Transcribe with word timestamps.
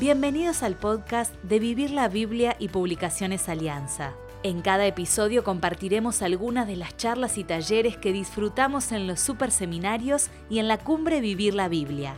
Bienvenidos 0.00 0.64
al 0.64 0.74
podcast 0.74 1.32
de 1.44 1.60
Vivir 1.60 1.92
la 1.92 2.08
Biblia 2.08 2.56
y 2.58 2.66
Publicaciones 2.66 3.48
Alianza. 3.48 4.16
En 4.42 4.60
cada 4.60 4.86
episodio 4.86 5.44
compartiremos 5.44 6.20
algunas 6.20 6.66
de 6.66 6.74
las 6.74 6.96
charlas 6.96 7.38
y 7.38 7.44
talleres 7.44 7.96
que 7.96 8.12
disfrutamos 8.12 8.90
en 8.90 9.06
los 9.06 9.20
super 9.20 9.52
seminarios 9.52 10.30
y 10.50 10.58
en 10.58 10.66
la 10.66 10.78
cumbre 10.78 11.20
Vivir 11.20 11.54
la 11.54 11.68
Biblia. 11.68 12.16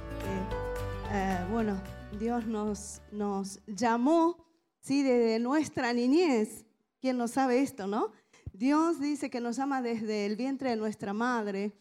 Eh, 1.12 1.47
bueno, 1.53 1.79
Dios 2.19 2.47
nos, 2.47 3.03
nos 3.12 3.61
llamó, 3.67 4.47
¿sí? 4.81 5.03
Desde 5.03 5.39
nuestra 5.39 5.93
niñez. 5.93 6.65
¿Quién 7.03 7.19
no 7.19 7.29
sabe 7.29 7.61
esto, 7.61 7.87
no? 7.87 8.11
Dios 8.55 9.01
dice 9.01 9.29
que 9.29 9.43
nos 9.43 9.59
ama 9.59 9.83
desde 9.83 10.25
el 10.25 10.37
vientre 10.37 10.70
de 10.70 10.77
nuestra 10.77 11.12
madre, 11.12 11.77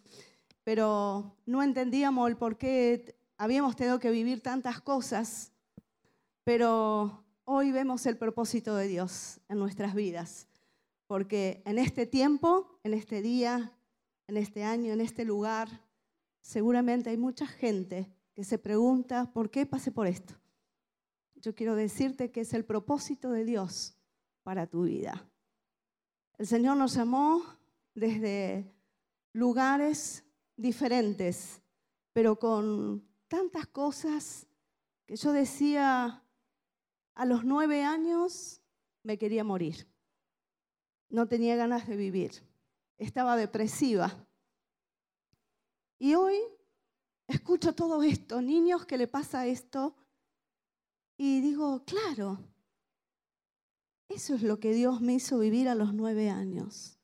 pero 0.65 1.37
no 1.45 1.63
entendíamos 1.63 2.27
el 2.29 2.35
por 2.35 2.57
qué 2.57 3.15
habíamos 3.37 3.77
tenido 3.77 3.97
que 4.01 4.11
vivir 4.11 4.41
tantas 4.41 4.81
cosas, 4.81 5.53
pero 6.45 7.25
hoy 7.43 7.71
vemos 7.71 8.05
el 8.05 8.17
propósito 8.17 8.75
de 8.75 8.87
Dios 8.87 9.41
en 9.49 9.57
nuestras 9.57 9.95
vidas, 9.95 10.47
porque 11.07 11.63
en 11.65 11.79
este 11.79 12.05
tiempo, 12.05 12.79
en 12.83 12.93
este 12.93 13.23
día, 13.23 13.73
en 14.27 14.37
este 14.37 14.63
año, 14.63 14.93
en 14.93 15.01
este 15.01 15.25
lugar, 15.25 15.67
seguramente 16.41 17.09
hay 17.09 17.17
mucha 17.17 17.47
gente 17.47 18.13
que 18.35 18.43
se 18.43 18.59
pregunta, 18.59 19.33
¿por 19.33 19.49
qué 19.49 19.65
pasé 19.65 19.91
por 19.91 20.05
esto? 20.05 20.35
Yo 21.33 21.55
quiero 21.55 21.75
decirte 21.75 22.29
que 22.31 22.41
es 22.41 22.53
el 22.53 22.63
propósito 22.63 23.31
de 23.31 23.43
Dios 23.43 23.97
para 24.43 24.67
tu 24.67 24.83
vida. 24.83 25.27
El 26.37 26.45
Señor 26.45 26.77
nos 26.77 26.95
amó 26.97 27.43
desde 27.95 28.71
lugares 29.33 30.23
diferentes, 30.55 31.59
pero 32.13 32.37
con 32.37 33.03
tantas 33.27 33.65
cosas 33.65 34.45
que 35.07 35.15
yo 35.15 35.31
decía, 35.31 36.21
a 37.15 37.25
los 37.25 37.43
nueve 37.45 37.83
años 37.83 38.61
me 39.03 39.17
quería 39.17 39.43
morir. 39.43 39.87
No 41.09 41.27
tenía 41.27 41.55
ganas 41.55 41.87
de 41.87 41.95
vivir. 41.95 42.31
Estaba 42.97 43.37
depresiva. 43.37 44.27
Y 45.97 46.13
hoy 46.15 46.37
escucho 47.27 47.73
todo 47.73 48.03
esto, 48.03 48.41
niños 48.41 48.85
que 48.85 48.97
le 48.97 49.07
pasa 49.07 49.47
esto, 49.47 49.95
y 51.17 51.39
digo, 51.39 51.83
claro, 51.85 52.37
eso 54.09 54.35
es 54.35 54.43
lo 54.43 54.59
que 54.59 54.73
Dios 54.73 54.99
me 54.99 55.13
hizo 55.13 55.39
vivir 55.39 55.69
a 55.69 55.75
los 55.75 55.93
nueve 55.93 56.29
años. 56.29 56.99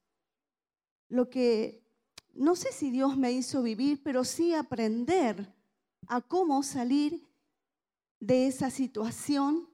Lo 1.07 1.29
que, 1.29 1.83
no 2.33 2.55
sé 2.55 2.73
si 2.73 2.91
Dios 2.91 3.17
me 3.17 3.31
hizo 3.31 3.63
vivir, 3.63 4.03
pero 4.03 4.25
sí 4.25 4.53
aprender 4.53 5.55
a 6.07 6.21
cómo 6.21 6.61
salir 6.63 7.25
de 8.19 8.47
esa 8.47 8.69
situación 8.69 9.70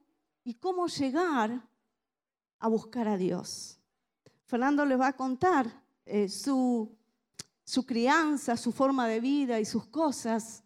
y 0.47 0.53
cómo 0.53 0.87
llegar 0.87 1.61
a 2.59 2.69
buscar 2.69 3.05
a 3.09 3.17
Dios. 3.17 3.81
Fernando 4.45 4.85
les 4.85 4.97
va 4.97 5.07
a 5.07 5.17
contar 5.17 5.83
eh, 6.05 6.29
su, 6.29 6.95
su 7.65 7.85
crianza, 7.85 8.55
su 8.55 8.71
forma 8.71 9.09
de 9.09 9.19
vida 9.19 9.59
y 9.59 9.65
sus 9.65 9.87
cosas, 9.87 10.63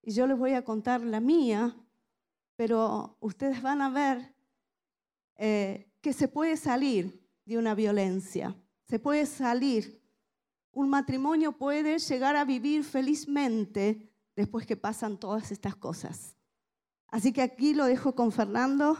y 0.00 0.12
yo 0.12 0.28
les 0.28 0.38
voy 0.38 0.52
a 0.52 0.64
contar 0.64 1.00
la 1.00 1.18
mía, 1.18 1.76
pero 2.54 3.16
ustedes 3.18 3.60
van 3.60 3.82
a 3.82 3.90
ver 3.90 4.32
eh, 5.34 5.90
que 6.00 6.12
se 6.12 6.28
puede 6.28 6.56
salir 6.56 7.28
de 7.44 7.58
una 7.58 7.74
violencia, 7.74 8.54
se 8.84 9.00
puede 9.00 9.26
salir. 9.26 10.00
Un 10.70 10.88
matrimonio 10.88 11.50
puede 11.50 11.98
llegar 11.98 12.36
a 12.36 12.44
vivir 12.44 12.84
felizmente 12.84 14.08
después 14.36 14.68
que 14.68 14.76
pasan 14.76 15.18
todas 15.18 15.50
estas 15.50 15.74
cosas. 15.74 16.35
Así 17.08 17.32
que 17.32 17.42
aquí 17.42 17.74
lo 17.74 17.86
dejo 17.86 18.14
con 18.14 18.32
Fernando. 18.32 18.96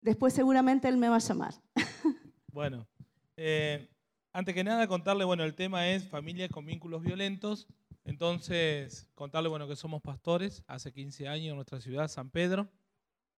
Después 0.00 0.32
seguramente 0.32 0.88
él 0.88 0.96
me 0.96 1.08
va 1.08 1.16
a 1.16 1.20
llamar. 1.20 1.54
Bueno, 2.52 2.88
eh, 3.36 3.88
antes 4.32 4.56
que 4.56 4.64
nada 4.64 4.88
contarle, 4.88 5.24
bueno, 5.24 5.44
el 5.44 5.54
tema 5.54 5.88
es 5.88 6.08
familia 6.08 6.48
con 6.48 6.66
vínculos 6.66 7.00
violentos. 7.00 7.68
Entonces, 8.04 9.08
contarle, 9.14 9.48
bueno, 9.48 9.68
que 9.68 9.76
somos 9.76 10.02
pastores 10.02 10.64
hace 10.66 10.92
15 10.92 11.28
años 11.28 11.50
en 11.50 11.54
nuestra 11.54 11.80
ciudad, 11.80 12.08
San 12.08 12.28
Pedro. 12.30 12.68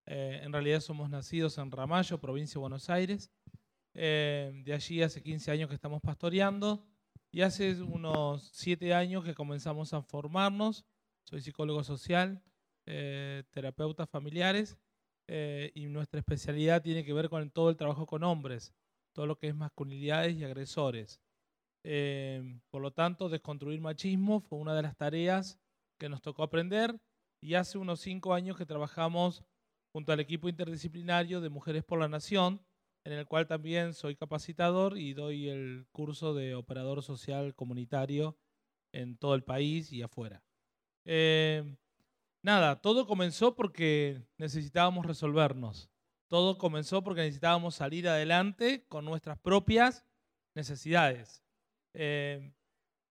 Eh, 0.05 0.41
en 0.43 0.51
realidad 0.51 0.79
somos 0.79 1.11
nacidos 1.11 1.57
en 1.59 1.69
Ramallo, 1.69 2.19
provincia 2.19 2.55
de 2.55 2.61
Buenos 2.61 2.89
Aires. 2.89 3.31
Eh, 3.93 4.51
de 4.65 4.73
allí 4.73 5.03
hace 5.03 5.21
15 5.21 5.51
años 5.51 5.69
que 5.69 5.75
estamos 5.75 6.01
pastoreando 6.01 6.83
y 7.31 7.41
hace 7.41 7.79
unos 7.81 8.49
7 8.53 8.93
años 8.93 9.23
que 9.23 9.35
comenzamos 9.35 9.93
a 9.93 10.01
formarnos. 10.01 10.85
Soy 11.23 11.41
psicólogo 11.41 11.83
social, 11.83 12.41
eh, 12.85 13.43
terapeutas 13.51 14.09
familiares 14.09 14.77
y 15.25 15.87
nuestra 15.87 16.19
especialidad 16.19 16.83
tiene 16.83 17.03
que 17.03 17.13
ver 17.13 17.29
con 17.29 17.49
todo 17.49 17.69
el 17.69 17.77
trabajo 17.77 18.05
con 18.05 18.23
hombres, 18.23 18.73
todo 19.13 19.25
lo 19.25 19.37
que 19.37 19.47
es 19.47 19.55
masculinidades 19.55 20.35
y 20.35 20.43
agresores. 20.43 21.21
por 22.69 22.81
lo 22.81 22.91
tanto, 22.91 23.29
desconstruir 23.29 23.81
machismo 23.81 24.41
fue 24.41 24.59
una 24.59 24.75
de 24.75 24.83
las 24.83 24.95
tareas 24.95 25.57
que 25.97 26.09
nos 26.09 26.21
tocó 26.21 26.43
aprender 26.43 26.99
y 27.41 27.55
hace 27.55 27.77
unos 27.77 28.01
5 28.01 28.33
años 28.33 28.57
que 28.57 28.65
trabajamos 28.65 29.43
junto 29.93 30.11
al 30.11 30.19
equipo 30.19 30.49
interdisciplinario 30.49 31.39
de 31.39 31.49
Mujeres 31.49 31.83
por 31.83 31.99
la 31.99 32.07
Nación, 32.07 32.61
en 33.05 33.13
el 33.13 33.27
cual 33.27 33.47
también 33.47 33.93
soy 33.93 34.15
capacitador 34.15 34.97
y 34.97 35.13
doy 35.13 35.49
el 35.49 35.85
curso 35.91 36.33
de 36.33 36.55
operador 36.55 37.03
social 37.03 37.53
comunitario 37.53 38.37
en 38.91 39.17
todo 39.17 39.35
el 39.35 39.43
país 39.43 39.91
y 39.91 40.01
afuera. 40.01 40.41
Eh, 41.05 41.75
nada, 42.43 42.79
todo 42.81 43.07
comenzó 43.07 43.55
porque 43.55 44.21
necesitábamos 44.37 45.05
resolvernos. 45.05 45.89
Todo 46.27 46.57
comenzó 46.57 47.03
porque 47.03 47.21
necesitábamos 47.21 47.75
salir 47.75 48.07
adelante 48.07 48.85
con 48.87 49.05
nuestras 49.05 49.39
propias 49.39 50.05
necesidades. 50.55 51.43
Eh, 51.93 52.53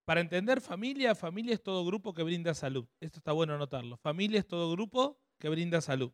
para 0.04 0.20
entender 0.20 0.60
familia, 0.60 1.14
familia 1.14 1.54
es 1.54 1.62
todo 1.62 1.84
grupo 1.84 2.14
que 2.14 2.22
brinda 2.22 2.54
salud. 2.54 2.86
Esto 3.00 3.18
está 3.18 3.32
bueno 3.32 3.54
anotarlo. 3.54 3.96
Familia 3.96 4.40
es 4.40 4.46
todo 4.46 4.70
grupo 4.72 5.20
que 5.38 5.48
brinda 5.48 5.80
salud. 5.80 6.12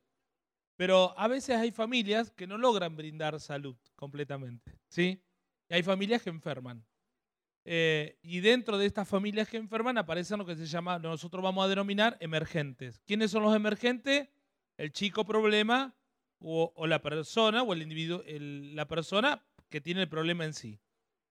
Pero 0.76 1.18
a 1.18 1.26
veces 1.26 1.56
hay 1.56 1.72
familias 1.72 2.30
que 2.30 2.46
no 2.46 2.56
logran 2.56 2.94
brindar 2.94 3.40
salud 3.40 3.76
completamente, 3.96 4.78
¿sí? 4.88 5.24
Y 5.68 5.74
hay 5.74 5.82
familias 5.82 6.22
que 6.22 6.30
enferman. 6.30 6.86
Eh, 7.70 8.18
y 8.22 8.40
dentro 8.40 8.78
de 8.78 8.86
estas 8.86 9.06
familias 9.06 9.46
que 9.46 9.58
enferman 9.58 9.98
aparecen 9.98 10.38
lo 10.38 10.46
que 10.46 10.56
se 10.56 10.64
llama, 10.64 10.98
nosotros 10.98 11.42
vamos 11.42 11.64
a 11.64 11.68
denominar 11.68 12.16
emergentes. 12.20 12.98
¿Quiénes 13.06 13.30
son 13.30 13.42
los 13.42 13.54
emergentes? 13.54 14.28
El 14.78 14.90
chico 14.92 15.26
problema 15.26 15.94
o, 16.38 16.86
la 16.86 17.02
persona 17.02 17.62
o 17.62 17.72
el 17.74 17.82
individuo, 17.82 18.22
la 18.26 18.88
persona 18.88 19.44
que 19.68 19.82
tiene 19.82 20.00
el 20.00 20.08
problema 20.08 20.46
en 20.46 20.54
sí. 20.54 20.80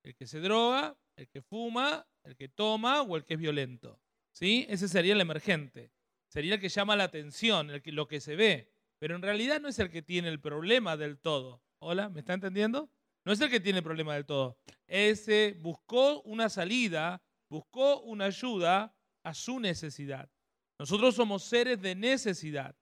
El 0.03 0.15
que 0.15 0.27
se 0.27 0.39
droga, 0.39 0.95
el 1.15 1.27
que 1.27 1.41
fuma, 1.41 2.05
el 2.23 2.35
que 2.35 2.49
toma 2.49 3.01
o 3.01 3.17
el 3.17 3.25
que 3.25 3.33
es 3.33 3.39
violento. 3.39 3.99
¿Sí? 4.31 4.67
Ese 4.69 4.87
sería 4.87 5.13
el 5.13 5.21
emergente. 5.21 5.91
Sería 6.27 6.55
el 6.55 6.61
que 6.61 6.69
llama 6.69 6.95
la 6.95 7.05
atención, 7.05 7.71
el 7.71 7.81
que, 7.81 7.91
lo 7.91 8.07
que 8.07 8.19
se 8.19 8.35
ve 8.35 8.77
pero 8.99 9.15
en 9.15 9.21
realidad 9.21 9.61
no 9.61 9.67
es 9.67 9.79
el 9.79 9.89
que 9.89 10.01
tiene 10.01 10.29
el 10.29 10.39
problema 10.39 10.97
del 10.97 11.19
todo. 11.19 11.61
¿Hola? 11.79 12.09
¿Me 12.09 12.19
está 12.19 12.33
entendiendo? 12.33 12.89
No 13.27 13.33
es 13.33 13.41
el 13.41 13.49
que 13.49 13.59
tiene 13.59 13.79
el 13.79 13.83
problema 13.83 14.13
del 14.13 14.25
todo. 14.25 14.57
Ese 14.87 15.57
buscó 15.59 16.21
una 16.21 16.47
salida, 16.47 17.21
buscó 17.49 17.99
una 18.03 18.23
ayuda 18.23 18.95
a 19.21 19.33
su 19.33 19.59
necesidad. 19.59 20.31
Nosotros 20.79 21.13
somos 21.13 21.43
seres 21.43 21.81
de 21.81 21.93
necesidad. 21.93 22.73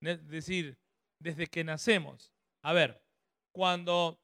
Es 0.00 0.26
decir, 0.26 0.78
desde 1.20 1.48
que 1.48 1.64
nacemos. 1.64 2.32
A 2.64 2.72
ver, 2.72 3.04
cuando 3.52 4.18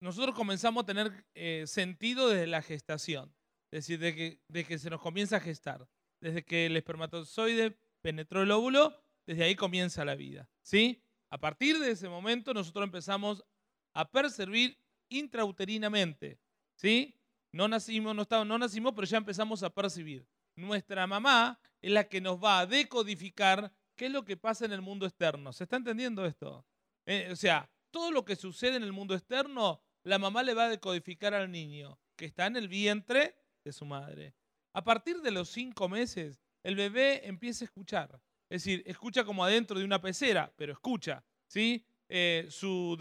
nosotros 0.00 0.36
comenzamos 0.36 0.84
a 0.84 0.86
tener 0.86 1.26
eh, 1.34 1.64
sentido 1.66 2.28
desde 2.28 2.46
la 2.46 2.62
gestación, 2.62 3.34
es 3.72 3.88
decir, 3.88 3.98
de 3.98 4.40
de 4.46 4.64
que 4.64 4.78
se 4.78 4.88
nos 4.88 5.00
comienza 5.00 5.38
a 5.38 5.40
gestar, 5.40 5.88
desde 6.20 6.44
que 6.44 6.66
el 6.66 6.76
espermatozoide 6.76 7.76
penetró 8.02 8.44
el 8.44 8.52
óvulo, 8.52 8.96
desde 9.26 9.42
ahí 9.42 9.56
comienza 9.56 10.04
la 10.04 10.14
vida. 10.14 10.48
¿sí? 10.62 11.02
A 11.30 11.38
partir 11.38 11.78
de 11.78 11.90
ese 11.90 12.08
momento 12.08 12.54
nosotros 12.54 12.84
empezamos 12.84 13.44
a 13.92 14.10
percibir 14.10 14.78
intrauterinamente. 15.08 16.38
¿sí? 16.74 17.14
No 17.52 17.68
nacimos, 17.68 18.14
no, 18.14 18.44
no 18.44 18.58
nacimos, 18.58 18.92
pero 18.94 19.06
ya 19.06 19.18
empezamos 19.18 19.62
a 19.62 19.70
percibir. 19.70 20.26
Nuestra 20.54 21.06
mamá 21.06 21.58
es 21.82 21.90
la 21.90 22.08
que 22.08 22.20
nos 22.20 22.42
va 22.42 22.60
a 22.60 22.66
decodificar 22.66 23.72
qué 23.94 24.06
es 24.06 24.12
lo 24.12 24.24
que 24.24 24.36
pasa 24.36 24.64
en 24.64 24.72
el 24.72 24.82
mundo 24.82 25.06
externo. 25.06 25.52
¿Se 25.52 25.64
está 25.64 25.76
entendiendo 25.76 26.24
esto? 26.24 26.66
Eh, 27.06 27.28
o 27.30 27.36
sea, 27.36 27.70
todo 27.90 28.10
lo 28.10 28.24
que 28.24 28.36
sucede 28.36 28.76
en 28.76 28.82
el 28.82 28.92
mundo 28.92 29.14
externo, 29.14 29.80
la 30.02 30.18
mamá 30.18 30.42
le 30.42 30.54
va 30.54 30.64
a 30.64 30.68
decodificar 30.68 31.34
al 31.34 31.50
niño 31.50 31.98
que 32.16 32.26
está 32.26 32.46
en 32.46 32.56
el 32.56 32.68
vientre 32.68 33.36
de 33.64 33.72
su 33.72 33.84
madre. 33.84 34.34
A 34.72 34.84
partir 34.84 35.20
de 35.22 35.30
los 35.30 35.48
cinco 35.48 35.88
meses, 35.88 36.40
el 36.62 36.76
bebé 36.76 37.26
empieza 37.26 37.64
a 37.64 37.66
escuchar. 37.66 38.20
Es 38.48 38.62
decir, 38.62 38.82
escucha 38.86 39.24
como 39.24 39.44
adentro 39.44 39.78
de 39.78 39.84
una 39.84 40.00
pecera, 40.00 40.52
pero 40.56 40.72
escucha. 40.72 41.24
¿sí? 41.48 41.84
Eh, 42.08 42.46
su, 42.48 42.96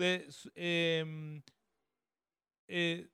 em, 0.56 1.42
eh, 2.68 3.10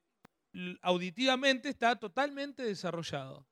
auditivamente 0.80 1.68
está 1.68 1.96
totalmente 1.96 2.62
desarrollado. 2.62 3.46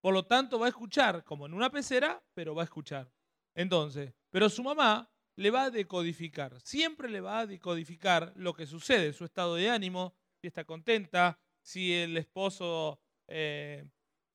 Por 0.00 0.14
lo 0.14 0.26
tanto, 0.26 0.58
va 0.58 0.66
a 0.66 0.70
escuchar 0.70 1.24
como 1.24 1.46
en 1.46 1.54
una 1.54 1.70
pecera, 1.70 2.22
pero 2.34 2.54
va 2.54 2.62
a 2.62 2.64
escuchar. 2.64 3.12
Entonces, 3.54 4.12
pero 4.30 4.48
su 4.48 4.62
mamá 4.62 5.10
le 5.36 5.50
va 5.50 5.64
a 5.64 5.70
decodificar, 5.70 6.60
siempre 6.60 7.08
le 7.08 7.20
va 7.20 7.40
a 7.40 7.46
decodificar 7.46 8.32
lo 8.36 8.54
que 8.54 8.66
sucede, 8.66 9.12
su 9.12 9.24
estado 9.24 9.54
de 9.56 9.70
ánimo, 9.70 10.14
si 10.40 10.46
está 10.46 10.64
contenta, 10.64 11.38
si 11.62 11.92
el 11.92 12.16
esposo 12.16 13.00
eh, 13.28 13.84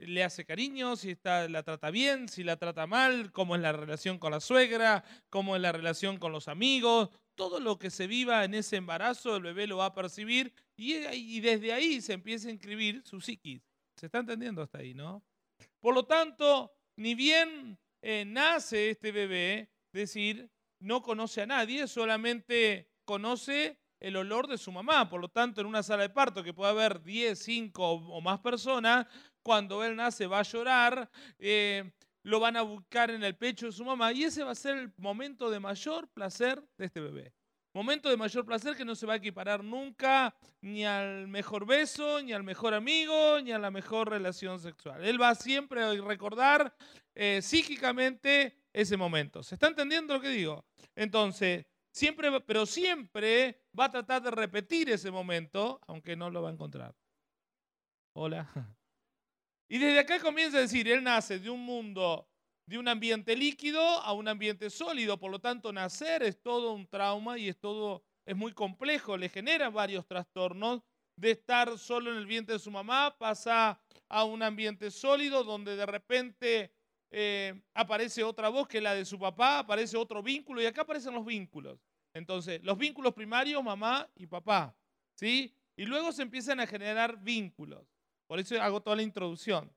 le 0.06 0.24
hace 0.24 0.44
cariño, 0.44 0.96
si 0.96 1.10
está, 1.10 1.48
la 1.48 1.62
trata 1.62 1.90
bien, 1.90 2.28
si 2.28 2.44
la 2.44 2.56
trata 2.56 2.86
mal, 2.86 3.32
cómo 3.32 3.56
es 3.56 3.62
la 3.62 3.72
relación 3.72 4.18
con 4.18 4.32
la 4.32 4.40
suegra, 4.40 5.04
cómo 5.30 5.56
es 5.56 5.62
la 5.62 5.72
relación 5.72 6.18
con 6.18 6.32
los 6.32 6.48
amigos, 6.48 7.10
todo 7.34 7.60
lo 7.60 7.78
que 7.78 7.90
se 7.90 8.06
viva 8.06 8.44
en 8.44 8.54
ese 8.54 8.76
embarazo, 8.76 9.36
el 9.36 9.42
bebé 9.42 9.66
lo 9.66 9.78
va 9.78 9.86
a 9.86 9.94
percibir 9.94 10.52
y, 10.76 11.40
desde 11.40 11.72
ahí 11.72 12.00
se 12.00 12.12
empieza 12.12 12.48
a 12.48 12.52
inscribir 12.52 13.02
su 13.04 13.20
psiquis. 13.20 13.62
¿Se 13.96 14.06
está 14.06 14.18
entendiendo 14.18 14.62
hasta 14.62 14.78
ahí, 14.78 14.94
no? 14.94 15.24
Por 15.80 15.94
lo 15.94 16.04
tanto, 16.04 16.72
ni 16.96 17.14
bien 17.14 17.78
eh, 18.02 18.24
nace 18.26 18.90
este 18.90 19.12
bebé, 19.12 19.70
decir, 19.92 20.50
no 20.80 21.02
conoce 21.02 21.42
a 21.42 21.46
nadie, 21.46 21.86
solamente 21.86 22.88
conoce 23.04 23.78
el 24.00 24.16
olor 24.16 24.48
de 24.48 24.58
su 24.58 24.72
mamá. 24.72 25.08
Por 25.08 25.20
lo 25.20 25.28
tanto, 25.28 25.60
en 25.60 25.66
una 25.68 25.82
sala 25.82 26.02
de 26.02 26.10
parto 26.10 26.42
que 26.42 26.52
puede 26.52 26.72
haber 26.72 27.02
10, 27.02 27.38
5 27.38 27.90
o 27.92 28.20
más 28.20 28.40
personas, 28.40 29.06
cuando 29.42 29.84
él 29.84 29.96
nace 29.96 30.26
va 30.26 30.40
a 30.40 30.42
llorar, 30.42 31.10
eh, 31.38 31.92
lo 32.22 32.40
van 32.40 32.56
a 32.56 32.62
buscar 32.62 33.10
en 33.10 33.24
el 33.24 33.36
pecho 33.36 33.66
de 33.66 33.72
su 33.72 33.84
mamá 33.84 34.12
y 34.12 34.24
ese 34.24 34.44
va 34.44 34.52
a 34.52 34.54
ser 34.54 34.76
el 34.76 34.92
momento 34.96 35.50
de 35.50 35.60
mayor 35.60 36.08
placer 36.08 36.62
de 36.78 36.86
este 36.86 37.00
bebé. 37.00 37.32
Momento 37.74 38.10
de 38.10 38.18
mayor 38.18 38.44
placer 38.44 38.76
que 38.76 38.84
no 38.84 38.94
se 38.94 39.06
va 39.06 39.14
a 39.14 39.16
equiparar 39.16 39.64
nunca 39.64 40.34
ni 40.60 40.84
al 40.84 41.26
mejor 41.26 41.64
beso, 41.64 42.20
ni 42.20 42.34
al 42.34 42.42
mejor 42.42 42.74
amigo, 42.74 43.40
ni 43.40 43.50
a 43.50 43.58
la 43.58 43.70
mejor 43.70 44.10
relación 44.10 44.60
sexual. 44.60 45.02
Él 45.02 45.20
va 45.20 45.34
siempre 45.34 45.82
a 45.82 45.94
recordar 45.94 46.74
eh, 47.14 47.40
psíquicamente 47.40 48.58
ese 48.74 48.98
momento. 48.98 49.42
¿Se 49.42 49.54
está 49.54 49.68
entendiendo 49.68 50.14
lo 50.14 50.20
que 50.20 50.28
digo? 50.28 50.66
Entonces, 50.94 51.64
siempre, 51.90 52.40
pero 52.42 52.66
siempre 52.66 53.62
va 53.78 53.86
a 53.86 53.90
tratar 53.90 54.22
de 54.22 54.30
repetir 54.32 54.90
ese 54.90 55.10
momento, 55.10 55.80
aunque 55.86 56.14
no 56.14 56.28
lo 56.28 56.42
va 56.42 56.50
a 56.50 56.52
encontrar. 56.52 56.94
Hola. 58.12 58.46
Y 59.72 59.78
desde 59.78 60.00
acá 60.00 60.20
comienza 60.20 60.58
a 60.58 60.60
decir, 60.60 60.86
él 60.86 61.02
nace 61.02 61.38
de 61.38 61.48
un 61.48 61.64
mundo, 61.64 62.28
de 62.66 62.76
un 62.76 62.88
ambiente 62.88 63.34
líquido 63.34 63.80
a 63.80 64.12
un 64.12 64.28
ambiente 64.28 64.68
sólido, 64.68 65.18
por 65.18 65.30
lo 65.30 65.38
tanto 65.38 65.72
nacer 65.72 66.22
es 66.22 66.42
todo 66.42 66.74
un 66.74 66.86
trauma 66.86 67.38
y 67.38 67.48
es 67.48 67.58
todo, 67.58 68.04
es 68.26 68.36
muy 68.36 68.52
complejo, 68.52 69.16
le 69.16 69.30
genera 69.30 69.70
varios 69.70 70.06
trastornos. 70.06 70.82
De 71.16 71.30
estar 71.30 71.78
solo 71.78 72.10
en 72.10 72.18
el 72.18 72.26
vientre 72.26 72.56
de 72.56 72.58
su 72.58 72.70
mamá, 72.70 73.16
pasa 73.18 73.80
a 74.10 74.24
un 74.24 74.42
ambiente 74.42 74.90
sólido 74.90 75.42
donde 75.42 75.74
de 75.74 75.86
repente 75.86 76.74
eh, 77.10 77.58
aparece 77.72 78.22
otra 78.24 78.50
voz 78.50 78.68
que 78.68 78.82
la 78.82 78.94
de 78.94 79.06
su 79.06 79.18
papá, 79.18 79.60
aparece 79.60 79.96
otro 79.96 80.22
vínculo 80.22 80.60
y 80.60 80.66
acá 80.66 80.82
aparecen 80.82 81.14
los 81.14 81.24
vínculos. 81.24 81.80
Entonces, 82.12 82.62
los 82.62 82.76
vínculos 82.76 83.14
primarios, 83.14 83.64
mamá 83.64 84.06
y 84.16 84.26
papá, 84.26 84.76
¿sí? 85.14 85.56
Y 85.76 85.86
luego 85.86 86.12
se 86.12 86.20
empiezan 86.20 86.60
a 86.60 86.66
generar 86.66 87.18
vínculos. 87.22 87.91
Por 88.32 88.40
eso 88.40 88.58
hago 88.62 88.80
toda 88.80 88.96
la 88.96 89.02
introducción. 89.02 89.70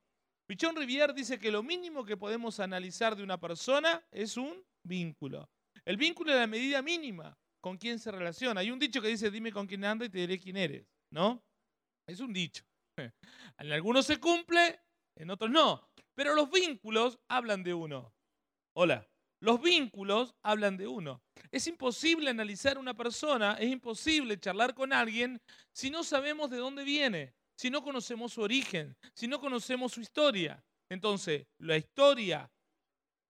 Pichón 0.48 0.74
Rivière 0.76 1.12
dice 1.12 1.38
que 1.38 1.50
lo 1.50 1.62
mínimo 1.62 2.06
que 2.06 2.16
podemos 2.16 2.58
analizar 2.58 3.14
de 3.14 3.22
una 3.22 3.38
persona 3.38 4.02
es 4.10 4.38
un 4.38 4.64
vínculo. 4.82 5.50
El 5.84 5.98
vínculo 5.98 6.32
es 6.32 6.38
la 6.38 6.46
medida 6.46 6.80
mínima 6.80 7.36
con 7.60 7.76
quién 7.76 7.98
se 7.98 8.10
relaciona. 8.10 8.62
Hay 8.62 8.70
un 8.70 8.78
dicho 8.78 9.02
que 9.02 9.08
dice, 9.08 9.30
dime 9.30 9.52
con 9.52 9.66
quién 9.66 9.84
anda 9.84 10.06
y 10.06 10.08
te 10.08 10.20
diré 10.20 10.40
quién 10.40 10.56
eres, 10.56 10.86
¿no? 11.12 11.44
Es 12.08 12.20
un 12.20 12.32
dicho. 12.32 12.64
En 13.58 13.72
algunos 13.72 14.06
se 14.06 14.18
cumple, 14.18 14.80
en 15.18 15.28
otros 15.28 15.50
no. 15.50 15.86
Pero 16.14 16.34
los 16.34 16.50
vínculos 16.50 17.18
hablan 17.28 17.62
de 17.62 17.74
uno. 17.74 18.14
Hola. 18.74 19.06
Los 19.42 19.60
vínculos 19.60 20.34
hablan 20.42 20.78
de 20.78 20.86
uno. 20.86 21.20
Es 21.52 21.66
imposible 21.66 22.30
analizar 22.30 22.78
una 22.78 22.94
persona, 22.94 23.58
es 23.60 23.70
imposible 23.70 24.40
charlar 24.40 24.74
con 24.74 24.94
alguien 24.94 25.42
si 25.74 25.90
no 25.90 26.02
sabemos 26.02 26.48
de 26.48 26.56
dónde 26.56 26.84
viene, 26.84 27.34
si 27.56 27.70
no 27.70 27.82
conocemos 27.82 28.34
su 28.34 28.42
origen, 28.42 28.96
si 29.14 29.26
no 29.26 29.40
conocemos 29.40 29.92
su 29.92 30.00
historia. 30.00 30.62
Entonces, 30.88 31.46
la 31.58 31.76
historia 31.76 32.50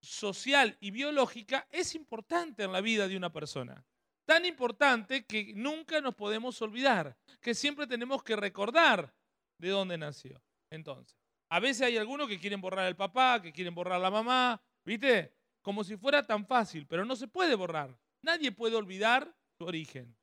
social 0.03 0.77
y 0.81 0.91
biológica 0.91 1.67
es 1.71 1.95
importante 1.95 2.65
en 2.65 2.73
la 2.73 2.81
vida 2.81 3.09
de 3.09 3.17
una 3.17 3.33
persona. 3.33 3.85
Tan 4.27 4.45
importante 4.45 5.25
que 5.25 5.53
nunca 5.55 6.01
nos 6.01 6.15
podemos 6.15 6.61
olvidar, 6.61 7.17
que 7.41 7.55
siempre 7.55 7.87
tenemos 7.87 8.23
que 8.23 8.37
recordar 8.37 9.15
de 9.59 9.69
dónde 9.69 9.97
nació. 9.97 10.43
Entonces, 10.71 11.17
a 11.49 11.61
veces 11.61 11.83
hay 11.83 11.97
algunos 11.97 12.29
que 12.29 12.41
quieren 12.41 12.61
borrar 12.61 12.87
al 12.87 12.97
papá, 12.97 13.41
que 13.41 13.53
quieren 13.53 13.75
borrar 13.75 13.95
a 13.95 14.03
la 14.03 14.11
mamá, 14.11 14.61
¿viste? 14.85 15.33
Como 15.63 15.85
si 15.85 15.97
fuera 15.97 16.27
tan 16.27 16.45
fácil, 16.45 16.87
pero 16.87 17.05
no 17.05 17.15
se 17.15 17.29
puede 17.29 17.55
borrar. 17.55 17.97
Nadie 18.23 18.51
puede 18.51 18.75
olvidar 18.75 19.33
su 19.57 19.65
origen. 19.65 20.17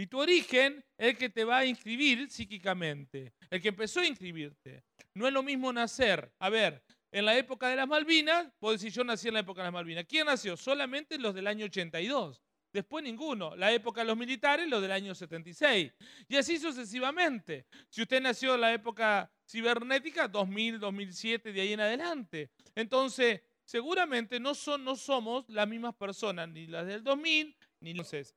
Y 0.00 0.06
tu 0.06 0.18
origen 0.18 0.82
es 0.96 1.08
el 1.08 1.18
que 1.18 1.28
te 1.28 1.44
va 1.44 1.58
a 1.58 1.66
inscribir 1.66 2.30
psíquicamente, 2.30 3.34
el 3.50 3.60
que 3.60 3.68
empezó 3.68 4.00
a 4.00 4.06
inscribirte. 4.06 4.82
No 5.12 5.26
es 5.26 5.32
lo 5.34 5.42
mismo 5.42 5.70
nacer. 5.74 6.32
A 6.38 6.48
ver, 6.48 6.82
en 7.12 7.26
la 7.26 7.36
época 7.36 7.68
de 7.68 7.76
las 7.76 7.86
Malvinas, 7.86 8.50
puedo 8.58 8.72
decir 8.72 8.90
yo 8.90 9.04
nací 9.04 9.28
en 9.28 9.34
la 9.34 9.40
época 9.40 9.60
de 9.60 9.66
las 9.66 9.74
Malvinas. 9.74 10.06
¿Quién 10.08 10.24
nació? 10.24 10.56
Solamente 10.56 11.18
los 11.18 11.34
del 11.34 11.46
año 11.46 11.66
82. 11.66 12.40
Después 12.72 13.04
ninguno. 13.04 13.54
La 13.56 13.72
época 13.72 14.00
de 14.00 14.06
los 14.06 14.16
militares, 14.16 14.66
los 14.70 14.80
del 14.80 14.92
año 14.92 15.14
76. 15.14 15.92
Y 16.28 16.36
así 16.36 16.58
sucesivamente. 16.58 17.66
Si 17.90 18.00
usted 18.00 18.22
nació 18.22 18.54
en 18.54 18.62
la 18.62 18.72
época 18.72 19.30
cibernética, 19.46 20.28
2000, 20.28 20.80
2007, 20.80 21.52
de 21.52 21.60
ahí 21.60 21.74
en 21.74 21.80
adelante. 21.80 22.52
Entonces, 22.74 23.42
seguramente 23.66 24.40
no, 24.40 24.54
son, 24.54 24.82
no 24.82 24.96
somos 24.96 25.46
las 25.50 25.68
mismas 25.68 25.94
personas, 25.94 26.48
ni 26.48 26.68
las 26.68 26.86
del 26.86 27.04
2000, 27.04 27.54
ni 27.80 27.90
entonces. 27.90 28.34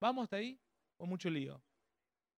¿Vamos 0.00 0.24
hasta 0.24 0.36
ahí? 0.38 0.58
¿O 1.02 1.06
mucho 1.06 1.28
lío? 1.28 1.60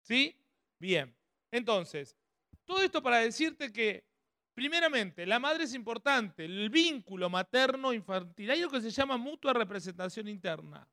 ¿Sí? 0.01 0.35
Bien. 0.79 1.15
Entonces, 1.51 2.17
todo 2.65 2.81
esto 2.81 2.99
para 2.99 3.19
decirte 3.19 3.71
que, 3.71 4.03
primeramente, 4.55 5.27
la 5.27 5.37
madre 5.37 5.65
es 5.65 5.75
importante, 5.75 6.45
el 6.45 6.71
vínculo 6.71 7.29
materno-infantil. 7.29 8.49
Hay 8.49 8.61
algo 8.63 8.71
que 8.71 8.81
se 8.81 8.89
llama 8.89 9.17
mutua 9.17 9.53
representación 9.53 10.27
interna. 10.27 10.89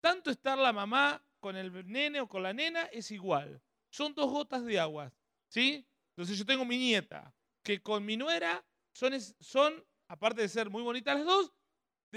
Tanto 0.00 0.28
estar 0.28 0.58
la 0.58 0.72
mamá 0.72 1.24
con 1.38 1.54
el 1.54 1.86
nene 1.86 2.20
o 2.20 2.28
con 2.28 2.42
la 2.42 2.52
nena 2.52 2.82
es 2.86 3.12
igual. 3.12 3.62
Son 3.90 4.12
dos 4.12 4.28
gotas 4.28 4.64
de 4.64 4.80
agua. 4.80 5.12
¿Sí? 5.46 5.86
Entonces 6.16 6.36
yo 6.36 6.44
tengo 6.44 6.64
mi 6.64 6.78
nieta, 6.78 7.32
que 7.62 7.80
con 7.80 8.04
mi 8.04 8.16
nuera 8.16 8.66
son, 8.92 9.12
son 9.38 9.84
aparte 10.08 10.42
de 10.42 10.48
ser 10.48 10.68
muy 10.68 10.82
bonitas 10.82 11.14
las 11.16 11.26
dos, 11.26 11.52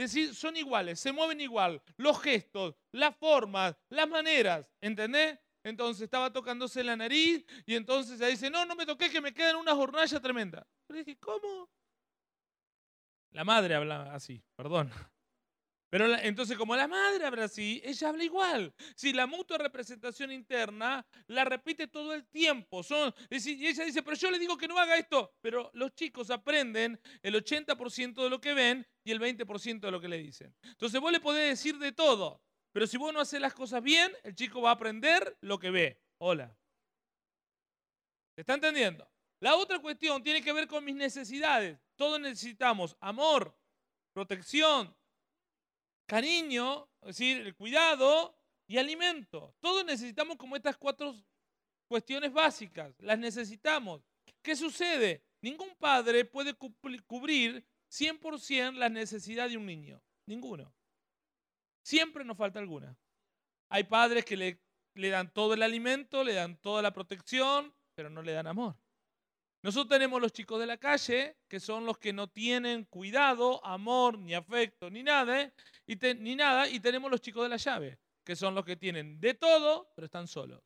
decir, 0.01 0.35
son 0.35 0.55
iguales, 0.57 0.99
se 0.99 1.11
mueven 1.11 1.41
igual, 1.41 1.81
los 1.97 2.21
gestos, 2.21 2.75
las 2.91 3.15
formas, 3.15 3.75
las 3.89 4.07
maneras, 4.07 4.69
¿entendés? 4.81 5.39
Entonces 5.63 6.03
estaba 6.03 6.31
tocándose 6.31 6.83
la 6.83 6.95
nariz 6.95 7.45
y 7.65 7.75
entonces 7.75 8.19
ella 8.19 8.29
dice, 8.29 8.49
no, 8.49 8.65
no 8.65 8.75
me 8.75 8.85
toqué, 8.85 9.09
que 9.09 9.21
me 9.21 9.33
quedan 9.33 9.57
unas 9.57 9.75
hornallas 9.75 10.21
tremendas. 10.21 10.65
Le 10.87 10.99
dije, 10.99 11.17
¿cómo? 11.19 11.69
La 13.31 13.43
madre 13.43 13.75
habla 13.75 14.13
así, 14.13 14.41
perdón. 14.55 14.91
Pero 15.89 16.17
entonces, 16.17 16.57
como 16.57 16.75
la 16.75 16.87
madre 16.87 17.25
habla 17.25 17.45
así, 17.45 17.81
ella 17.83 18.09
habla 18.09 18.23
igual. 18.23 18.73
Si 18.95 19.13
la 19.13 19.25
mutua 19.25 19.57
representación 19.57 20.31
interna 20.31 21.05
la 21.27 21.45
repite 21.45 21.87
todo 21.87 22.13
el 22.13 22.27
tiempo. 22.27 22.83
Son, 22.83 23.13
y 23.29 23.67
ella 23.67 23.85
dice, 23.85 24.03
pero 24.03 24.17
yo 24.17 24.29
le 24.29 24.39
digo 24.39 24.57
que 24.57 24.67
no 24.67 24.77
haga 24.77 24.97
esto. 24.97 25.33
Pero 25.39 25.71
los 25.73 25.95
chicos 25.95 26.29
aprenden 26.29 26.99
el 27.21 27.35
80% 27.35 28.21
de 28.21 28.29
lo 28.29 28.41
que 28.41 28.53
ven 28.53 28.85
y 29.05 29.11
el 29.11 29.21
20% 29.21 29.79
de 29.79 29.91
lo 29.91 30.01
que 30.01 30.09
le 30.09 30.17
dicen. 30.17 30.53
Entonces 30.61 30.99
vos 30.99 31.11
le 31.11 31.21
podés 31.21 31.47
decir 31.47 31.77
de 31.77 31.93
todo. 31.93 32.43
Pero 32.73 32.85
si 32.85 32.97
vos 32.97 33.13
no 33.13 33.21
haces 33.21 33.39
las 33.39 33.53
cosas 33.53 33.81
bien, 33.81 34.11
el 34.23 34.35
chico 34.35 34.61
va 34.61 34.71
a 34.71 34.73
aprender 34.73 35.37
lo 35.39 35.57
que 35.57 35.71
ve. 35.71 36.01
Hola. 36.17 36.53
¿Se 38.35 38.41
está 38.41 38.55
entendiendo? 38.55 39.09
La 39.39 39.55
otra 39.55 39.79
cuestión 39.79 40.21
tiene 40.21 40.41
que 40.41 40.51
ver 40.51 40.67
con 40.67 40.83
mis 40.83 40.95
necesidades. 40.95 41.79
Todos 41.95 42.19
necesitamos 42.19 42.97
amor, 42.99 43.57
protección, 44.11 44.96
cariño, 46.07 46.89
es 47.01 47.07
decir, 47.17 47.45
el 47.45 47.55
cuidado 47.55 48.35
y 48.65 48.77
alimento. 48.77 49.55
Todos 49.59 49.85
necesitamos 49.85 50.37
como 50.37 50.55
estas 50.55 50.77
cuatro 50.77 51.15
cuestiones 51.87 52.33
básicas, 52.33 52.95
las 52.99 53.19
necesitamos. 53.19 54.01
¿Qué 54.41 54.55
sucede? 54.55 55.23
Ningún 55.41 55.75
padre 55.75 56.25
puede 56.25 56.55
cubrir 56.55 57.65
100% 57.91 58.73
la 58.73 58.89
necesidad 58.89 59.49
de 59.49 59.57
un 59.57 59.65
niño, 59.65 60.01
ninguno. 60.25 60.73
Siempre 61.83 62.25
nos 62.25 62.37
falta 62.37 62.59
alguna. 62.59 62.97
Hay 63.69 63.83
padres 63.83 64.25
que 64.25 64.35
le, 64.35 64.61
le 64.95 65.09
dan 65.09 65.31
todo 65.31 65.53
el 65.53 65.61
alimento, 65.61 66.23
le 66.23 66.33
dan 66.33 66.57
toda 66.57 66.81
la 66.81 66.91
protección, 66.91 67.73
pero 67.95 68.09
no 68.09 68.21
le 68.21 68.33
dan 68.33 68.47
amor. 68.47 68.75
Nosotros 69.67 69.89
tenemos 69.89 70.21
los 70.21 70.31
chicos 70.31 70.61
de 70.61 70.65
la 70.65 70.77
calle, 70.77 71.39
que 71.45 71.59
son 71.59 71.85
los 71.85 71.97
que 71.97 72.13
no 72.13 72.29
tienen 72.29 72.85
cuidado, 72.85 73.59
amor, 73.65 74.17
ni 74.17 74.33
afecto, 74.33 74.89
ni 74.89 75.03
nada, 75.03 75.51
y 75.85 75.97
ni 76.19 76.37
nada, 76.37 76.69
y 76.69 76.79
tenemos 76.79 77.11
los 77.11 77.19
chicos 77.19 77.43
de 77.43 77.49
la 77.49 77.57
llave, 77.57 77.99
que 78.23 78.37
son 78.37 78.55
los 78.55 78.63
que 78.63 78.77
tienen 78.77 79.19
de 79.19 79.33
todo, 79.33 79.91
pero 79.93 80.05
están 80.05 80.25
solos. 80.25 80.63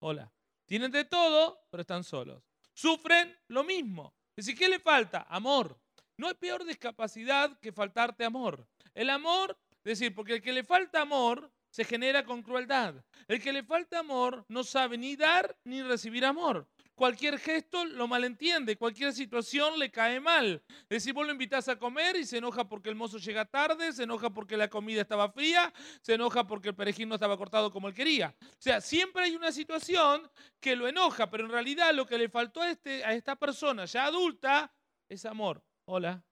Hola. 0.00 0.30
Tienen 0.66 0.90
de 0.90 1.06
todo, 1.06 1.66
pero 1.70 1.80
están 1.80 2.04
solos. 2.04 2.42
Sufren 2.74 3.34
lo 3.48 3.64
mismo. 3.64 4.14
Es 4.36 4.44
decir, 4.44 4.58
¿qué 4.58 4.68
le 4.68 4.80
falta? 4.80 5.26
Amor. 5.30 5.80
no 6.18 6.28
hay 6.28 6.34
peor 6.34 6.66
discapacidad 6.66 7.58
que 7.58 7.72
faltarte 7.72 8.22
amor. 8.22 8.68
El 8.92 9.08
amor, 9.08 9.58
es 9.82 9.98
decir, 9.98 10.14
porque 10.14 10.34
el 10.34 10.42
que 10.42 10.52
le 10.52 10.62
falta 10.62 11.00
amor 11.00 11.50
se 11.70 11.86
genera 11.86 12.22
con 12.22 12.42
crueldad. 12.42 13.02
El 13.26 13.42
que 13.42 13.50
le 13.50 13.62
falta 13.62 14.00
amor 14.00 14.44
no 14.48 14.62
sabe 14.62 14.98
ni 14.98 15.16
dar 15.16 15.56
ni 15.64 15.82
recibir 15.82 16.26
amor. 16.26 16.68
Cualquier 16.94 17.40
gesto 17.40 17.84
lo 17.84 18.06
malentiende, 18.06 18.76
cualquier 18.76 19.12
situación 19.12 19.78
le 19.80 19.90
cae 19.90 20.20
mal. 20.20 20.62
Es 20.88 21.12
vos 21.12 21.26
lo 21.26 21.32
invitas 21.32 21.68
a 21.68 21.76
comer 21.76 22.14
y 22.14 22.24
se 22.24 22.38
enoja 22.38 22.68
porque 22.68 22.88
el 22.88 22.94
mozo 22.94 23.18
llega 23.18 23.44
tarde, 23.44 23.92
se 23.92 24.04
enoja 24.04 24.30
porque 24.30 24.56
la 24.56 24.68
comida 24.68 25.00
estaba 25.00 25.28
fría, 25.28 25.72
se 26.02 26.14
enoja 26.14 26.46
porque 26.46 26.68
el 26.68 26.76
perejil 26.76 27.08
no 27.08 27.16
estaba 27.16 27.36
cortado 27.36 27.72
como 27.72 27.88
él 27.88 27.94
quería. 27.94 28.36
O 28.40 28.60
sea, 28.60 28.80
siempre 28.80 29.24
hay 29.24 29.34
una 29.34 29.50
situación 29.50 30.30
que 30.60 30.76
lo 30.76 30.86
enoja, 30.86 31.28
pero 31.30 31.44
en 31.44 31.50
realidad 31.50 31.92
lo 31.92 32.06
que 32.06 32.16
le 32.16 32.28
faltó 32.28 32.62
a, 32.62 32.70
este, 32.70 33.04
a 33.04 33.12
esta 33.12 33.34
persona 33.34 33.86
ya 33.86 34.04
adulta 34.04 34.72
es 35.08 35.24
amor. 35.24 35.64
Hola. 35.86 36.24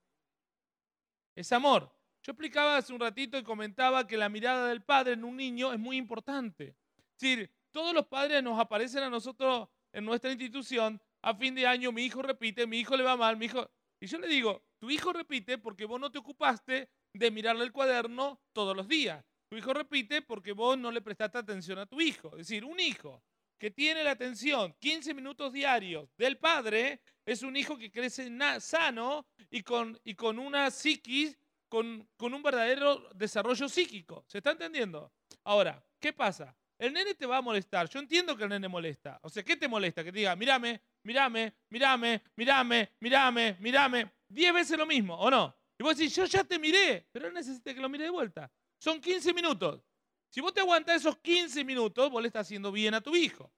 Es 1.35 1.51
amor. 1.51 1.93
Yo 2.23 2.33
explicaba 2.33 2.77
hace 2.77 2.93
un 2.93 3.01
ratito 3.01 3.37
y 3.37 3.43
comentaba 3.43 4.07
que 4.07 4.17
la 4.17 4.29
mirada 4.29 4.69
del 4.69 4.83
padre 4.83 5.15
en 5.15 5.25
un 5.25 5.37
niño 5.37 5.73
es 5.73 5.79
muy 5.81 5.97
importante. 5.97 6.77
Es 6.99 7.19
decir, 7.19 7.51
todos 7.73 7.93
los 7.93 8.07
padres 8.07 8.45
nos 8.45 8.61
aparecen 8.61 9.03
a 9.03 9.11
nosotros 9.11 9.69
en 9.93 10.05
nuestra 10.05 10.31
institución, 10.31 11.01
a 11.23 11.35
fin 11.35 11.55
de 11.55 11.67
año 11.67 11.93
mi 11.93 12.05
hijo 12.05 12.23
repite, 12.23 12.67
mi 12.67 12.81
hijo 12.81 12.97
le 12.97 13.05
va 13.05 13.17
mal, 13.17 13.37
mi 13.37 13.47
hijo... 13.47 13.71
Y 14.01 14.07
yo 14.07 14.19
le 14.19 14.27
digo, 14.27 14.65
tu 14.79 14.91
hijo 14.91 15.13
repite 15.13 15.59
porque 15.59 15.85
vos 15.85 16.01
no 16.01 16.11
te 16.11 16.19
ocupaste 16.19 16.89
de 17.13 17.31
mirarle 17.31 17.65
el 17.65 17.73
cuaderno 17.73 18.41
todos 18.53 18.77
los 18.77 18.89
días. 18.89 19.25
Tu 19.49 19.57
hijo 19.57 19.73
repite 19.73 20.23
porque 20.23 20.53
vos 20.53 20.77
no 20.77 20.91
le 20.91 21.03
prestaste 21.03 21.39
atención 21.39 21.79
a 21.79 21.87
tu 21.87 22.01
hijo. 22.01 22.31
Es 22.33 22.49
decir, 22.49 22.65
un 22.65 22.81
hijo 22.81 23.23
que 23.59 23.71
tiene 23.71 24.03
la 24.03 24.11
atención 24.13 24.75
15 24.81 25.15
minutos 25.15 25.53
diarios 25.53 26.09
del 26.17 26.37
padre 26.37 27.01
es 27.25 27.43
un 27.43 27.57
hijo 27.57 27.79
que 27.79 27.93
crece 27.93 28.29
sano 28.59 29.27
y 29.51 29.63
con, 29.63 29.97
y 30.03 30.15
con 30.17 30.41
una 30.41 30.69
psiquis, 30.71 31.39
con, 31.69 32.09
con 32.17 32.35
un 32.35 32.43
verdadero 32.43 33.09
desarrollo 33.15 33.69
psíquico. 33.69 34.25
¿Se 34.27 34.39
está 34.39 34.51
entendiendo? 34.51 35.13
Ahora, 35.45 35.81
¿qué 36.01 36.13
pasa? 36.13 36.57
El 36.83 36.93
nene 36.93 37.15
te 37.15 37.27
va 37.27 37.37
a 37.37 37.41
molestar. 37.41 37.89
Yo 37.89 38.01
entiendo 38.01 38.37
que 38.37 38.43
el 38.43 38.49
nene 38.49 38.67
molesta. 38.67 39.21
O 39.23 39.31
sea, 39.31 39.45
¿qué 39.45 39.57
te 39.57 39.69
molesta? 39.69 40.03
Que 40.03 40.11
te 40.11 40.19
diga, 40.19 40.35
mírame, 40.35 40.83
mírame, 41.05 41.55
mírame, 41.71 42.21
mírame, 42.35 42.91
mírame, 42.99 43.57
mírame. 43.61 44.13
Diez 44.29 44.53
veces 44.53 44.77
lo 44.77 44.85
mismo, 44.85 45.15
¿o 45.15 45.31
no? 45.31 45.57
Y 45.79 45.85
vos 45.85 45.97
decís, 45.97 46.13
yo 46.13 46.25
ya 46.25 46.43
te 46.43 46.59
miré, 46.59 47.07
pero 47.13 47.29
él 47.29 47.35
necesita 47.35 47.73
que 47.73 47.79
lo 47.79 47.89
mire 47.89 48.03
de 48.03 48.11
vuelta. 48.11 48.51
Son 48.81 49.01
15 49.01 49.33
minutos. 49.33 49.81
Si 50.29 50.41
vos 50.41 50.53
te 50.53 50.59
aguantás 50.59 50.97
esos 50.97 51.17
15 51.19 51.63
minutos, 51.63 52.11
vos 52.11 52.21
le 52.21 52.27
estás 52.27 52.49
haciendo 52.49 52.73
bien 52.73 52.95
a 52.95 53.01
tu 53.01 53.15
hijo. 53.15 53.53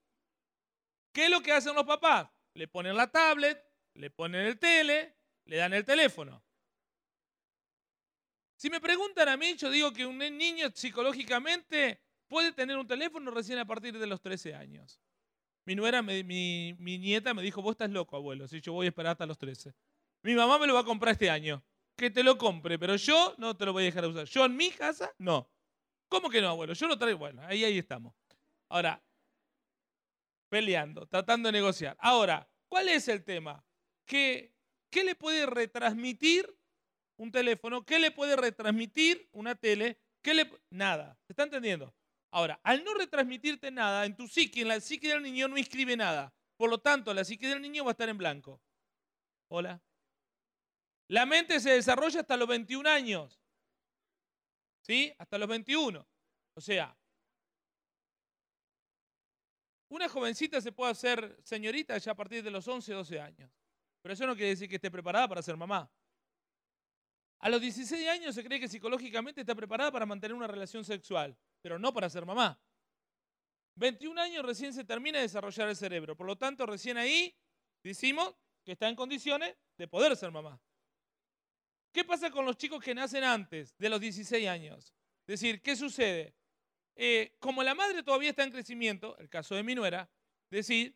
¿Qué 1.11 1.25
es 1.25 1.31
lo 1.31 1.41
que 1.41 1.53
hacen 1.53 1.75
los 1.75 1.85
papás? 1.85 2.29
Le 2.53 2.69
ponen 2.69 2.95
la 2.95 3.11
tablet, 3.11 3.59
le 3.95 4.11
ponen 4.11 4.43
el 4.43 4.59
tele, 4.59 5.17
le 5.47 5.57
dan 5.57 5.73
el 5.73 5.87
teléfono. 5.87 6.45
Si 8.55 8.69
me 8.69 8.83
preguntan 8.83 9.31
a 9.31 9.39
mí, 9.39 9.57
yo 9.57 9.71
digo 9.71 9.95
que 9.95 10.05
un 10.05 10.19
niño 10.19 10.71
psicológicamente 10.75 12.04
puede 12.29 12.53
tener 12.53 12.77
un 12.77 12.87
teléfono 12.87 13.31
recién 13.31 13.59
a 13.59 13.67
partir 13.67 13.99
de 13.99 14.07
los 14.07 14.21
13 14.21 14.55
años. 14.55 15.01
Mi 15.67 15.75
nuera, 15.75 16.03
mi, 16.03 16.75
nieta 16.79 17.33
me 17.33 17.43
dijo, 17.43 17.63
vos 17.63 17.73
estás 17.73 17.91
loco, 17.91 18.17
abuelo, 18.17 18.47
si 18.47 18.61
yo 18.61 18.73
voy 18.73 18.87
a 18.87 18.89
esperar 18.91 19.13
hasta 19.13 19.27
los 19.27 19.39
13. 19.39 19.75
Mi 20.23 20.35
mamá 20.35 20.59
me 20.59 20.67
lo 20.67 20.75
va 20.75 20.81
a 20.81 20.85
comprar 20.85 21.13
este 21.13 21.31
año. 21.31 21.63
Que 21.97 22.11
te 22.11 22.23
lo 22.23 22.37
compre, 22.37 22.79
pero 22.79 22.97
yo 22.97 23.35
no 23.39 23.57
te 23.57 23.65
lo 23.65 23.73
voy 23.73 23.85
a 23.85 23.87
dejar 23.87 24.03
de 24.03 24.09
usar. 24.09 24.27
Yo 24.27 24.45
en 24.45 24.57
mi 24.57 24.71
casa, 24.71 25.15
no. 25.19 25.49
¿Cómo 26.09 26.29
que 26.29 26.41
no, 26.41 26.49
abuelo? 26.49 26.75
Yo 26.75 26.87
lo 26.87 26.99
traigo. 26.99 27.19
Bueno, 27.19 27.43
ahí, 27.47 27.65
ahí 27.65 27.79
estamos. 27.79 28.15
Ahora, 28.69 29.03
peleando, 30.49 31.07
tratando 31.07 31.49
de 31.49 31.53
negociar. 31.53 31.97
Ahora, 32.01 32.49
¿cuál 32.69 32.89
es 32.89 33.09
el 33.09 33.25
tema? 33.25 33.65
¿Qué, 34.07 34.53
qué 34.91 35.05
le 35.05 35.15
puede 35.15 35.47
retransmitir 35.47 36.53
un 37.17 37.31
teléfono? 37.31 37.85
¿Qué 37.85 37.99
le 37.99 38.11
puede 38.11 38.37
retransmitir 38.37 39.29
una 39.33 39.55
tele? 39.55 39.99
¿Qué 40.21 40.35
le... 40.35 40.51
Nada. 40.71 41.19
¿Se 41.27 41.33
está 41.33 41.45
entendiendo? 41.45 41.95
Ahora, 42.35 42.59
al 42.65 42.83
no 42.83 42.95
retransmitirte 42.95 43.71
nada, 43.71 44.05
en 44.05 44.17
tu 44.17 44.27
psique, 44.27 44.63
en 44.63 44.67
la 44.67 44.81
psique 44.81 45.07
del 45.07 45.23
niño 45.23 45.47
no 45.47 45.57
inscribe 45.57 45.97
nada. 45.97 46.35
Por 46.57 46.69
lo 46.69 46.79
tanto, 46.79 47.15
la 47.15 47.25
psique 47.25 47.47
del 47.47 47.63
niño 47.63 47.85
va 47.85 47.91
a 47.91 47.93
estar 47.93 48.09
en 48.09 48.19
blanco. 48.19 48.61
Hola. 49.47 49.81
La 51.07 51.27
mente 51.27 51.61
se 51.61 51.71
desarrolla 51.71 52.23
hasta 52.23 52.37
los 52.37 52.49
21 52.49 52.91
años. 52.91 53.41
¿Sí? 54.81 55.15
Hasta 55.17 55.39
los 55.39 55.49
21. 55.49 56.05
O 56.55 56.61
sea, 56.61 56.97
una 59.91 60.09
jovencita 60.09 60.61
se 60.61 60.73
puede 60.73 60.91
hacer 60.91 61.39
señorita 61.45 61.97
ya 61.99 62.11
a 62.11 62.17
partir 62.17 62.43
de 62.43 62.51
los 62.51 62.67
11, 62.67 62.95
12 62.95 63.21
años. 63.21 63.53
Pero 64.03 64.13
eso 64.13 64.27
no 64.27 64.35
quiere 64.35 64.51
decir 64.51 64.69
que 64.69 64.75
esté 64.75 64.91
preparada 64.91 65.29
para 65.29 65.41
ser 65.41 65.57
mamá. 65.57 65.89
A 67.39 67.49
los 67.49 67.61
16 67.61 68.09
años 68.09 68.35
se 68.35 68.43
cree 68.43 68.59
que 68.59 68.67
psicológicamente 68.67 69.43
está 69.43 69.55
preparada 69.55 69.93
para 69.93 70.05
mantener 70.05 70.35
una 70.35 70.49
relación 70.49 70.85
sexual 70.85 71.39
pero 71.65 71.79
no 71.79 71.95
para 71.95 72.11
ser 72.11 72.27
mamá. 72.27 72.61
21 73.77 74.21
años 74.21 74.45
recién 74.45 74.75
se 74.75 74.85
termina 74.85 75.17
de 75.17 75.23
desarrollar 75.23 75.67
el 75.71 75.75
cerebro, 75.75 76.15
por 76.15 76.27
lo 76.27 76.37
tanto 76.37 76.67
recién 76.67 76.99
ahí 76.99 77.35
decimos 77.83 78.37
que 78.63 78.73
está 78.73 78.87
en 78.87 78.95
condiciones 78.95 79.57
de 79.79 79.89
poder 79.89 80.15
ser 80.15 80.31
mamá. 80.31 80.61
¿Qué 81.91 82.05
pasa 82.05 82.31
con 82.31 82.45
los 82.45 82.59
chicos 82.59 82.85
que 82.85 82.95
nacen 82.95 83.25
antes 83.25 83.75
de 83.79 83.89
los 83.89 83.99
16 83.99 84.47
años? 84.47 84.93
Es 85.27 85.41
decir, 85.41 85.63
¿qué 85.63 85.75
sucede? 85.75 86.35
Eh, 86.97 87.35
como 87.39 87.63
la 87.63 87.75
madre 87.75 88.03
todavía 88.03 88.29
está 88.29 88.45
en 88.45 88.53
crecimiento, 88.53 89.17
el 89.17 89.31
caso 89.31 89.55
de 89.55 89.63
mi 89.63 89.75
nuera, 89.75 90.07
decir, 90.51 90.95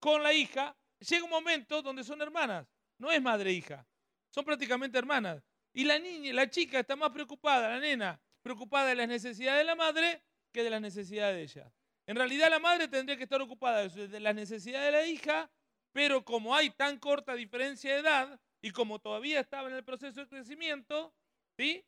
con 0.00 0.22
la 0.22 0.32
hija, 0.32 0.74
llega 1.00 1.24
un 1.24 1.30
momento 1.30 1.82
donde 1.82 2.02
son 2.02 2.22
hermanas, 2.22 2.66
no 2.96 3.10
es 3.10 3.20
madre 3.20 3.50
e 3.50 3.52
hija, 3.52 3.86
son 4.30 4.46
prácticamente 4.46 4.96
hermanas. 4.96 5.44
Y 5.74 5.84
la 5.84 5.98
niña, 5.98 6.32
la 6.32 6.48
chica 6.48 6.80
está 6.80 6.96
más 6.96 7.10
preocupada, 7.10 7.68
la 7.68 7.78
nena, 7.78 8.18
preocupada 8.42 8.86
de 8.88 8.94
las 8.94 9.08
necesidades 9.08 9.60
de 9.60 9.64
la 9.64 9.74
madre 9.74 10.22
que 10.52 10.62
de 10.62 10.70
las 10.70 10.80
necesidades 10.80 11.36
de 11.36 11.42
ella. 11.42 11.72
En 12.06 12.16
realidad 12.16 12.50
la 12.50 12.58
madre 12.58 12.88
tendría 12.88 13.16
que 13.16 13.24
estar 13.24 13.40
ocupada 13.42 13.86
de 13.88 14.20
las 14.20 14.34
necesidades 14.34 14.92
de 14.92 14.98
la 14.98 15.06
hija, 15.06 15.50
pero 15.92 16.24
como 16.24 16.54
hay 16.54 16.70
tan 16.70 16.98
corta 16.98 17.34
diferencia 17.34 17.92
de 17.92 18.00
edad 18.00 18.40
y 18.62 18.70
como 18.70 18.98
todavía 18.98 19.40
estaba 19.40 19.68
en 19.68 19.74
el 19.74 19.84
proceso 19.84 20.20
de 20.20 20.28
crecimiento, 20.28 21.14
¿sí? 21.56 21.84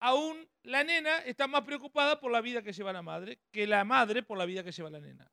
aún 0.00 0.48
la 0.64 0.82
nena 0.82 1.18
está 1.18 1.46
más 1.46 1.62
preocupada 1.62 2.18
por 2.18 2.32
la 2.32 2.40
vida 2.40 2.62
que 2.62 2.72
lleva 2.72 2.92
la 2.92 3.02
madre 3.02 3.38
que 3.52 3.66
la 3.66 3.84
madre 3.84 4.22
por 4.22 4.36
la 4.36 4.44
vida 4.44 4.64
que 4.64 4.72
lleva 4.72 4.90
la 4.90 5.00
nena. 5.00 5.30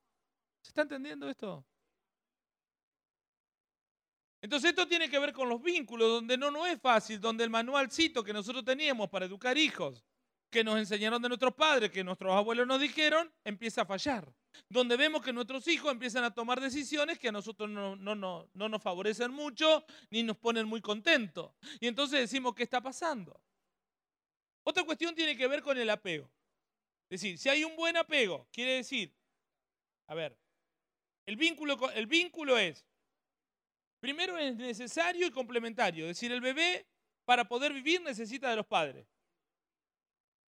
¿Se 0.61 0.69
está 0.69 0.83
entendiendo 0.83 1.29
esto? 1.29 1.65
Entonces 4.41 4.69
esto 4.69 4.87
tiene 4.87 5.09
que 5.09 5.19
ver 5.19 5.33
con 5.33 5.49
los 5.49 5.61
vínculos, 5.61 6.09
donde 6.09 6.37
no, 6.37 6.49
no 6.49 6.65
es 6.65 6.79
fácil, 6.79 7.19
donde 7.19 7.43
el 7.43 7.49
manualcito 7.49 8.23
que 8.23 8.31
nosotros 8.31 8.63
teníamos 8.63 9.09
para 9.09 9.25
educar 9.25 9.57
hijos, 9.57 10.05
que 10.49 10.63
nos 10.63 10.77
enseñaron 10.77 11.21
de 11.21 11.27
nuestros 11.27 11.53
padres, 11.53 11.91
que 11.91 12.03
nuestros 12.03 12.33
abuelos 12.33 12.65
nos 12.65 12.79
dijeron, 12.79 13.31
empieza 13.43 13.81
a 13.81 13.85
fallar. 13.85 14.33
Donde 14.67 14.97
vemos 14.97 15.21
que 15.21 15.33
nuestros 15.33 15.67
hijos 15.67 15.91
empiezan 15.91 16.23
a 16.23 16.33
tomar 16.33 16.59
decisiones 16.59 17.19
que 17.19 17.29
a 17.29 17.31
nosotros 17.31 17.69
no, 17.69 17.95
no, 17.95 18.15
no, 18.15 18.49
no 18.53 18.69
nos 18.69 18.81
favorecen 18.81 19.31
mucho 19.31 19.85
ni 20.09 20.23
nos 20.23 20.37
ponen 20.37 20.67
muy 20.67 20.81
contentos. 20.81 21.51
Y 21.79 21.87
entonces 21.87 22.19
decimos, 22.19 22.55
¿qué 22.55 22.63
está 22.63 22.81
pasando? 22.81 23.39
Otra 24.63 24.83
cuestión 24.83 25.13
tiene 25.13 25.37
que 25.37 25.47
ver 25.47 25.61
con 25.61 25.77
el 25.77 25.89
apego. 25.89 26.31
Es 27.09 27.21
decir, 27.21 27.37
si 27.37 27.49
hay 27.49 27.63
un 27.63 27.75
buen 27.75 27.97
apego, 27.97 28.47
quiere 28.51 28.75
decir, 28.75 29.13
a 30.07 30.15
ver, 30.15 30.37
el 31.25 31.35
vínculo, 31.35 31.77
el 31.91 32.07
vínculo 32.07 32.57
es 32.57 32.85
Primero 33.99 34.37
es 34.37 34.55
necesario 34.55 35.27
y 35.27 35.31
complementario. 35.31 36.05
Es 36.05 36.17
decir, 36.17 36.31
el 36.31 36.41
bebé 36.41 36.85
para 37.25 37.45
poder 37.45 37.73
vivir 37.73 38.01
necesita 38.01 38.49
de 38.49 38.55
los 38.55 38.65
padres. 38.65 39.05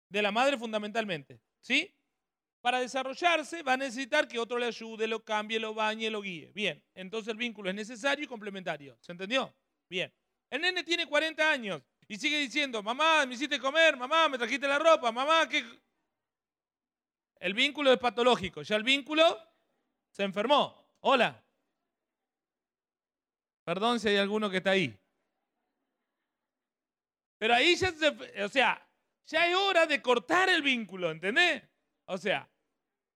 De 0.09 0.21
la 0.21 0.31
madre 0.31 0.57
fundamentalmente. 0.57 1.39
¿Sí? 1.61 1.93
Para 2.61 2.79
desarrollarse 2.79 3.61
va 3.61 3.73
a 3.73 3.77
necesitar 3.77 4.27
que 4.27 4.39
otro 4.39 4.57
le 4.57 4.65
ayude, 4.65 5.07
lo 5.07 5.23
cambie, 5.23 5.59
lo 5.59 5.73
bañe, 5.73 6.09
lo 6.09 6.21
guíe. 6.21 6.51
Bien, 6.51 6.83
entonces 6.95 7.31
el 7.31 7.37
vínculo 7.37 7.69
es 7.69 7.75
necesario 7.75 8.25
y 8.25 8.27
complementario. 8.27 8.97
¿Se 9.01 9.11
entendió? 9.11 9.55
Bien. 9.87 10.11
El 10.49 10.61
nene 10.61 10.83
tiene 10.83 11.05
40 11.05 11.51
años 11.51 11.81
y 12.07 12.17
sigue 12.17 12.39
diciendo, 12.39 12.81
mamá, 12.81 13.25
me 13.25 13.35
hiciste 13.35 13.59
comer, 13.59 13.95
mamá, 13.97 14.29
me 14.29 14.37
trajiste 14.37 14.67
la 14.67 14.79
ropa, 14.79 15.11
mamá, 15.11 15.47
¿qué? 15.47 15.63
El 17.39 17.53
vínculo 17.53 17.93
es 17.93 17.99
patológico. 17.99 18.63
Ya 18.63 18.75
el 18.75 18.83
vínculo 18.83 19.37
se 20.09 20.23
enfermó. 20.23 20.97
Hola. 21.01 21.44
Perdón 23.65 23.99
si 23.99 24.09
hay 24.09 24.17
alguno 24.17 24.49
que 24.49 24.57
está 24.57 24.71
ahí. 24.71 24.97
Pero 27.37 27.55
ahí 27.55 27.75
ya 27.75 27.91
se, 27.91 28.43
o 28.43 28.49
sea, 28.49 28.87
ya 29.25 29.47
es 29.47 29.55
hora 29.55 29.85
de 29.87 30.01
cortar 30.01 30.49
el 30.49 30.61
vínculo, 30.61 31.11
¿entendés? 31.11 31.63
O 32.05 32.17
sea, 32.17 32.47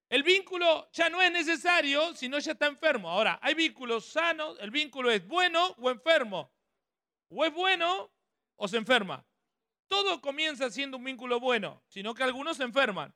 el 0.09 0.23
vínculo 0.23 0.89
ya 0.91 1.07
no 1.09 1.21
es 1.21 1.31
necesario, 1.31 2.15
sino 2.15 2.39
ya 2.39 2.53
está 2.53 2.65
enfermo. 2.65 3.09
Ahora, 3.09 3.39
hay 3.43 3.53
vínculos 3.53 4.05
sanos, 4.05 4.57
el 4.59 4.71
vínculo 4.71 5.11
es 5.11 5.25
bueno 5.27 5.75
o 5.77 5.91
enfermo. 5.91 6.51
O 7.29 7.45
es 7.45 7.53
bueno 7.53 8.11
o 8.55 8.67
se 8.67 8.77
enferma. 8.77 9.23
Todo 9.87 10.19
comienza 10.19 10.69
siendo 10.71 10.97
un 10.97 11.03
vínculo 11.03 11.39
bueno, 11.39 11.83
sino 11.87 12.15
que 12.15 12.23
algunos 12.23 12.57
se 12.57 12.63
enferman. 12.63 13.13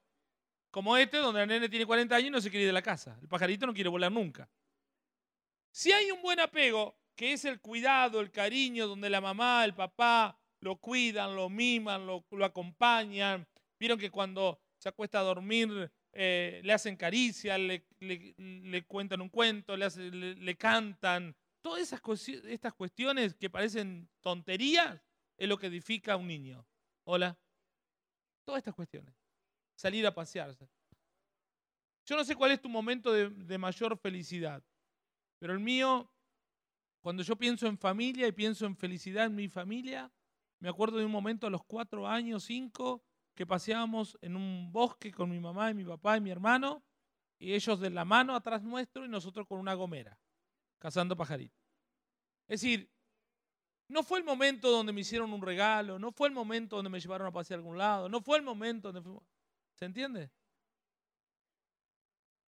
Como 0.70 0.96
este, 0.98 1.18
donde 1.18 1.42
el 1.42 1.50
nene 1.50 1.68
tiene 1.68 1.86
40 1.86 2.16
años 2.16 2.28
y 2.28 2.32
no 2.32 2.42
se 2.42 2.50
quiere 2.52 2.64
ir 2.64 2.70
de 2.70 2.74
la 2.74 2.82
casa. 2.82 3.18
El 3.22 3.28
pajarito 3.28 3.66
no 3.66 3.74
quiere 3.74 3.90
volar 3.90 4.12
nunca. 4.12 4.48
Si 5.72 5.92
hay 5.92 6.12
un 6.12 6.22
buen 6.22 6.40
apego, 6.40 6.96
que 7.16 7.34
es 7.34 7.46
el 7.46 7.60
cuidado, 7.60 8.20
el 8.20 8.32
cariño, 8.32 8.88
donde 8.88 9.10
la 9.10 9.22
mamá, 9.22 9.66
el 9.66 9.74
papá 9.74 10.40
lo 10.60 10.78
cuidan, 10.78 11.36
lo 11.36 11.50
miman, 11.50 12.06
lo, 12.08 12.26
acompañan. 12.44 13.48
Vieron 13.80 14.00
que 14.00 14.10
cuando 14.10 14.60
se 14.78 14.90
acuesta 14.90 15.20
a 15.20 15.24
dormir 15.24 15.92
eh, 16.12 16.62
le 16.64 16.74
hacen 16.74 16.96
caricias, 16.96 17.60
le, 17.60 18.86
cuentan 18.88 19.22
un 19.22 19.30
cuento, 19.30 19.76
le, 19.76 20.58
cantan. 20.58 21.36
Todas 21.62 21.82
esas 21.82 22.02
estas 22.46 22.74
cuestiones 22.74 23.36
que 23.36 23.50
parecen 23.50 24.10
tonterías 24.22 25.02
es 25.38 25.48
lo 25.48 25.58
que 25.58 25.68
edifica 25.68 26.14
a 26.14 26.18
un 26.18 26.28
niño. 26.28 26.66
Hola. 27.06 27.38
Todas 28.46 28.60
estas 28.60 28.76
cuestiones. 28.76 29.14
Salir 29.76 30.06
a 30.06 30.14
pasearse. 30.14 30.70
Yo 32.06 32.18
no 32.18 32.24
sé 32.26 32.36
cuál 32.36 32.52
es 32.52 32.62
tu 32.62 32.70
momento 32.70 33.12
de, 33.14 33.58
mayor 33.58 33.98
felicidad, 33.98 34.62
pero 35.40 35.54
el 35.54 35.60
mío, 35.60 36.12
cuando 37.04 37.22
yo 37.22 37.36
pienso 37.36 37.68
en 37.68 37.78
familia 37.78 38.26
y 38.30 38.32
pienso 38.32 38.66
en 38.66 38.78
felicidad 38.78 39.26
en 39.26 39.36
mi 39.36 39.50
familia, 39.50 40.10
me 40.60 40.70
acuerdo 40.70 40.98
de 40.98 41.06
un 41.06 41.12
momento 41.12 41.46
a 41.46 41.50
los 41.50 41.62
cuatro 41.66 42.08
años, 42.08 42.46
cinco, 42.46 43.04
que 43.36 43.46
paseábamos 43.46 44.18
en 44.22 44.38
un 44.38 44.72
bosque 44.72 45.12
con 45.12 45.30
mi 45.30 45.38
mamá 45.38 45.70
y 45.70 45.74
mi 45.74 45.84
papá 45.84 46.16
y 46.16 46.22
mi 46.22 46.30
hermano, 46.30 46.82
y 47.38 47.56
ellos 47.56 47.82
de 47.82 47.90
la 47.90 48.06
mano 48.06 48.34
atrás 48.34 48.64
nuestro 48.64 49.04
y 49.04 49.10
nosotros 49.10 49.46
con 49.46 49.60
una 49.60 49.74
gomera, 49.74 50.18
cazando 50.80 51.18
pajaritos. 51.18 51.60
Es 52.48 52.62
decir, 52.62 52.90
no 53.90 54.04
fue 54.04 54.20
el 54.20 54.24
momento 54.24 54.72
donde 54.72 54.94
me 54.94 55.02
hicieron 55.02 55.34
un 55.34 55.42
regalo, 55.42 56.00
no 56.00 56.14
fue 56.14 56.30
el 56.30 56.34
momento 56.34 56.78
donde 56.78 56.90
me 56.90 57.02
llevaron 57.02 57.28
a 57.28 57.34
pasear 57.34 57.58
a 57.58 57.64
algún 57.64 57.78
lado, 57.78 58.08
no 58.08 58.22
fue 58.22 58.38
el 58.38 58.44
momento 58.44 58.94
donde. 58.94 59.20
¿Se 59.74 59.84
entiende? 59.84 60.32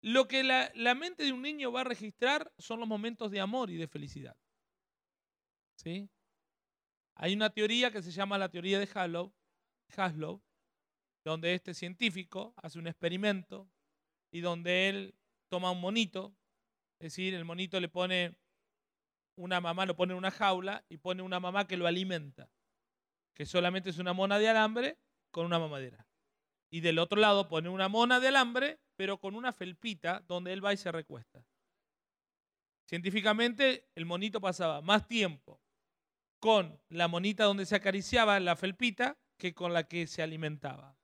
Lo 0.02 0.26
que 0.26 0.42
la, 0.42 0.94
mente 0.96 1.22
de 1.22 1.32
un 1.32 1.42
niño 1.42 1.70
va 1.70 1.82
a 1.82 1.84
registrar 1.84 2.52
son 2.58 2.80
los 2.80 2.88
momentos 2.88 3.30
de 3.30 3.40
amor 3.40 3.70
y 3.70 3.76
de 3.76 3.86
felicidad. 3.86 4.36
¿Sí? 5.76 6.10
Hay 7.14 7.34
una 7.34 7.50
teoría 7.50 7.92
que 7.92 8.02
se 8.02 8.10
llama 8.10 8.36
la 8.36 8.48
teoría 8.48 8.80
de 8.80 8.88
Haslow, 8.88 9.32
Haslow, 9.96 10.42
donde 11.24 11.54
este 11.54 11.72
científico 11.72 12.52
hace 12.56 12.80
un 12.80 12.88
experimento 12.88 13.70
y 14.32 14.40
donde 14.40 14.88
él 14.88 15.14
toma 15.48 15.70
un 15.70 15.80
monito, 15.80 16.34
es 16.98 17.12
decir, 17.12 17.34
el 17.34 17.44
monito 17.44 17.78
le 17.78 17.88
pone 17.88 18.36
una 19.36 19.60
mamá, 19.60 19.86
lo 19.86 19.94
pone 19.94 20.14
en 20.14 20.18
una 20.18 20.32
jaula 20.32 20.84
y 20.88 20.96
pone 20.96 21.22
una 21.22 21.38
mamá 21.38 21.68
que 21.68 21.76
lo 21.76 21.86
alimenta, 21.86 22.50
que 23.34 23.46
solamente 23.46 23.90
es 23.90 23.98
una 23.98 24.14
mona 24.14 24.40
de 24.40 24.48
alambre 24.48 24.98
con 25.30 25.46
una 25.46 25.60
mamadera. 25.60 26.08
Y 26.70 26.80
del 26.80 26.98
otro 26.98 27.20
lado 27.20 27.48
pone 27.48 27.68
una 27.68 27.88
mona 27.88 28.18
de 28.18 28.28
alambre 28.28 28.80
pero 29.02 29.18
con 29.18 29.34
una 29.34 29.52
felpita 29.52 30.22
donde 30.28 30.52
él 30.52 30.64
va 30.64 30.72
y 30.72 30.76
se 30.76 30.92
recuesta. 30.92 31.44
Científicamente, 32.86 33.90
el 33.96 34.06
monito 34.06 34.40
pasaba 34.40 34.80
más 34.80 35.08
tiempo 35.08 35.60
con 36.38 36.80
la 36.88 37.08
monita 37.08 37.42
donde 37.42 37.66
se 37.66 37.74
acariciaba 37.74 38.38
la 38.38 38.54
felpita 38.54 39.18
que 39.36 39.54
con 39.54 39.72
la 39.72 39.88
que 39.88 40.06
se 40.06 40.22
alimentaba. 40.22 40.96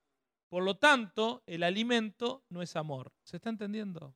Por 0.47 0.63
lo 0.63 0.77
tanto, 0.77 1.43
el 1.45 1.61
alimento 1.61 2.45
no 2.47 2.61
es 2.61 2.77
amor. 2.77 3.11
¿Se 3.21 3.35
está 3.35 3.49
entendiendo? 3.49 4.15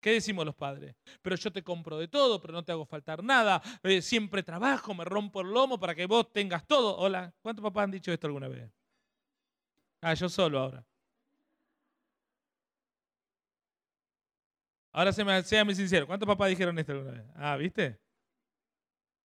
¿Qué 0.00 0.12
decimos 0.12 0.46
los 0.46 0.54
padres? 0.54 0.94
Pero 1.20 1.34
yo 1.34 1.52
te 1.52 1.64
compro 1.64 1.98
de 1.98 2.06
todo, 2.06 2.40
pero 2.40 2.52
no 2.52 2.64
te 2.64 2.70
hago 2.70 2.86
faltar 2.86 3.24
nada. 3.24 3.60
Eh, 3.82 4.02
siempre 4.02 4.44
trabajo, 4.44 4.94
me 4.94 5.04
rompo 5.04 5.40
el 5.40 5.48
lomo 5.48 5.80
para 5.80 5.96
que 5.96 6.06
vos 6.06 6.32
tengas 6.32 6.64
todo. 6.64 6.96
Hola, 6.96 7.34
¿cuántos 7.40 7.64
papás 7.64 7.82
han 7.82 7.90
dicho 7.90 8.12
esto 8.12 8.28
alguna 8.28 8.46
vez? 8.46 8.70
Ah, 10.00 10.14
yo 10.14 10.28
solo 10.28 10.60
ahora. 10.60 10.87
Ahora 14.92 15.12
séame 15.12 15.74
sincero, 15.74 16.06
¿cuántos 16.06 16.26
papás 16.26 16.48
dijeron 16.48 16.78
esto 16.78 16.92
alguna 16.92 17.12
vez? 17.12 17.24
Ah, 17.34 17.56
¿viste? 17.56 18.00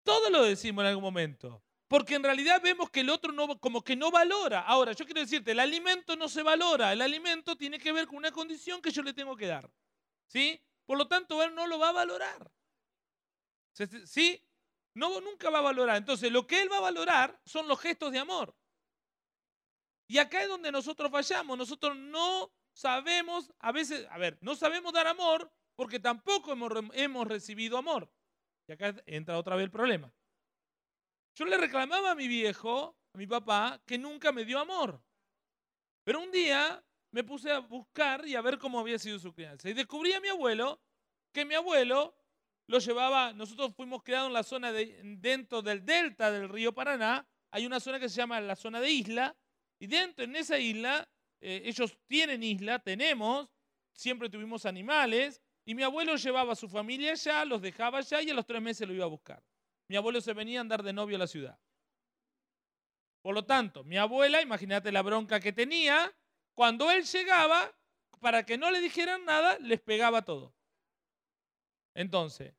Todos 0.04 0.32
lo 0.32 0.44
decimos 0.44 0.84
en 0.84 0.90
algún 0.90 1.04
momento. 1.04 1.64
Porque 1.88 2.16
en 2.16 2.24
realidad 2.24 2.62
vemos 2.62 2.90
que 2.90 3.02
el 3.02 3.10
otro 3.10 3.32
no, 3.32 3.60
como 3.60 3.84
que 3.84 3.96
no 3.96 4.12
valora. 4.12 4.62
Ahora, 4.62 4.94
yo 4.94 5.06
quiero 5.06 5.22
decirte, 5.22 5.52
el 5.52 5.60
alimento 5.60 6.16
no 6.16 6.28
se 6.28 6.42
valora. 6.42 6.92
El 6.92 7.02
alimento 7.02 7.56
tiene 7.56 7.80
que 7.80 7.92
ver 7.92 8.08
con 8.08 8.18
una 8.18 8.32
condición 8.32 8.82
que 8.82 8.92
yo 8.92 9.04
le 9.04 9.14
tengo 9.14 9.36
que 9.36 9.48
dar. 9.48 9.70
¿Sí? 10.28 10.60
Por 10.86 10.98
lo 10.98 11.08
tanto, 11.08 11.42
él 11.44 11.54
no 11.54 11.68
lo 11.68 11.78
va 11.78 11.90
a 11.90 11.94
valorar. 11.94 12.52
¿Sí? 14.06 14.42
No, 14.96 15.22
nunca 15.22 15.50
va 15.50 15.60
a 15.60 15.64
valorar. 15.64 15.98
Entonces, 15.98 16.32
lo 16.32 16.48
que 16.48 16.62
él 16.62 16.72
va 16.72 16.78
a 16.78 16.82
valorar 16.82 17.40
son 17.46 17.68
los 17.68 17.80
gestos 17.80 18.12
de 18.12 18.20
amor. 18.20 18.56
Y 20.08 20.18
acá 20.18 20.42
es 20.42 20.48
donde 20.48 20.72
nosotros 20.72 21.12
fallamos. 21.12 21.58
Nosotros 21.58 21.96
no 21.96 22.52
sabemos, 22.76 23.52
a 23.60 23.72
veces, 23.72 24.06
a 24.12 24.18
ver, 24.18 24.38
no 24.42 24.56
sabemos 24.56 24.94
dar 24.94 25.08
amor 25.08 25.50
porque 25.76 26.00
tampoco 26.00 26.52
hemos, 26.94 27.28
recibido 27.28 27.78
amor. 27.78 28.12
Y 28.68 28.74
acá 28.74 28.96
entra 29.06 29.38
otra 29.38 29.56
vez 29.56 29.66
el 29.66 29.72
problema. 29.72 30.14
Yo 31.36 31.46
le 31.46 31.58
reclamaba 31.58 32.12
a 32.12 32.16
mi 32.16 32.28
viejo, 32.28 32.98
a 33.14 33.18
mi 33.18 33.28
papá, 33.28 33.82
que 33.86 33.98
nunca 33.98 34.32
me 34.32 34.46
dio 34.46 34.60
amor. 34.60 35.02
Pero 36.04 36.22
un 36.22 36.32
día 36.32 36.84
me 37.12 37.24
puse 37.24 37.52
a 37.52 37.60
buscar 37.60 38.26
y 38.28 38.36
a 38.36 38.42
ver 38.42 38.58
cómo 38.58 38.80
había 38.80 39.00
sido 39.00 39.20
su 39.20 39.34
crianza. 39.34 39.70
Y 39.70 39.74
descubrí 39.74 40.14
a 40.14 40.22
mi 40.22 40.28
abuelo, 40.28 40.82
que 41.34 41.46
mi 41.46 41.56
abuelo 41.56 42.16
lo 42.68 42.80
llevaba, 42.80 43.34
nosotros 43.34 43.74
fuimos 43.76 44.04
creados 44.04 44.28
en 44.28 44.34
la 44.34 44.44
zona 44.44 44.72
de, 44.72 45.00
dentro 45.18 45.62
del 45.62 45.86
delta 45.86 46.32
del 46.32 46.50
río 46.50 46.74
Paraná, 46.74 47.28
hay 47.52 47.66
una 47.66 47.80
zona 47.80 48.00
que 48.00 48.10
se 48.10 48.16
llama 48.16 48.42
la 48.42 48.56
zona 48.56 48.82
de 48.82 48.90
isla, 48.90 49.36
y 49.80 49.88
dentro 49.88 50.26
en 50.26 50.36
esa 50.36 50.58
isla 50.58 51.08
eh, 51.48 51.62
ellos 51.66 51.96
tienen 52.08 52.42
isla, 52.42 52.80
tenemos, 52.80 53.48
siempre 53.94 54.32
tuvimos 54.32 54.66
animales, 54.66 55.44
y 55.64 55.76
mi 55.76 55.84
abuelo 55.84 56.16
llevaba 56.16 56.54
a 56.54 56.56
su 56.56 56.68
familia 56.68 57.12
allá, 57.12 57.46
los 57.46 57.62
dejaba 57.62 58.00
allá 58.00 58.20
y 58.20 58.32
a 58.32 58.34
los 58.34 58.48
tres 58.48 58.64
meses 58.64 58.88
lo 58.88 58.96
iba 58.96 59.06
a 59.06 59.10
buscar. 59.10 59.44
Mi 59.88 59.96
abuelo 59.96 60.22
se 60.22 60.34
venía 60.34 60.58
a 60.60 60.62
andar 60.62 60.82
de 60.82 60.92
novio 60.92 61.18
a 61.18 61.20
la 61.20 61.28
ciudad. 61.28 61.60
Por 63.22 63.36
lo 63.36 63.46
tanto, 63.46 63.84
mi 63.84 63.96
abuela, 63.96 64.42
imagínate 64.42 64.92
la 64.92 65.04
bronca 65.04 65.40
que 65.40 65.54
tenía, 65.54 66.12
cuando 66.56 66.90
él 66.90 67.04
llegaba, 67.04 67.72
para 68.20 68.44
que 68.44 68.58
no 68.58 68.72
le 68.72 68.82
dijeran 68.82 69.24
nada, 69.24 69.60
les 69.60 69.80
pegaba 69.80 70.24
todo. 70.24 70.56
Entonces, 71.94 72.56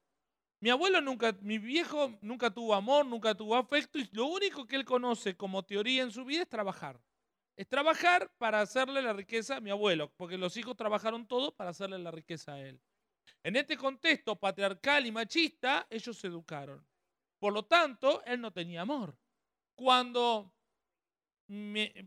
mi 0.61 0.71
abuelo 0.71 1.01
nunca, 1.01 1.37
mi 1.41 1.59
viejo 1.59 2.17
nunca 2.21 2.53
tuvo 2.53 2.73
amor, 2.73 3.05
nunca 3.05 3.35
tuvo 3.35 3.57
afecto 3.57 3.99
y 3.99 4.09
lo 4.13 4.27
único 4.27 4.65
que 4.65 4.77
él 4.77 4.85
conoce 4.85 5.37
como 5.37 5.65
teoría 5.65 6.05
en 6.05 6.13
su 6.13 6.25
vida 6.25 6.43
es 6.43 6.49
trabajar 6.49 7.01
es 7.57 7.67
trabajar 7.69 8.31
para 8.39 8.61
hacerle 8.61 9.01
la 9.03 9.15
riqueza 9.15 9.57
a 9.57 9.61
mi 9.61 9.71
abuelo, 9.71 10.13
porque 10.17 10.37
los 10.37 10.57
hijos 10.57 10.77
trabajaron 10.77 11.27
todos 11.27 11.55
para 11.55 11.71
hacerle 11.71 11.99
la 11.99 12.11
riqueza 12.11 12.53
a 12.53 12.61
él. 12.61 12.81
En 13.43 13.57
este 13.57 13.77
contexto 13.77 14.37
patriarcal 14.37 15.07
y 15.07 15.13
machista, 15.13 15.87
ellos 15.89 16.19
se 16.19 16.27
educaron. 16.27 16.87
Por 17.39 17.53
lo 17.53 17.65
tanto, 17.65 18.23
él 18.25 18.41
no 18.41 18.53
tenía 18.53 18.83
amor. 18.83 19.17
Cuando 19.75 20.53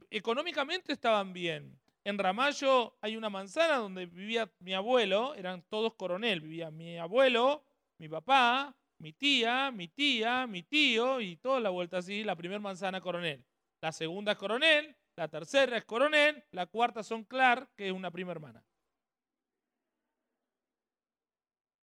económicamente 0.10 0.94
estaban 0.94 1.34
bien, 1.34 1.80
en 2.04 2.18
Ramallo 2.18 2.98
hay 3.02 3.16
una 3.16 3.30
manzana 3.30 3.78
donde 3.78 4.06
vivía 4.06 4.52
mi 4.60 4.74
abuelo, 4.74 5.34
eran 5.36 5.64
todos 5.64 5.96
coronel, 5.96 6.42
vivía 6.42 6.72
mi 6.72 6.98
abuelo, 6.98 7.64
mi 7.98 8.10
papá, 8.10 8.76
mi 8.98 9.14
tía, 9.14 9.72
mi 9.72 9.88
tía, 9.88 10.46
mi 10.48 10.64
tío 10.64 11.22
y 11.22 11.38
toda 11.38 11.60
la 11.60 11.70
vuelta 11.70 11.98
así, 11.98 12.24
la 12.24 12.36
primera 12.36 12.60
manzana 12.60 13.02
coronel. 13.02 13.46
La 13.82 13.92
segunda 13.92 14.36
coronel, 14.36 14.96
la 15.20 15.28
tercera 15.28 15.76
es 15.76 15.84
coronel, 15.84 16.46
la 16.52 16.66
cuarta 16.66 17.04
son 17.04 17.26
Clark, 17.26 17.76
que 17.76 17.88
es 17.88 17.92
una 17.92 18.10
prima 18.10 18.32
hermana. 18.32 18.64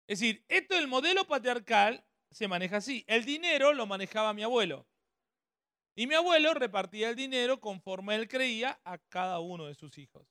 Es 0.06 0.20
decir, 0.20 0.42
esto 0.48 0.74
del 0.74 0.88
modelo 0.88 1.26
patriarcal 1.26 2.02
se 2.30 2.48
maneja 2.48 2.78
así. 2.78 3.04
El 3.06 3.26
dinero 3.26 3.74
lo 3.74 3.84
manejaba 3.84 4.32
mi 4.32 4.42
abuelo. 4.42 4.86
Y 5.94 6.06
mi 6.06 6.14
abuelo 6.14 6.54
repartía 6.54 7.10
el 7.10 7.14
dinero 7.14 7.60
conforme 7.60 8.14
él 8.14 8.26
creía 8.26 8.80
a 8.84 8.96
cada 8.96 9.38
uno 9.40 9.66
de 9.66 9.74
sus 9.74 9.98
hijos. 9.98 10.26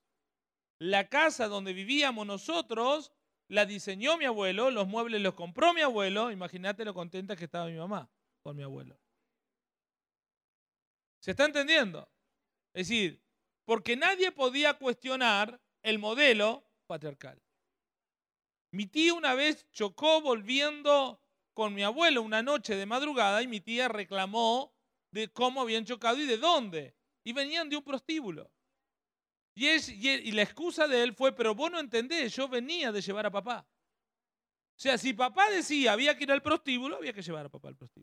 La 0.80 1.08
casa 1.08 1.48
donde 1.48 1.74
vivíamos 1.74 2.26
nosotros 2.26 3.12
la 3.48 3.68
diseñó 3.68 4.18
mi 4.18 4.26
abuelo, 4.26 4.72
los 4.72 4.88
muebles 4.88 5.22
los 5.22 5.36
compró 5.36 5.76
mi 5.76 5.82
abuelo. 5.82 6.32
Imagínate 6.32 6.84
lo 6.84 6.96
contenta 6.96 7.36
que 7.36 7.46
estaba 7.46 7.68
mi 7.68 7.78
mamá 7.78 8.10
con 8.42 8.56
mi 8.56 8.64
abuelo. 8.64 9.00
¿Se 11.20 11.32
está 11.32 11.46
entendiendo? 11.46 12.10
Es 12.76 12.90
decir, 12.90 13.24
porque 13.64 13.96
nadie 13.96 14.34
podía 14.34 14.74
cuestionar 14.74 15.62
el 15.82 15.98
modelo 15.98 16.70
patriarcal. 16.88 17.42
Mi 18.72 18.86
tía 18.86 19.14
una 19.14 19.34
vez 19.34 19.66
chocó 19.72 20.20
volviendo 20.20 21.22
con 21.54 21.74
mi 21.74 21.84
abuelo 21.84 22.22
una 22.22 22.44
noche 22.44 22.76
de 22.76 22.86
madrugada 22.86 23.42
y 23.42 23.48
mi 23.48 23.62
tía 23.62 23.88
reclamó 23.88 24.76
de 25.12 25.30
cómo 25.30 25.62
habían 25.62 25.86
chocado 25.86 26.18
y 26.18 26.26
de 26.26 26.38
dónde. 26.38 26.98
Y 27.24 27.32
venían 27.32 27.70
de 27.70 27.78
un 27.78 27.84
prostíbulo. 27.84 28.52
Y, 29.56 30.32
la 30.34 30.42
excusa 30.42 30.86
de 30.86 31.02
él 31.02 31.14
fue, 31.14 31.34
pero 31.34 31.56
vos 31.56 31.72
no 31.72 31.80
entendés, 31.80 32.36
yo 32.36 32.50
venía 32.50 32.92
de 32.92 33.02
llevar 33.02 33.26
a 33.26 33.32
papá. 33.32 33.66
O 34.76 34.80
sea, 34.80 34.98
si 34.98 35.14
papá 35.14 35.50
decía 35.50 35.94
había 35.94 36.18
que 36.18 36.26
ir 36.26 36.32
al 36.34 36.42
prostíbulo, 36.42 36.98
había 36.98 37.14
que 37.14 37.22
llevar 37.22 37.46
a 37.46 37.50
papá 37.50 37.70
al 37.70 37.78
prostíbulo. 37.78 37.95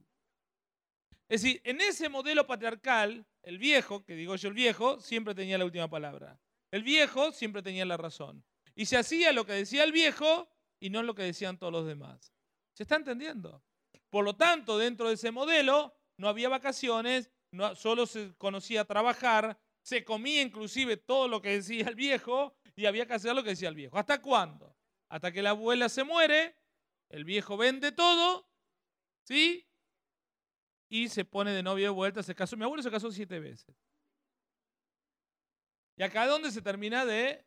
Es 1.33 1.41
decir, 1.41 1.63
en 1.65 1.81
ese 1.81 2.11
modelo 2.11 2.47
patriarcal, 2.47 3.27
el 3.43 3.57
viejo, 3.57 4.05
que 4.05 4.15
digo 4.15 4.37
yo 4.37 4.49
el 4.49 4.55
viejo, 4.55 5.01
siempre 5.01 5.35
tenía 5.35 5.57
la 5.57 5.65
última 5.65 5.89
palabra. 5.89 6.39
El 6.71 6.83
viejo 6.83 7.33
siempre 7.33 7.63
tenía 7.63 7.87
la 7.87 7.97
razón. 7.97 8.45
Y 8.75 8.85
se 8.85 8.99
hacía 8.99 9.33
lo 9.33 9.47
que 9.47 9.55
decía 9.55 9.83
el 9.83 9.93
viejo 9.93 10.51
y 10.79 10.91
no 10.91 11.03
lo 11.03 11.15
que 11.15 11.23
decían 11.23 11.57
todos 11.57 11.73
los 11.73 11.87
demás. 11.87 12.35
¿Se 12.75 12.83
está 12.83 12.97
entendiendo? 12.97 13.65
Por 14.11 14.27
lo 14.27 14.37
tanto, 14.37 14.77
dentro 14.77 15.09
de 15.09 15.15
ese 15.15 15.31
modelo 15.31 15.97
no 16.19 16.29
había 16.29 16.51
vacaciones, 16.51 17.31
solo 17.77 18.05
se 18.05 18.35
conocía 18.37 18.85
trabajar, 18.85 19.59
se 19.81 20.05
comía 20.05 20.43
inclusive 20.43 20.99
todo 20.99 21.29
lo 21.29 21.41
que 21.41 21.53
decía 21.53 21.89
el 21.89 21.95
viejo 21.95 22.59
y 22.77 22.85
había 22.85 23.07
que 23.07 23.15
hacer 23.15 23.35
lo 23.35 23.43
que 23.43 23.51
decía 23.51 23.71
el 23.71 23.75
viejo. 23.75 23.97
¿Hasta 23.97 24.21
cuándo? 24.21 24.77
Hasta 25.09 25.33
que 25.33 25.41
la 25.41 25.51
abuela 25.51 25.89
se 25.89 26.05
muere, 26.05 26.59
el 27.09 27.25
viejo 27.25 27.57
vende 27.57 27.91
todo, 27.91 28.47
¿sí? 29.25 29.67
Y 30.93 31.09
se 31.09 31.25
pone 31.25 31.53
de 31.53 31.63
novio 31.63 31.87
de 31.87 31.91
vuelta, 31.91 32.23
se 32.23 32.35
casó. 32.35 32.55
Mi 32.55 32.65
abuelo 32.65 32.83
se 32.83 32.91
casó 32.91 33.11
siete 33.11 33.41
veces. 33.41 33.75
Y 35.97 36.03
acá 36.03 36.27
donde 36.27 36.51
se 36.51 36.61
termina 36.61 37.07
de... 37.07 37.47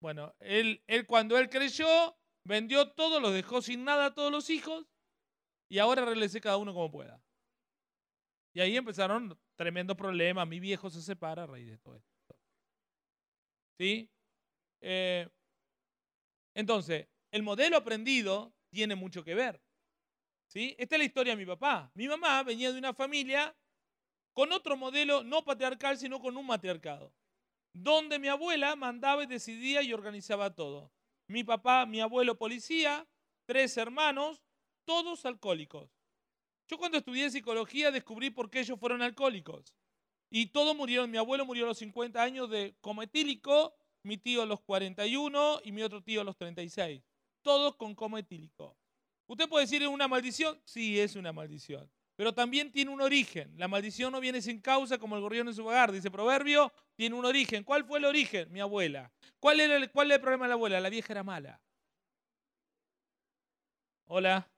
Bueno, 0.00 0.34
él, 0.40 0.82
él 0.86 1.06
cuando 1.06 1.36
él 1.36 1.50
creyó, 1.50 2.16
vendió 2.44 2.92
todo, 2.92 3.20
los 3.20 3.34
dejó 3.34 3.60
sin 3.60 3.84
nada 3.84 4.06
a 4.06 4.14
todos 4.14 4.32
los 4.32 4.48
hijos 4.48 4.86
y 5.68 5.80
ahora 5.80 6.06
regrese 6.06 6.40
cada 6.40 6.56
uno 6.56 6.72
como 6.72 6.90
pueda. 6.90 7.22
Y 8.54 8.60
ahí 8.60 8.74
empezaron 8.74 9.38
tremendos 9.54 9.98
problemas. 9.98 10.48
Mi 10.48 10.60
viejo 10.60 10.88
se 10.88 11.02
separa 11.02 11.42
a 11.42 11.46
raíz 11.46 11.68
de 11.68 11.76
todo 11.76 11.96
esto. 11.96 12.38
¿Sí? 13.78 14.10
Eh, 14.80 15.28
entonces, 16.54 17.06
el 17.32 17.42
modelo 17.42 17.76
aprendido 17.76 18.54
tiene 18.70 18.94
mucho 18.94 19.22
que 19.22 19.34
ver. 19.34 19.60
¿Sí? 20.50 20.74
Esta 20.78 20.96
es 20.96 20.98
la 20.98 21.04
historia 21.04 21.36
de 21.36 21.36
mi 21.36 21.46
papá. 21.46 21.92
Mi 21.94 22.08
mamá 22.08 22.42
venía 22.42 22.72
de 22.72 22.78
una 22.78 22.92
familia 22.92 23.56
con 24.32 24.50
otro 24.50 24.76
modelo, 24.76 25.22
no 25.22 25.44
patriarcal, 25.44 25.96
sino 25.96 26.20
con 26.20 26.36
un 26.36 26.44
matriarcado, 26.44 27.14
donde 27.72 28.18
mi 28.18 28.26
abuela 28.26 28.74
mandaba 28.74 29.22
y 29.22 29.28
decidía 29.28 29.80
y 29.82 29.92
organizaba 29.92 30.52
todo. 30.52 30.90
Mi 31.28 31.44
papá, 31.44 31.86
mi 31.86 32.00
abuelo 32.00 32.36
policía, 32.36 33.06
tres 33.46 33.76
hermanos, 33.76 34.42
todos 34.84 35.24
alcohólicos. 35.24 35.88
Yo 36.66 36.78
cuando 36.78 36.98
estudié 36.98 37.30
psicología 37.30 37.92
descubrí 37.92 38.30
por 38.30 38.50
qué 38.50 38.60
ellos 38.60 38.80
fueron 38.80 39.02
alcohólicos. 39.02 39.76
Y 40.30 40.46
todos 40.46 40.74
murieron. 40.74 41.12
Mi 41.12 41.18
abuelo 41.18 41.46
murió 41.46 41.62
a 41.62 41.68
los 41.68 41.78
50 41.78 42.20
años 42.20 42.50
de 42.50 42.74
coma 42.80 43.04
etílico, 43.04 43.76
mi 44.02 44.18
tío 44.18 44.42
a 44.42 44.46
los 44.46 44.60
41 44.62 45.60
y 45.62 45.70
mi 45.70 45.82
otro 45.84 46.02
tío 46.02 46.22
a 46.22 46.24
los 46.24 46.36
36. 46.36 47.04
Todos 47.42 47.76
con 47.76 47.94
coma 47.94 48.18
etílico. 48.18 48.76
¿Usted 49.30 49.48
puede 49.48 49.64
decir 49.64 49.80
es 49.80 49.86
una 49.86 50.08
maldición? 50.08 50.60
Sí, 50.64 50.98
es 50.98 51.14
una 51.14 51.32
maldición. 51.32 51.88
Pero 52.16 52.34
también 52.34 52.72
tiene 52.72 52.90
un 52.90 53.00
origen. 53.00 53.56
La 53.56 53.68
maldición 53.68 54.10
no 54.10 54.18
viene 54.18 54.42
sin 54.42 54.60
causa 54.60 54.98
como 54.98 55.14
el 55.14 55.22
gorrión 55.22 55.46
en 55.46 55.54
su 55.54 55.64
hogar. 55.64 55.92
Dice 55.92 56.10
Proverbio, 56.10 56.72
tiene 56.96 57.14
un 57.14 57.24
origen. 57.24 57.62
¿Cuál 57.62 57.84
fue 57.84 58.00
el 58.00 58.06
origen? 58.06 58.50
Mi 58.50 58.58
abuela. 58.58 59.12
¿Cuál 59.38 59.60
era 59.60 59.76
el, 59.76 59.88
cuál 59.92 60.08
era 60.08 60.16
el 60.16 60.20
problema 60.20 60.46
de 60.46 60.48
la 60.48 60.54
abuela? 60.54 60.80
La 60.80 60.90
vieja 60.90 61.12
era 61.12 61.22
mala. 61.22 61.60
Hola. 64.06 64.50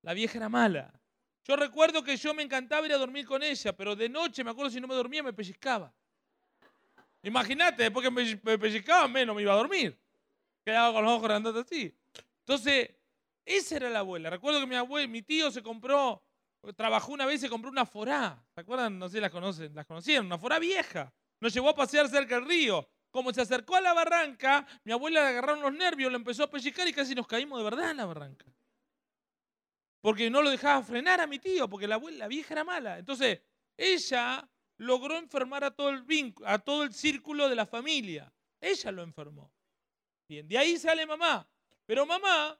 La 0.00 0.14
vieja 0.14 0.38
era 0.38 0.48
mala. 0.48 0.98
Yo 1.44 1.54
recuerdo 1.54 2.02
que 2.02 2.16
yo 2.16 2.32
me 2.32 2.42
encantaba 2.42 2.86
ir 2.86 2.94
a 2.94 2.96
dormir 2.96 3.26
con 3.26 3.42
ella, 3.42 3.76
pero 3.76 3.94
de 3.94 4.08
noche, 4.08 4.42
me 4.44 4.50
acuerdo 4.50 4.70
si 4.70 4.80
no 4.80 4.88
me 4.88 4.94
dormía, 4.94 5.22
me 5.22 5.34
pellizcaba. 5.34 5.92
Imagínate, 7.22 7.82
después 7.82 8.02
que 8.02 8.38
me 8.42 8.58
pellizcaba, 8.58 9.06
menos 9.08 9.36
me 9.36 9.42
iba 9.42 9.52
a 9.52 9.56
dormir. 9.56 10.00
Quedaba 10.64 10.94
con 10.94 11.04
los 11.04 11.12
ojos 11.12 11.24
grandes 11.24 11.54
así. 11.54 11.94
Entonces, 12.40 12.97
esa 13.56 13.76
era 13.76 13.90
la 13.90 14.00
abuela. 14.00 14.30
Recuerdo 14.30 14.60
que 14.60 14.66
mi 14.66 14.76
abuelo, 14.76 15.08
mi 15.08 15.22
tío 15.22 15.50
se 15.50 15.62
compró, 15.62 16.22
trabajó 16.76 17.12
una 17.12 17.26
vez 17.26 17.36
y 17.36 17.46
se 17.46 17.48
compró 17.48 17.70
una 17.70 17.86
forá. 17.86 18.44
¿Se 18.54 18.60
acuerdan? 18.60 18.98
No 18.98 19.08
sé 19.08 19.16
si 19.16 19.20
las 19.20 19.30
conocen, 19.30 19.74
las 19.74 19.86
conocieron, 19.86 20.26
una 20.26 20.38
forá 20.38 20.58
vieja. 20.58 21.12
Nos 21.40 21.52
llevó 21.54 21.70
a 21.70 21.74
pasear 21.74 22.08
cerca 22.08 22.36
del 22.36 22.46
río. 22.46 22.88
Como 23.10 23.32
se 23.32 23.40
acercó 23.40 23.76
a 23.76 23.80
la 23.80 23.94
barranca, 23.94 24.66
mi 24.84 24.92
abuela 24.92 25.22
le 25.22 25.28
agarraron 25.28 25.62
los 25.62 25.72
nervios, 25.72 26.12
le 26.12 26.16
empezó 26.16 26.44
a 26.44 26.50
pellizcar 26.50 26.86
y 26.86 26.92
casi 26.92 27.14
nos 27.14 27.26
caímos 27.26 27.58
de 27.58 27.64
verdad 27.64 27.90
en 27.90 27.96
la 27.96 28.06
barranca 28.06 28.44
porque 30.00 30.30
no 30.30 30.42
lo 30.42 30.50
dejaba 30.50 30.82
frenar 30.82 31.20
a 31.20 31.26
mi 31.26 31.38
tío, 31.38 31.68
porque 31.68 31.88
la, 31.88 31.98
la 31.98 32.28
vieja 32.28 32.54
era 32.54 32.64
mala. 32.64 32.98
Entonces, 32.98 33.40
ella 33.76 34.48
logró 34.78 35.16
enfermar 35.16 35.64
a 35.64 35.70
todo, 35.70 35.90
el 35.90 36.34
a 36.44 36.58
todo 36.58 36.84
el 36.84 36.92
círculo 36.92 37.48
de 37.48 37.56
la 37.56 37.66
familia. 37.66 38.32
Ella 38.60 38.92
lo 38.92 39.02
enfermó. 39.02 39.52
Bien, 40.28 40.46
de 40.46 40.58
ahí 40.58 40.78
sale 40.78 41.04
mamá. 41.06 41.48
Pero 41.86 42.06
mamá, 42.06 42.58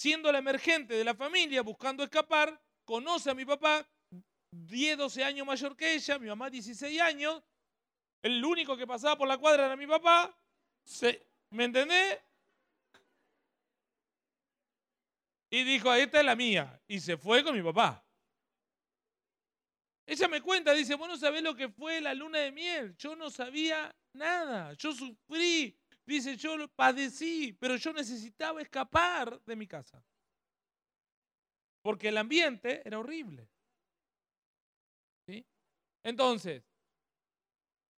siendo 0.00 0.32
la 0.32 0.38
emergente 0.38 0.94
de 0.94 1.04
la 1.04 1.14
familia, 1.14 1.60
buscando 1.60 2.02
escapar, 2.02 2.58
conoce 2.86 3.30
a 3.30 3.34
mi 3.34 3.44
papá, 3.44 3.86
10, 4.50 4.96
12 4.96 5.22
años 5.22 5.46
mayor 5.46 5.76
que 5.76 5.92
ella, 5.92 6.18
mi 6.18 6.26
mamá 6.26 6.48
16 6.48 6.98
años, 7.02 7.42
el 8.22 8.42
único 8.42 8.78
que 8.78 8.86
pasaba 8.86 9.18
por 9.18 9.28
la 9.28 9.36
cuadra 9.36 9.66
era 9.66 9.76
mi 9.76 9.86
papá, 9.86 10.34
¿me 11.50 11.64
entendés? 11.64 12.18
Y 15.50 15.64
dijo, 15.64 15.92
esta 15.92 16.20
es 16.20 16.24
la 16.24 16.36
mía. 16.36 16.80
Y 16.88 16.98
se 17.00 17.18
fue 17.18 17.44
con 17.44 17.54
mi 17.54 17.62
papá. 17.62 18.02
Ella 20.06 20.28
me 20.28 20.40
cuenta, 20.40 20.72
dice, 20.72 20.94
vos 20.94 21.08
no 21.08 21.18
sabés 21.18 21.42
lo 21.42 21.54
que 21.54 21.68
fue 21.68 22.00
la 22.00 22.14
luna 22.14 22.38
de 22.38 22.52
miel. 22.52 22.96
Yo 22.96 23.14
no 23.16 23.28
sabía 23.28 23.94
nada. 24.14 24.72
Yo 24.74 24.92
sufrí. 24.94 25.79
Dice, 26.06 26.36
yo 26.36 26.68
padecí, 26.68 27.52
pero 27.52 27.76
yo 27.76 27.92
necesitaba 27.92 28.60
escapar 28.60 29.40
de 29.44 29.56
mi 29.56 29.66
casa. 29.66 30.04
Porque 31.82 32.08
el 32.08 32.18
ambiente 32.18 32.82
era 32.84 32.98
horrible. 32.98 33.48
¿Sí? 35.26 35.46
Entonces, 36.02 36.62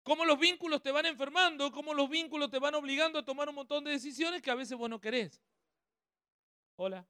cómo 0.03 0.25
los 0.25 0.39
vínculos 0.39 0.83
te 0.83 0.91
van 0.91 1.07
enfermando, 1.07 1.71
cómo 1.71 1.95
los 1.95 2.09
vínculos 2.11 2.51
te 2.51 2.59
van 2.59 2.75
obligando 2.75 3.19
a 3.19 3.25
tomar 3.25 3.49
un 3.49 3.55
montón 3.55 3.85
de 3.85 3.93
decisiones 3.93 4.43
que 4.43 4.51
a 4.51 4.57
veces 4.57 4.77
vos 4.77 4.91
no 4.91 5.01
querés. 5.01 5.41
Hola. 6.77 7.07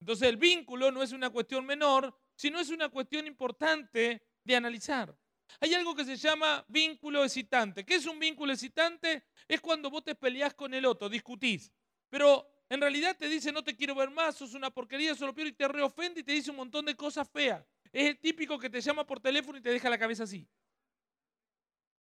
Entonces 0.00 0.28
el 0.28 0.36
vínculo 0.36 0.90
no 0.90 1.02
es 1.02 1.12
una 1.12 1.30
cuestión 1.30 1.64
menor, 1.66 2.14
sino 2.34 2.58
es 2.58 2.70
una 2.70 2.88
cuestión 2.88 3.26
importante 3.26 4.22
de 4.42 4.56
analizar. 4.56 5.14
Hay 5.58 5.74
algo 5.74 5.94
que 5.94 6.04
se 6.04 6.16
llama 6.16 6.64
vínculo 6.68 7.24
excitante. 7.24 7.84
¿Qué 7.84 7.96
es 7.96 8.06
un 8.06 8.18
vínculo 8.18 8.52
excitante? 8.52 9.24
Es 9.48 9.60
cuando 9.60 9.90
vos 9.90 10.04
te 10.04 10.14
peleás 10.14 10.54
con 10.54 10.72
el 10.74 10.86
otro, 10.86 11.08
discutís. 11.08 11.72
Pero 12.08 12.48
en 12.68 12.80
realidad 12.80 13.16
te 13.16 13.28
dice 13.28 13.50
no 13.50 13.64
te 13.64 13.74
quiero 13.74 13.94
ver 13.94 14.10
más, 14.10 14.36
sos 14.36 14.54
una 14.54 14.70
porquería, 14.70 15.14
solo 15.14 15.34
quiero 15.34 15.50
y 15.50 15.52
te 15.52 15.66
reofende 15.66 16.20
y 16.20 16.22
te 16.22 16.32
dice 16.32 16.50
un 16.50 16.56
montón 16.56 16.84
de 16.84 16.94
cosas 16.94 17.28
feas. 17.28 17.66
Es 17.92 18.08
el 18.08 18.18
típico 18.18 18.58
que 18.58 18.70
te 18.70 18.80
llama 18.80 19.04
por 19.04 19.18
teléfono 19.18 19.58
y 19.58 19.60
te 19.60 19.70
deja 19.70 19.90
la 19.90 19.98
cabeza 19.98 20.24
así. 20.24 20.46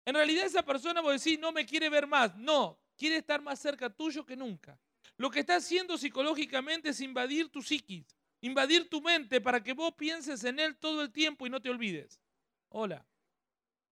En 0.04 0.14
realidad 0.14 0.46
esa 0.46 0.64
persona 0.64 1.00
vos 1.00 1.22
decís 1.22 1.38
no 1.38 1.52
me 1.52 1.64
quiere 1.64 1.88
ver 1.88 2.06
más. 2.06 2.37
No, 2.37 2.80
quiere 2.96 3.16
estar 3.16 3.40
más 3.42 3.61
cerca 3.61 3.90
tuyo 3.90 4.24
que 4.24 4.37
nunca. 4.37 4.78
Lo 5.16 5.30
que 5.30 5.40
está 5.40 5.56
haciendo 5.56 5.96
psicológicamente 5.96 6.90
es 6.90 7.00
invadir 7.00 7.48
tu 7.48 7.62
psiquis, 7.62 8.06
invadir 8.40 8.88
tu 8.88 9.00
mente 9.00 9.40
para 9.40 9.62
que 9.62 9.72
vos 9.72 9.94
pienses 9.94 10.44
en 10.44 10.59
él 10.59 10.76
todo 10.76 11.02
el 11.02 11.11
tiempo 11.11 11.46
y 11.46 11.50
no 11.50 11.61
te 11.61 11.70
olvides. 11.70 12.20
Hola. 12.68 13.06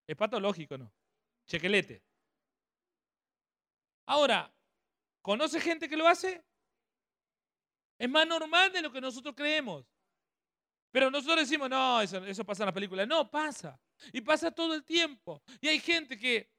Es 0.07 0.17
patológico, 0.17 0.77
¿no? 0.77 0.93
Chequelete. 1.47 2.03
Ahora, 4.07 4.53
¿conoce 5.23 5.61
gente 5.61 5.89
que 5.89 5.97
lo 5.97 6.07
hace? 6.07 6.45
Es 7.99 8.09
más 8.09 8.27
normal 8.27 8.73
de 8.73 8.83
lo 8.83 8.93
que 8.93 9.01
nosotros 9.01 9.35
creemos. 9.37 9.87
Pero 10.91 11.11
nosotros 11.11 11.41
decimos, 11.41 11.69
no, 11.69 12.01
eso, 12.01 12.25
eso 12.25 12.45
pasa 12.45 12.63
en 12.63 12.67
la 12.67 12.73
película. 12.73 13.07
No, 13.07 13.31
pasa. 13.31 13.81
Y 14.13 14.21
pasa 14.21 14.51
todo 14.51 14.75
el 14.75 14.85
tiempo. 14.85 15.43
Y 15.61 15.69
hay 15.69 15.81
gente 15.81 16.19
que 16.19 16.55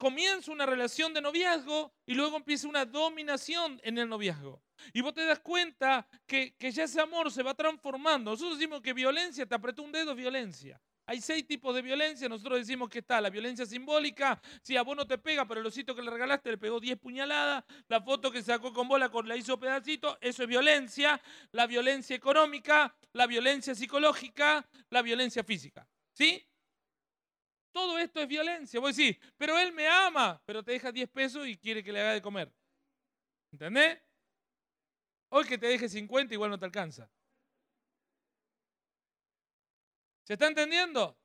comienza 0.00 0.50
una 0.50 0.64
relación 0.64 1.12
de 1.12 1.20
noviazgo 1.20 1.92
y 2.06 2.14
luego 2.14 2.38
empieza 2.38 2.66
una 2.66 2.86
dominación 2.86 3.78
en 3.84 3.98
el 3.98 4.08
noviazgo. 4.08 4.62
Y 4.94 5.02
vos 5.02 5.12
te 5.12 5.26
das 5.26 5.40
cuenta 5.40 6.08
que, 6.26 6.56
ya 6.58 6.84
ese 6.84 7.00
amor 7.00 7.30
se 7.30 7.42
va 7.42 7.54
transformando. 7.54 8.30
Nosotros 8.30 8.58
decimos 8.58 8.80
que 8.80 8.94
violencia, 8.94 9.44
te 9.44 9.54
apretó 9.54 9.82
un 9.82 9.92
dedo, 9.92 10.14
violencia. 10.14 10.80
Hay 11.10 11.20
seis 11.20 11.44
tipos 11.44 11.74
de 11.74 11.82
violencia. 11.82 12.28
Nosotros 12.28 12.60
decimos 12.60 12.88
que 12.88 13.00
está 13.00 13.20
la 13.20 13.30
violencia 13.30 13.66
simbólica. 13.66 14.40
Si 14.62 14.76
a 14.76 14.82
vos 14.82 14.96
no 14.96 15.08
te 15.08 15.18
pega, 15.18 15.44
pero 15.44 15.60
el 15.60 15.66
osito 15.66 15.92
que 15.92 16.02
le 16.02 16.08
regalaste 16.08 16.52
le 16.52 16.56
pegó 16.56 16.78
10 16.78 17.00
puñaladas. 17.00 17.64
La 17.88 18.00
foto 18.00 18.30
que 18.30 18.40
sacó 18.44 18.72
con 18.72 18.86
bola 18.86 19.10
la 19.24 19.36
hizo 19.36 19.58
pedacito. 19.58 20.18
Eso 20.20 20.44
es 20.44 20.48
violencia. 20.48 21.20
La 21.50 21.66
violencia 21.66 22.14
económica, 22.14 22.94
la 23.12 23.26
violencia 23.26 23.74
psicológica, 23.74 24.64
la 24.90 25.02
violencia 25.02 25.42
física. 25.42 25.84
¿Sí? 26.12 26.46
Todo 27.72 27.98
esto 27.98 28.20
es 28.20 28.28
violencia. 28.28 28.78
Vos 28.78 28.96
decís, 28.96 29.18
pero 29.36 29.58
él 29.58 29.72
me 29.72 29.88
ama, 29.88 30.40
pero 30.46 30.62
te 30.62 30.70
deja 30.70 30.92
10 30.92 31.08
pesos 31.10 31.44
y 31.48 31.56
quiere 31.56 31.82
que 31.82 31.90
le 31.90 32.02
haga 32.02 32.12
de 32.12 32.22
comer. 32.22 32.52
¿Entendés? 33.50 33.98
Hoy 35.30 35.44
que 35.44 35.58
te 35.58 35.66
deje 35.66 35.88
50 35.88 36.32
igual 36.34 36.50
no 36.50 36.58
te 36.60 36.66
alcanza. 36.66 37.10
¿Se 40.30 40.34
está 40.34 40.46
entendiendo? 40.46 41.18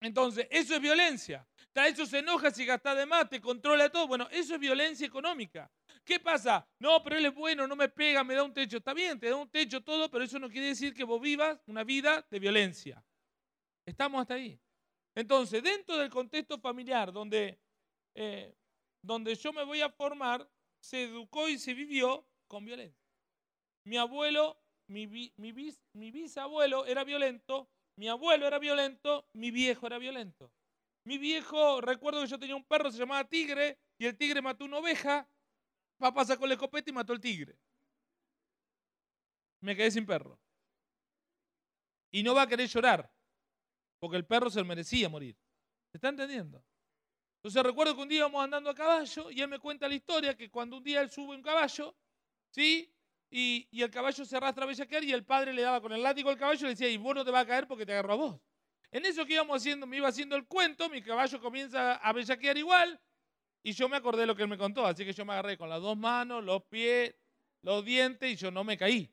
Entonces, 0.00 0.46
eso 0.50 0.74
es 0.74 0.80
violencia. 0.80 1.46
Eso 1.74 2.06
se 2.06 2.20
enoja 2.20 2.50
si 2.50 2.64
gasta 2.64 2.94
de 2.94 3.04
más, 3.04 3.28
te 3.28 3.42
controla 3.42 3.90
todo. 3.90 4.08
Bueno, 4.08 4.26
eso 4.30 4.54
es 4.54 4.58
violencia 4.58 5.06
económica. 5.06 5.70
¿Qué 6.02 6.18
pasa? 6.18 6.66
No, 6.78 7.02
pero 7.02 7.18
él 7.18 7.26
es 7.26 7.34
bueno, 7.34 7.66
no 7.66 7.76
me 7.76 7.90
pega, 7.90 8.24
me 8.24 8.34
da 8.34 8.42
un 8.42 8.54
techo. 8.54 8.78
Está 8.78 8.94
bien, 8.94 9.20
te 9.20 9.28
da 9.28 9.36
un 9.36 9.50
techo 9.50 9.82
todo, 9.82 10.10
pero 10.10 10.24
eso 10.24 10.38
no 10.38 10.48
quiere 10.48 10.68
decir 10.68 10.94
que 10.94 11.04
vos 11.04 11.20
vivas 11.20 11.60
una 11.66 11.84
vida 11.84 12.26
de 12.30 12.38
violencia. 12.38 13.04
Estamos 13.84 14.22
hasta 14.22 14.32
ahí. 14.32 14.58
Entonces, 15.14 15.62
dentro 15.62 15.98
del 15.98 16.08
contexto 16.08 16.58
familiar 16.58 17.12
donde, 17.12 17.60
eh, 18.14 18.56
donde 19.02 19.34
yo 19.34 19.52
me 19.52 19.62
voy 19.62 19.82
a 19.82 19.90
formar, 19.90 20.50
se 20.80 21.02
educó 21.02 21.50
y 21.50 21.58
se 21.58 21.74
vivió 21.74 22.26
con 22.48 22.64
violencia. 22.64 23.06
mi 23.84 23.98
abuelo, 23.98 24.58
mi 24.86 25.06
bisabuelo 26.10 26.86
era 26.86 27.04
violento, 27.04 27.68
mi 27.96 28.08
abuelo 28.08 28.46
era 28.46 28.58
violento, 28.58 29.28
mi 29.34 29.50
viejo 29.50 29.86
era 29.86 29.98
violento. 29.98 30.52
Mi 31.04 31.18
viejo, 31.18 31.80
recuerdo 31.80 32.20
que 32.20 32.28
yo 32.28 32.38
tenía 32.38 32.56
un 32.56 32.64
perro, 32.64 32.90
se 32.90 32.98
llamaba 32.98 33.28
Tigre, 33.28 33.78
y 33.98 34.06
el 34.06 34.16
tigre 34.16 34.40
mató 34.40 34.64
una 34.64 34.78
oveja, 34.78 35.28
papá 35.98 36.24
sacó 36.24 36.46
la 36.46 36.54
escopeta 36.54 36.90
y 36.90 36.92
mató 36.92 37.12
al 37.12 37.20
tigre. 37.20 37.56
Me 39.60 39.76
quedé 39.76 39.90
sin 39.90 40.06
perro. 40.06 40.38
Y 42.10 42.22
no 42.22 42.34
va 42.34 42.42
a 42.42 42.46
querer 42.46 42.68
llorar, 42.68 43.12
porque 43.98 44.16
el 44.16 44.26
perro 44.26 44.50
se 44.50 44.62
merecía 44.64 45.08
morir. 45.08 45.36
¿Se 45.90 45.98
está 45.98 46.08
entendiendo? 46.08 46.64
Entonces 47.36 47.62
recuerdo 47.62 47.96
que 47.96 48.02
un 48.02 48.08
día 48.08 48.18
íbamos 48.18 48.42
andando 48.42 48.70
a 48.70 48.74
caballo 48.74 49.30
y 49.30 49.40
él 49.40 49.48
me 49.48 49.58
cuenta 49.58 49.88
la 49.88 49.94
historia 49.94 50.36
que 50.36 50.50
cuando 50.50 50.76
un 50.76 50.84
día 50.84 51.00
él 51.00 51.10
sube 51.10 51.34
un 51.34 51.42
caballo, 51.42 51.96
¿sí? 52.50 52.92
Y, 53.34 53.66
el 53.72 53.90
caballo 53.90 54.26
se 54.26 54.36
arrastra 54.36 54.64
a 54.64 54.66
bellaquear 54.66 55.02
y 55.04 55.12
el 55.12 55.24
padre 55.24 55.54
le 55.54 55.62
daba 55.62 55.80
con 55.80 55.90
el 55.90 56.02
látigo 56.02 56.28
al 56.28 56.36
caballo 56.36 56.60
y 56.60 56.64
le 56.64 56.68
decía, 56.68 56.90
y 56.90 56.98
vos 56.98 57.14
no 57.14 57.24
te 57.24 57.30
va 57.30 57.40
a 57.40 57.46
caer 57.46 57.66
porque 57.66 57.86
te 57.86 57.92
agarró 57.92 58.12
a 58.12 58.16
vos. 58.16 58.40
En 58.90 59.06
eso 59.06 59.24
que 59.24 59.32
íbamos 59.32 59.56
haciendo, 59.56 59.86
me 59.86 59.96
iba 59.96 60.06
haciendo 60.06 60.36
el 60.36 60.46
cuento, 60.46 60.90
mi 60.90 61.00
caballo 61.00 61.40
comienza 61.40 61.94
a 61.94 62.12
bellaquear 62.12 62.58
igual, 62.58 63.00
y 63.62 63.72
yo 63.72 63.88
me 63.88 63.96
acordé 63.96 64.20
de 64.20 64.26
lo 64.26 64.36
que 64.36 64.42
él 64.42 64.48
me 64.48 64.58
contó, 64.58 64.84
así 64.86 65.06
que 65.06 65.14
yo 65.14 65.24
me 65.24 65.32
agarré 65.32 65.56
con 65.56 65.70
las 65.70 65.80
dos 65.80 65.96
manos, 65.96 66.44
los 66.44 66.62
pies, 66.64 67.14
los 67.62 67.82
dientes, 67.82 68.30
y 68.30 68.36
yo 68.36 68.50
no 68.50 68.64
me 68.64 68.76
caí. 68.76 69.10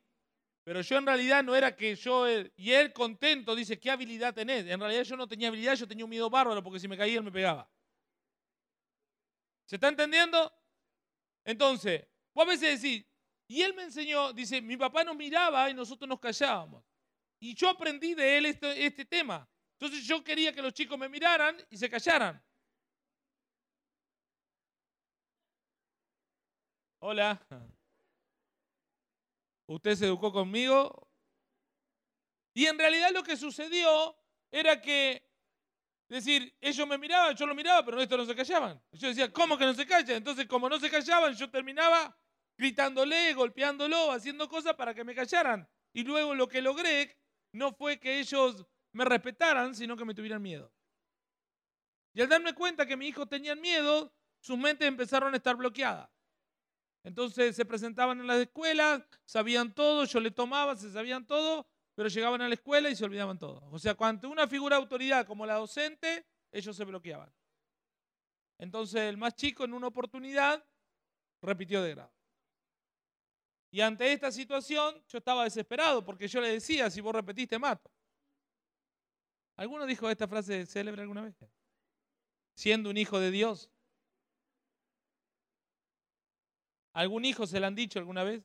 Pero 0.66 0.82
yo 0.82 0.98
en 0.98 1.06
realidad 1.06 1.42
no 1.42 1.56
era 1.56 1.74
que 1.74 1.96
yo, 1.96 2.28
eh, 2.28 2.52
y 2.58 2.72
él 2.72 2.92
contento 2.92 3.56
dice, 3.56 3.80
¿qué 3.80 3.90
habilidad 3.90 4.34
tenés? 4.34 4.66
En 4.66 4.82
realidad 4.82 5.04
yo 5.04 5.16
no 5.16 5.30
tenía 5.30 5.48
habilidad, 5.48 5.76
yo 5.76 5.88
tenía 5.88 6.04
un 6.04 6.10
miedo 6.10 6.30
bárbaro, 6.30 6.62
porque 6.62 6.82
si 6.82 6.90
me 6.90 6.98
caía 6.98 7.16
él 7.16 7.24
me 7.24 7.32
pegaba. 7.32 7.72
¿Se 9.66 9.78
está 9.78 9.88
entendiendo? 9.88 10.52
Entonces, 11.46 12.06
vos 12.34 12.46
a 12.46 12.50
veces 12.50 12.82
decís, 12.82 13.06
y 13.50 13.64
él 13.64 13.74
me 13.74 13.82
enseñó, 13.82 14.32
dice, 14.32 14.62
mi 14.62 14.78
papá 14.78 15.04
nos 15.04 15.16
miraba 15.16 15.68
y 15.72 15.74
nosotros 15.74 16.08
nos 16.08 16.20
callábamos. 16.20 16.84
Y 17.40 17.56
yo 17.56 17.68
aprendí 17.68 18.14
de 18.14 18.38
él 18.38 18.46
este, 18.46 18.86
este 18.86 19.06
tema. 19.06 19.50
Entonces 19.74 20.06
yo 20.06 20.24
quería 20.24 20.54
que 20.54 20.62
los 20.62 20.72
chicos 20.72 21.00
me 21.00 21.10
miraran 21.10 21.58
y 21.68 21.76
se 21.76 21.90
callaran. 21.90 22.40
Hola. 27.00 27.42
Usted 29.66 29.96
se 29.96 30.06
educó 30.06 30.32
conmigo. 30.32 31.10
Y 32.54 32.68
en 32.68 32.78
realidad 32.78 33.10
lo 33.12 33.24
que 33.24 33.36
sucedió 33.36 34.16
era 34.52 34.80
que, 34.80 35.28
decir, 36.08 36.56
ellos 36.62 36.88
me 36.88 37.00
miraban, 37.00 37.36
yo 37.36 37.48
lo 37.48 37.56
miraba, 37.56 37.84
pero 37.84 38.00
estos 38.00 38.20
no 38.20 38.26
se 38.26 38.36
callaban. 38.36 38.80
Yo 38.92 39.08
decía, 39.08 39.34
¿cómo 39.34 39.58
que 39.58 39.66
no 39.66 39.74
se 39.74 39.88
callan? 39.88 40.18
Entonces, 40.18 40.46
como 40.46 40.70
no 40.70 40.80
se 40.80 40.92
callaban, 40.92 41.34
yo 41.34 41.50
terminaba 41.50 42.16
gritándole, 42.60 43.34
golpeándolo, 43.34 44.12
haciendo 44.12 44.50
cosas 44.50 44.74
para 44.74 44.94
que 44.94 45.06
me 45.06 45.16
callaran. 45.16 45.66
Y 45.94 46.04
luego 46.04 46.36
lo 46.36 46.50
que 46.50 46.62
logré 46.62 47.18
no 47.54 47.72
fue 47.72 47.98
que 47.98 48.20
ellos 48.20 48.66
me 48.92 49.06
respetaran, 49.06 49.74
sino 49.74 49.96
que 49.96 50.04
me 50.04 50.14
tuvieran 50.14 50.42
miedo. 50.42 50.70
Y 52.14 52.20
al 52.22 52.28
darme 52.28 52.54
cuenta 52.54 52.86
que 52.86 52.98
mi 52.98 53.08
hijo 53.08 53.26
tenían 53.26 53.62
miedo, 53.62 54.14
sus 54.42 54.58
mentes 54.58 54.90
empezaron 54.90 55.34
a 55.34 55.38
estar 55.38 55.56
bloqueadas. 55.56 56.10
Entonces 57.02 57.56
se 57.56 57.64
presentaban 57.64 58.20
en 58.20 58.28
las 58.28 58.40
escuelas, 58.40 59.04
sabían 59.24 59.74
todo, 59.74 60.04
yo 60.04 60.20
le 60.20 60.30
tomaba, 60.30 60.76
se 60.76 60.92
sabían 60.92 61.26
todo, 61.26 61.66
pero 61.96 62.10
llegaban 62.10 62.42
a 62.42 62.50
la 62.50 62.56
escuela 62.56 62.90
y 62.90 62.96
se 62.98 63.06
olvidaban 63.06 63.40
todo. 63.40 63.70
O 63.72 63.80
sea, 63.80 63.96
cuando 63.96 64.30
una 64.30 64.50
figura 64.50 64.76
de 64.76 64.82
autoridad 64.82 65.26
como 65.26 65.46
la 65.46 65.54
docente, 65.54 66.26
ellos 66.52 66.76
se 66.76 66.84
bloqueaban. 66.84 67.32
Entonces 68.58 69.00
el 69.04 69.16
más 69.16 69.34
chico 69.36 69.64
en 69.64 69.74
una 69.74 69.88
oportunidad 69.88 70.62
repitió 71.42 71.82
de 71.82 71.92
grado. 71.92 72.19
Y 73.72 73.82
ante 73.82 74.12
esta 74.12 74.32
situación 74.32 75.02
yo 75.08 75.18
estaba 75.20 75.44
desesperado 75.44 76.04
porque 76.04 76.28
yo 76.28 76.42
le 76.42 76.50
decía, 76.50 76.90
si 76.90 77.02
vos 77.02 77.14
repetiste, 77.14 77.60
mato. 77.60 77.92
¿Alguno 79.56 79.86
dijo 79.86 80.10
esta 80.10 80.28
frase 80.28 80.66
célebre 80.66 81.02
alguna 81.02 81.22
vez? 81.22 81.36
Siendo 82.56 82.90
un 82.90 82.98
hijo 82.98 83.20
de 83.20 83.30
Dios. 83.30 83.70
¿Algún 86.94 87.26
hijo 87.26 87.46
se 87.46 87.60
lo 87.60 87.68
han 87.68 87.76
dicho 87.76 88.00
alguna 88.00 88.24
vez? 88.24 88.44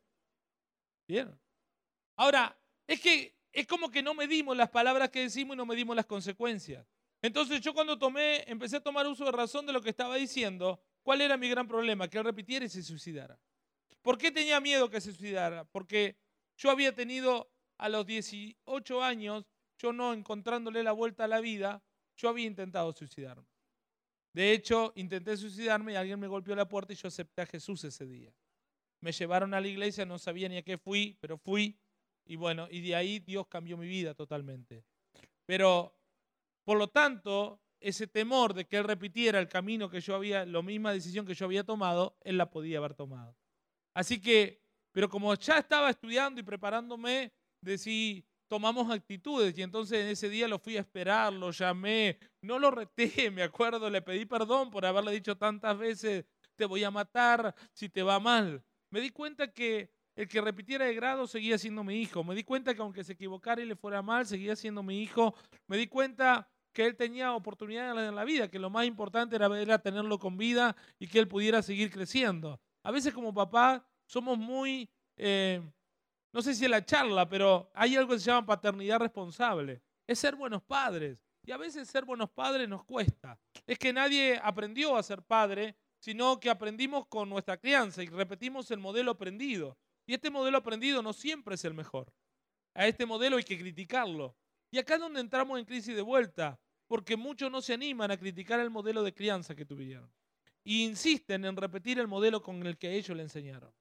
Bien. 1.06 1.38
Ahora, 2.16 2.56
es 2.86 3.00
que 3.00 3.34
es 3.52 3.66
como 3.66 3.90
que 3.90 4.02
no 4.02 4.14
medimos 4.14 4.56
las 4.56 4.70
palabras 4.70 5.10
que 5.10 5.20
decimos 5.20 5.54
y 5.54 5.58
no 5.58 5.66
medimos 5.66 5.96
las 5.96 6.06
consecuencias. 6.06 6.86
Entonces 7.22 7.60
yo 7.62 7.72
cuando 7.72 7.98
tomé, 7.98 8.44
empecé 8.50 8.76
a 8.76 8.82
tomar 8.82 9.06
uso 9.06 9.24
de 9.24 9.32
razón 9.32 9.64
de 9.64 9.72
lo 9.72 9.80
que 9.80 9.90
estaba 9.90 10.16
diciendo, 10.16 10.82
¿cuál 11.02 11.20
era 11.22 11.36
mi 11.36 11.48
gran 11.48 11.66
problema? 11.66 12.08
Que 12.08 12.18
él 12.18 12.24
repitiera 12.24 12.66
y 12.66 12.68
se 12.68 12.82
suicidara. 12.82 13.38
¿Por 14.04 14.18
qué 14.18 14.30
tenía 14.30 14.60
miedo 14.60 14.90
que 14.90 15.00
se 15.00 15.12
suicidara? 15.12 15.64
Porque 15.64 16.18
yo 16.58 16.70
había 16.70 16.94
tenido 16.94 17.50
a 17.78 17.88
los 17.88 18.04
18 18.04 19.02
años 19.02 19.46
yo 19.78 19.92
no 19.92 20.12
encontrándole 20.12 20.82
la 20.82 20.92
vuelta 20.92 21.24
a 21.24 21.28
la 21.28 21.40
vida, 21.40 21.82
yo 22.16 22.28
había 22.28 22.46
intentado 22.46 22.92
suicidarme. 22.92 23.48
De 24.34 24.52
hecho, 24.52 24.92
intenté 24.94 25.36
suicidarme 25.36 25.92
y 25.92 25.96
alguien 25.96 26.20
me 26.20 26.26
golpeó 26.26 26.54
la 26.54 26.68
puerta 26.68 26.92
y 26.92 26.96
yo 26.96 27.08
acepté 27.08 27.42
a 27.42 27.46
Jesús 27.46 27.82
ese 27.84 28.06
día. 28.06 28.32
Me 29.00 29.10
llevaron 29.10 29.54
a 29.54 29.60
la 29.60 29.68
iglesia, 29.68 30.04
no 30.04 30.18
sabía 30.18 30.48
ni 30.48 30.58
a 30.58 30.62
qué 30.62 30.76
fui, 30.76 31.16
pero 31.20 31.38
fui. 31.38 31.78
Y 32.26 32.36
bueno, 32.36 32.68
y 32.70 32.80
de 32.82 32.94
ahí 32.94 33.20
Dios 33.20 33.46
cambió 33.48 33.76
mi 33.76 33.86
vida 33.86 34.14
totalmente. 34.14 34.84
Pero, 35.46 35.98
por 36.62 36.78
lo 36.78 36.88
tanto, 36.88 37.60
ese 37.80 38.06
temor 38.06 38.54
de 38.54 38.66
que 38.66 38.76
Él 38.76 38.84
repitiera 38.84 39.38
el 39.38 39.48
camino 39.48 39.88
que 39.88 40.00
yo 40.00 40.14
había, 40.14 40.44
la 40.46 40.62
misma 40.62 40.92
decisión 40.92 41.26
que 41.26 41.34
yo 41.34 41.46
había 41.46 41.64
tomado, 41.64 42.16
Él 42.22 42.38
la 42.38 42.50
podía 42.50 42.78
haber 42.78 42.94
tomado. 42.94 43.36
Así 43.94 44.20
que, 44.20 44.60
pero 44.92 45.08
como 45.08 45.34
ya 45.34 45.58
estaba 45.58 45.88
estudiando 45.90 46.40
y 46.40 46.42
preparándome, 46.42 47.32
decí, 47.60 48.26
tomamos 48.48 48.90
actitudes 48.90 49.56
y 49.56 49.62
entonces 49.62 50.04
en 50.04 50.08
ese 50.08 50.28
día 50.28 50.46
lo 50.46 50.58
fui 50.58 50.76
a 50.76 50.80
esperar, 50.80 51.32
lo 51.32 51.50
llamé, 51.50 52.18
no 52.42 52.58
lo 52.58 52.70
reté, 52.70 53.30
me 53.30 53.42
acuerdo, 53.42 53.88
le 53.88 54.02
pedí 54.02 54.26
perdón 54.26 54.70
por 54.70 54.84
haberle 54.84 55.12
dicho 55.12 55.36
tantas 55.36 55.78
veces, 55.78 56.24
te 56.56 56.66
voy 56.66 56.84
a 56.84 56.90
matar 56.90 57.54
si 57.72 57.88
te 57.88 58.02
va 58.02 58.20
mal. 58.20 58.62
Me 58.90 59.00
di 59.00 59.10
cuenta 59.10 59.52
que 59.52 59.90
el 60.14 60.28
que 60.28 60.40
repitiera 60.40 60.84
de 60.84 60.94
grado 60.94 61.26
seguía 61.26 61.58
siendo 61.58 61.82
mi 61.82 62.00
hijo. 62.00 62.22
Me 62.22 62.34
di 62.34 62.44
cuenta 62.44 62.74
que 62.74 62.82
aunque 62.82 63.02
se 63.02 63.14
equivocara 63.14 63.60
y 63.60 63.66
le 63.66 63.74
fuera 63.74 64.02
mal, 64.02 64.26
seguía 64.26 64.54
siendo 64.54 64.82
mi 64.82 65.02
hijo. 65.02 65.34
Me 65.66 65.76
di 65.76 65.88
cuenta 65.88 66.48
que 66.72 66.84
él 66.86 66.96
tenía 66.96 67.32
oportunidades 67.32 68.08
en 68.08 68.14
la 68.14 68.24
vida, 68.24 68.48
que 68.48 68.58
lo 68.58 68.70
más 68.70 68.86
importante 68.86 69.36
era, 69.36 69.78
tenerlo 69.78 70.18
con 70.18 70.36
vida 70.36 70.76
y 70.98 71.06
que 71.08 71.18
él 71.18 71.28
pudiera 71.28 71.62
seguir 71.62 71.90
creciendo. 71.90 72.60
A 72.84 72.90
veces 72.90 73.12
como 73.12 73.34
papá 73.34 73.84
somos 74.06 74.38
muy... 74.38 74.88
Eh, 75.16 75.60
no 76.32 76.42
sé 76.42 76.54
si 76.54 76.64
es 76.64 76.70
la 76.70 76.84
charla, 76.84 77.28
pero 77.28 77.70
hay 77.74 77.96
algo 77.96 78.12
que 78.12 78.18
se 78.18 78.26
llama 78.26 78.46
paternidad 78.46 78.98
responsable. 78.98 79.82
Es 80.06 80.18
ser 80.18 80.36
buenos 80.36 80.62
padres. 80.62 81.18
Y 81.46 81.52
a 81.52 81.56
veces 81.56 81.88
ser 81.88 82.04
buenos 82.04 82.30
padres 82.30 82.68
nos 82.68 82.84
cuesta. 82.84 83.38
Es 83.66 83.78
que 83.78 83.92
nadie 83.92 84.40
aprendió 84.42 84.96
a 84.96 85.02
ser 85.02 85.22
padre, 85.22 85.76
sino 85.98 86.40
que 86.40 86.50
aprendimos 86.50 87.06
con 87.06 87.28
nuestra 87.28 87.56
crianza 87.56 88.02
y 88.02 88.06
repetimos 88.06 88.70
el 88.70 88.78
modelo 88.78 89.12
aprendido. 89.12 89.76
Y 90.06 90.14
este 90.14 90.30
modelo 90.30 90.58
aprendido 90.58 91.02
no 91.02 91.12
siempre 91.12 91.54
es 91.54 91.64
el 91.64 91.74
mejor. 91.74 92.12
A 92.74 92.86
este 92.86 93.06
modelo 93.06 93.36
hay 93.36 93.44
que 93.44 93.58
criticarlo. 93.58 94.36
Y 94.70 94.78
acá 94.78 94.94
es 94.94 95.00
donde 95.00 95.20
entramos 95.20 95.58
en 95.58 95.64
crisis 95.64 95.94
de 95.94 96.02
vuelta, 96.02 96.58
porque 96.86 97.16
muchos 97.16 97.50
no 97.50 97.62
se 97.62 97.74
animan 97.74 98.10
a 98.10 98.16
criticar 98.16 98.58
el 98.60 98.70
modelo 98.70 99.02
de 99.02 99.14
crianza 99.14 99.54
que 99.54 99.64
tuvieron. 99.64 100.10
Y 100.64 100.84
insisten 100.84 101.44
en 101.44 101.56
repetir 101.56 101.98
el 101.98 102.08
modelo 102.08 102.42
con 102.42 102.66
el 102.66 102.78
que 102.78 102.96
ellos 102.96 103.16
le 103.16 103.22
enseñaron. 103.22 103.72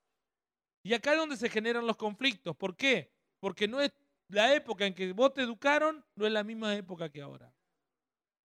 Y 0.83 0.93
acá 0.93 1.13
es 1.13 1.17
donde 1.17 1.37
se 1.37 1.49
generan 1.49 1.87
los 1.87 1.95
conflictos. 1.95 2.55
¿Por 2.55 2.75
qué? 2.75 3.13
Porque 3.39 3.67
no 3.67 3.79
es 3.79 3.91
la 4.27 4.53
época 4.53 4.85
en 4.85 4.93
que 4.93 5.13
vos 5.13 5.33
te 5.33 5.41
educaron, 5.41 6.05
no 6.15 6.25
es 6.25 6.31
la 6.31 6.43
misma 6.43 6.75
época 6.75 7.09
que 7.09 7.21
ahora. 7.21 7.53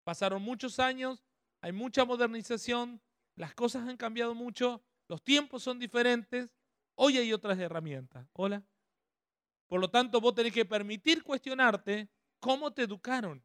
Pasaron 0.05 0.41
muchos 0.43 0.79
años, 0.79 1.25
hay 1.61 1.73
mucha 1.73 2.05
modernización, 2.05 3.03
las 3.35 3.55
cosas 3.55 3.89
han 3.89 3.97
cambiado 3.97 4.35
mucho, 4.35 4.83
los 5.09 5.23
tiempos 5.23 5.63
son 5.63 5.79
diferentes, 5.79 6.51
hoy 6.95 7.19
hay 7.19 7.33
otras 7.33 7.59
herramientas. 7.59 8.27
Hola. 8.33 8.63
Por 9.67 9.81
lo 9.81 9.91
tanto, 9.91 10.21
vos 10.21 10.35
tenés 10.35 10.53
que 10.53 10.65
permitir 10.65 11.23
cuestionarte 11.23 12.09
cómo 12.41 12.73
te 12.73 12.83
educaron. 12.83 13.45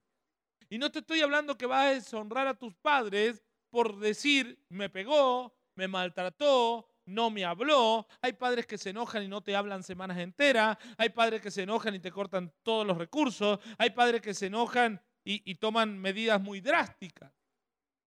Y 0.69 0.77
no 0.77 0.91
te 0.91 0.99
estoy 0.99 1.21
hablando 1.21 1.58
que 1.58 1.65
vas 1.65 1.86
a 1.86 1.93
deshonrar 1.93 2.47
a 2.47 2.58
tus 2.58 2.73
padres 2.75 3.43
por 3.74 3.98
decir, 3.98 4.64
me 4.70 4.88
pegó, 4.88 5.52
me 5.74 5.88
maltrató, 5.88 6.88
no 7.06 7.32
me 7.32 7.44
habló. 7.44 8.06
Hay 8.22 8.34
padres 8.34 8.68
que 8.68 8.78
se 8.78 8.92
enojan 8.92 9.24
y 9.24 9.28
no 9.28 9.42
te 9.42 9.56
hablan 9.56 9.82
semanas 9.82 10.20
enteras. 10.20 10.78
Hay 10.96 11.10
padres 11.10 11.42
que 11.42 11.50
se 11.50 11.64
enojan 11.64 11.96
y 11.96 12.00
te 12.00 12.12
cortan 12.12 12.54
todos 12.62 12.86
los 12.86 12.96
recursos. 12.96 13.58
Hay 13.80 13.90
padres 13.90 14.22
que 14.22 14.36
se 14.36 14.46
enojan 14.46 15.02
y, 15.24 15.56
toman 15.56 15.98
medidas 15.98 16.40
muy 16.40 16.62
drásticas, 16.62 17.34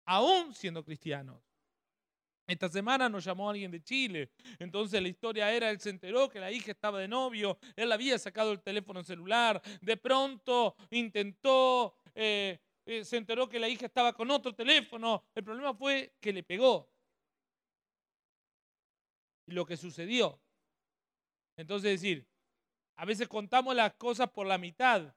aún 0.04 0.52
siendo 0.52 0.84
cristianos. 0.84 1.40
Esta 2.46 2.68
semana 2.68 3.08
nos 3.08 3.24
llamó 3.24 3.48
alguien 3.48 3.70
de 3.70 3.82
Chile. 3.82 4.32
Entonces 4.58 5.00
la 5.00 5.08
historia 5.08 5.50
era, 5.50 5.70
él 5.70 5.80
se 5.80 5.88
enteró 5.88 6.28
que 6.28 6.40
la 6.40 6.52
hija 6.52 6.72
estaba 6.72 6.98
de 6.98 7.08
novio, 7.08 7.56
él 7.74 7.90
había 7.90 8.18
sacado 8.18 8.52
el 8.52 8.60
teléfono 8.60 9.02
celular, 9.02 9.62
de 9.80 9.96
pronto 9.96 10.76
intentó, 10.90 11.96
eh, 12.14 12.60
eh, 12.86 13.04
se 13.04 13.16
enteró 13.16 13.48
que 13.48 13.58
la 13.58 13.68
hija 13.68 13.86
estaba 13.86 14.12
con 14.12 14.30
otro 14.30 14.54
teléfono. 14.54 15.24
El 15.34 15.44
problema 15.44 15.74
fue 15.74 16.14
que 16.20 16.32
le 16.32 16.42
pegó 16.42 16.90
y 19.46 19.52
lo 19.52 19.64
que 19.66 19.76
sucedió. 19.76 20.40
Entonces 21.56 22.00
decir, 22.00 22.26
A 22.96 23.04
veces 23.04 23.28
contamos 23.28 23.74
las 23.74 23.94
cosas 23.94 24.30
por 24.30 24.46
la 24.46 24.58
mitad 24.58 25.14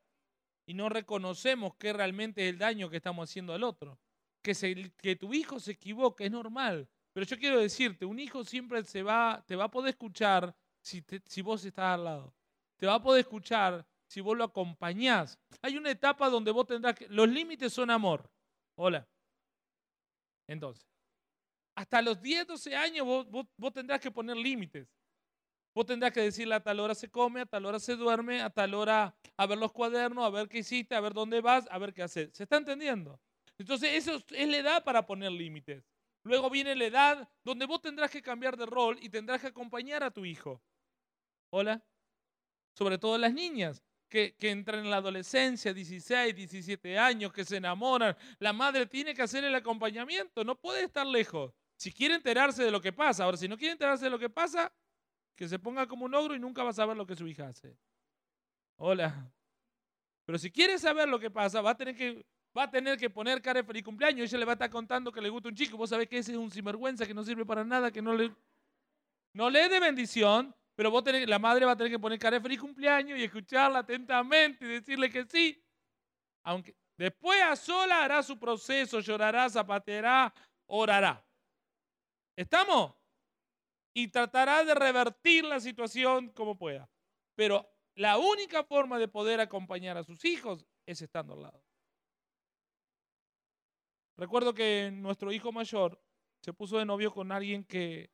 y 0.65 0.73
no 0.73 0.89
reconocemos 0.89 1.75
qué 1.75 1.93
realmente 1.93 2.43
es 2.47 2.53
el 2.53 2.60
daño 2.60 2.89
que 2.89 2.97
estamos 2.97 3.30
haciendo 3.30 3.53
al 3.53 3.63
otro. 3.63 3.99
Que, 4.41 4.91
que 4.97 5.15
tu 5.15 5.34
hijo 5.34 5.60
se 5.60 5.73
equivoque 5.73 6.25
es 6.25 6.32
normal. 6.32 6.89
Pero 7.13 7.25
yo 7.25 7.38
quiero 7.38 7.60
decirte, 7.60 8.06
un 8.06 8.19
hijo 8.19 8.43
siempre 8.43 8.84
se 8.84 9.03
va, 9.03 9.43
te 9.47 9.56
va 9.56 9.65
a 9.65 9.71
poder 9.71 9.91
escuchar 9.91 10.56
si, 10.82 11.03
si 11.25 11.41
vos 11.41 11.63
estás 11.65 11.95
al 11.95 12.03
lado. 12.03 12.34
Te 12.77 12.88
va 12.88 12.95
a 12.95 13.01
poder 13.01 13.21
escuchar 13.21 13.86
si 14.08 14.22
vos 14.22 14.38
lo 14.38 14.46
acompañás. 14.46 15.38
Hay 15.62 15.78
una 15.78 15.91
etapa 15.91 16.30
donde 16.30 16.52
vos 16.52 16.65
tendrás 16.65 16.96
que... 16.96 17.08
Los 17.10 17.28
límites 17.28 17.74
son 17.74 17.89
amor. 17.89 18.30
Hola. 18.76 19.08
Entonces, 20.48 20.88
hasta 21.76 22.02
los 22.02 22.22
10, 22.22 22.48
12 22.48 22.76
años 22.76 23.06
vos, 23.06 23.74
tendrás 23.74 24.00
que 24.00 24.10
poner 24.10 24.38
límites. 24.38 24.88
Vos 25.76 25.86
tendrás 25.86 26.12
que 26.12 26.22
decirle 26.22 26.56
a 26.56 26.63
tal 26.63 26.80
hora 26.80 26.96
se 26.96 27.10
come, 27.12 27.41
a 27.41 27.46
tal 27.46 27.65
hora 27.65 27.80
se 27.80 27.96
duerme, 27.96 28.41
a 28.41 28.50
tal 28.50 28.74
hora 28.74 29.15
a 29.36 29.46
ver 29.46 29.58
los 29.58 29.72
cuadernos, 29.72 30.26
a 30.26 30.30
ver 30.30 30.48
qué 30.48 30.60
hiciste, 30.60 30.96
a 30.96 31.02
ver 31.02 31.13
dónde 31.13 31.41
vas, 31.41 31.67
a 31.70 31.78
ver 31.78 31.93
qué 31.93 32.02
haces. 32.02 32.32
¿Se 32.34 32.43
está 32.43 32.58
entendiendo? 32.58 33.20
Entonces, 33.60 33.93
eso 33.93 34.15
es 34.15 34.48
la 34.48 34.58
edad 34.58 34.84
para 34.84 35.06
poner 35.06 35.32
límites. 35.32 35.84
Luego 36.24 36.50
viene 36.50 36.76
la 36.76 36.86
edad 36.86 37.30
donde 37.43 37.65
vos 37.65 37.82
tendrás 37.82 38.10
que 38.10 38.22
cambiar 38.22 38.58
de 38.58 38.65
rol 38.65 38.98
y 39.02 39.10
tendrás 39.10 39.41
que 39.41 39.48
acompañar 39.48 40.04
a 40.04 40.12
tu 40.12 40.26
hijo. 40.26 40.62
Hola. 41.52 41.84
Sobre 42.76 42.98
todo 42.98 43.17
las 43.17 43.34
niñas 43.34 43.84
que, 44.08 44.36
entran 44.39 44.80
en 44.80 44.89
la 44.89 44.98
adolescencia, 44.98 45.74
16, 45.74 46.36
17 46.36 46.98
años, 46.98 47.34
que 47.34 47.43
se 47.43 47.58
enamoran. 47.58 48.15
La 48.39 48.54
madre 48.54 48.86
tiene 48.86 49.13
que 49.13 49.22
hacer 49.22 49.43
el 49.43 49.56
acompañamiento, 49.56 50.43
no 50.43 50.56
puede 50.56 50.86
estar 50.86 51.06
lejos. 51.06 51.54
Si 51.76 51.91
quiere 51.91 52.15
enterarse 52.15 52.63
de 52.63 52.72
lo 52.72 52.82
que 52.82 52.91
pasa, 52.91 53.24
ahora 53.24 53.38
si 53.38 53.48
no 53.48 53.58
quiere 53.58 53.74
enterarse 53.74 54.06
de 54.06 54.12
lo 54.12 54.17
que 54.20 54.30
pasa, 54.30 54.72
que 55.36 55.48
se 55.48 55.60
ponga 55.60 55.88
como 55.88 56.06
un 56.06 56.15
ogro 56.15 56.36
y 56.36 56.39
nunca 56.39 56.63
va 56.63 56.72
a 56.72 56.74
saber 56.74 56.98
lo 56.98 57.06
que 57.06 57.15
su 57.15 57.28
hija 57.28 57.48
hace. 57.48 57.78
Hola. 58.78 59.32
Pero 60.26 60.38
si 60.39 60.52
quiere 60.52 60.80
saber 60.80 61.08
lo 61.08 61.20
que 61.20 61.30
pasa, 61.30 61.62
va 61.62 61.72
a 61.72 61.78
tener 61.78 61.96
que, 61.96 62.26
va 62.58 62.63
a 62.63 62.72
tener 62.72 62.98
que 62.98 63.10
poner 63.10 63.41
cara 63.41 63.62
de 63.62 63.67
feliz 63.67 63.84
cumpleaños. 63.84 64.28
Ella 64.28 64.39
le 64.39 64.46
va 64.46 64.54
a 64.54 64.56
estar 64.56 64.70
contando 64.70 65.12
que 65.12 65.22
le 65.22 65.30
gusta 65.30 65.50
un 65.50 65.56
chico. 65.56 65.78
Vos 65.78 65.89
sabés 65.89 66.08
que 66.08 66.17
ese 66.17 66.32
es 66.32 66.38
un 66.38 66.50
sinvergüenza, 66.50 67.06
que 67.06 67.13
no 67.13 67.24
sirve 67.24 67.46
para 67.46 67.63
nada, 67.63 67.91
que 67.91 68.02
no 68.02 68.13
le, 68.13 68.34
no 69.34 69.50
le 69.50 69.70
dé 69.70 69.80
bendición. 69.80 70.54
Pero 70.78 70.92
vos 70.92 71.04
tenés, 71.04 71.28
la 71.28 71.40
madre 71.40 71.66
va 71.66 71.72
a 71.72 71.76
tener 71.76 71.92
que 71.92 71.98
poner 71.98 72.20
cara 72.20 72.38
de 72.38 72.44
feliz 72.44 72.60
cumpleaños 72.60 73.18
y 73.18 73.24
escucharla 73.24 73.80
atentamente 73.80 74.63
y 74.63 74.68
decirle 74.68 75.10
que 75.10 75.26
sí. 75.26 75.60
Aunque 76.44 76.78
después 76.96 77.42
a 77.42 77.56
sola 77.56 78.04
hará 78.04 78.22
su 78.22 78.38
proceso, 78.38 79.00
llorará, 79.00 79.50
zapateará, 79.50 80.32
orará. 80.68 81.26
¿Estamos? 82.36 82.94
Y 83.96 84.10
tratará 84.10 84.63
de 84.63 84.76
revertir 84.76 85.46
la 85.46 85.60
situación 85.60 86.30
como 86.30 86.56
pueda. 86.56 86.88
Pero 87.34 87.68
la 87.96 88.20
única 88.20 88.63
forma 88.63 89.00
de 89.00 89.08
poder 89.08 89.40
acompañar 89.40 89.98
a 89.98 90.04
sus 90.04 90.24
hijos 90.26 90.63
es 90.86 91.02
estando 91.02 91.34
al 91.34 91.42
lado. 91.42 91.63
Recuerdo 94.16 94.54
que 94.54 94.92
nuestro 94.94 95.32
hijo 95.32 95.52
mayor 95.52 96.00
se 96.40 96.54
puso 96.54 96.78
de 96.78 96.86
novio 96.86 97.12
con 97.12 97.32
alguien 97.32 97.63
que 97.63 98.12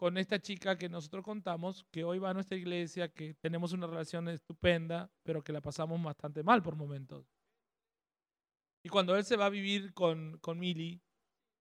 con 0.00 0.16
esta 0.16 0.40
chica 0.40 0.78
que 0.78 0.88
nosotros 0.88 1.22
contamos, 1.22 1.84
que 1.90 2.04
hoy 2.04 2.18
va 2.18 2.30
a 2.30 2.32
nuestra 2.32 2.56
iglesia, 2.56 3.12
que 3.12 3.34
tenemos 3.34 3.74
una 3.74 3.86
relación 3.86 4.28
estupenda, 4.28 5.10
pero 5.22 5.44
que 5.44 5.52
la 5.52 5.60
pasamos 5.60 6.02
bastante 6.02 6.42
mal 6.42 6.62
por 6.62 6.74
momentos. 6.74 7.26
Y 8.82 8.88
cuando 8.88 9.14
él 9.14 9.26
se 9.26 9.36
va 9.36 9.44
a 9.44 9.50
vivir 9.50 9.92
con, 9.92 10.38
con 10.38 10.58
Mili, 10.58 11.02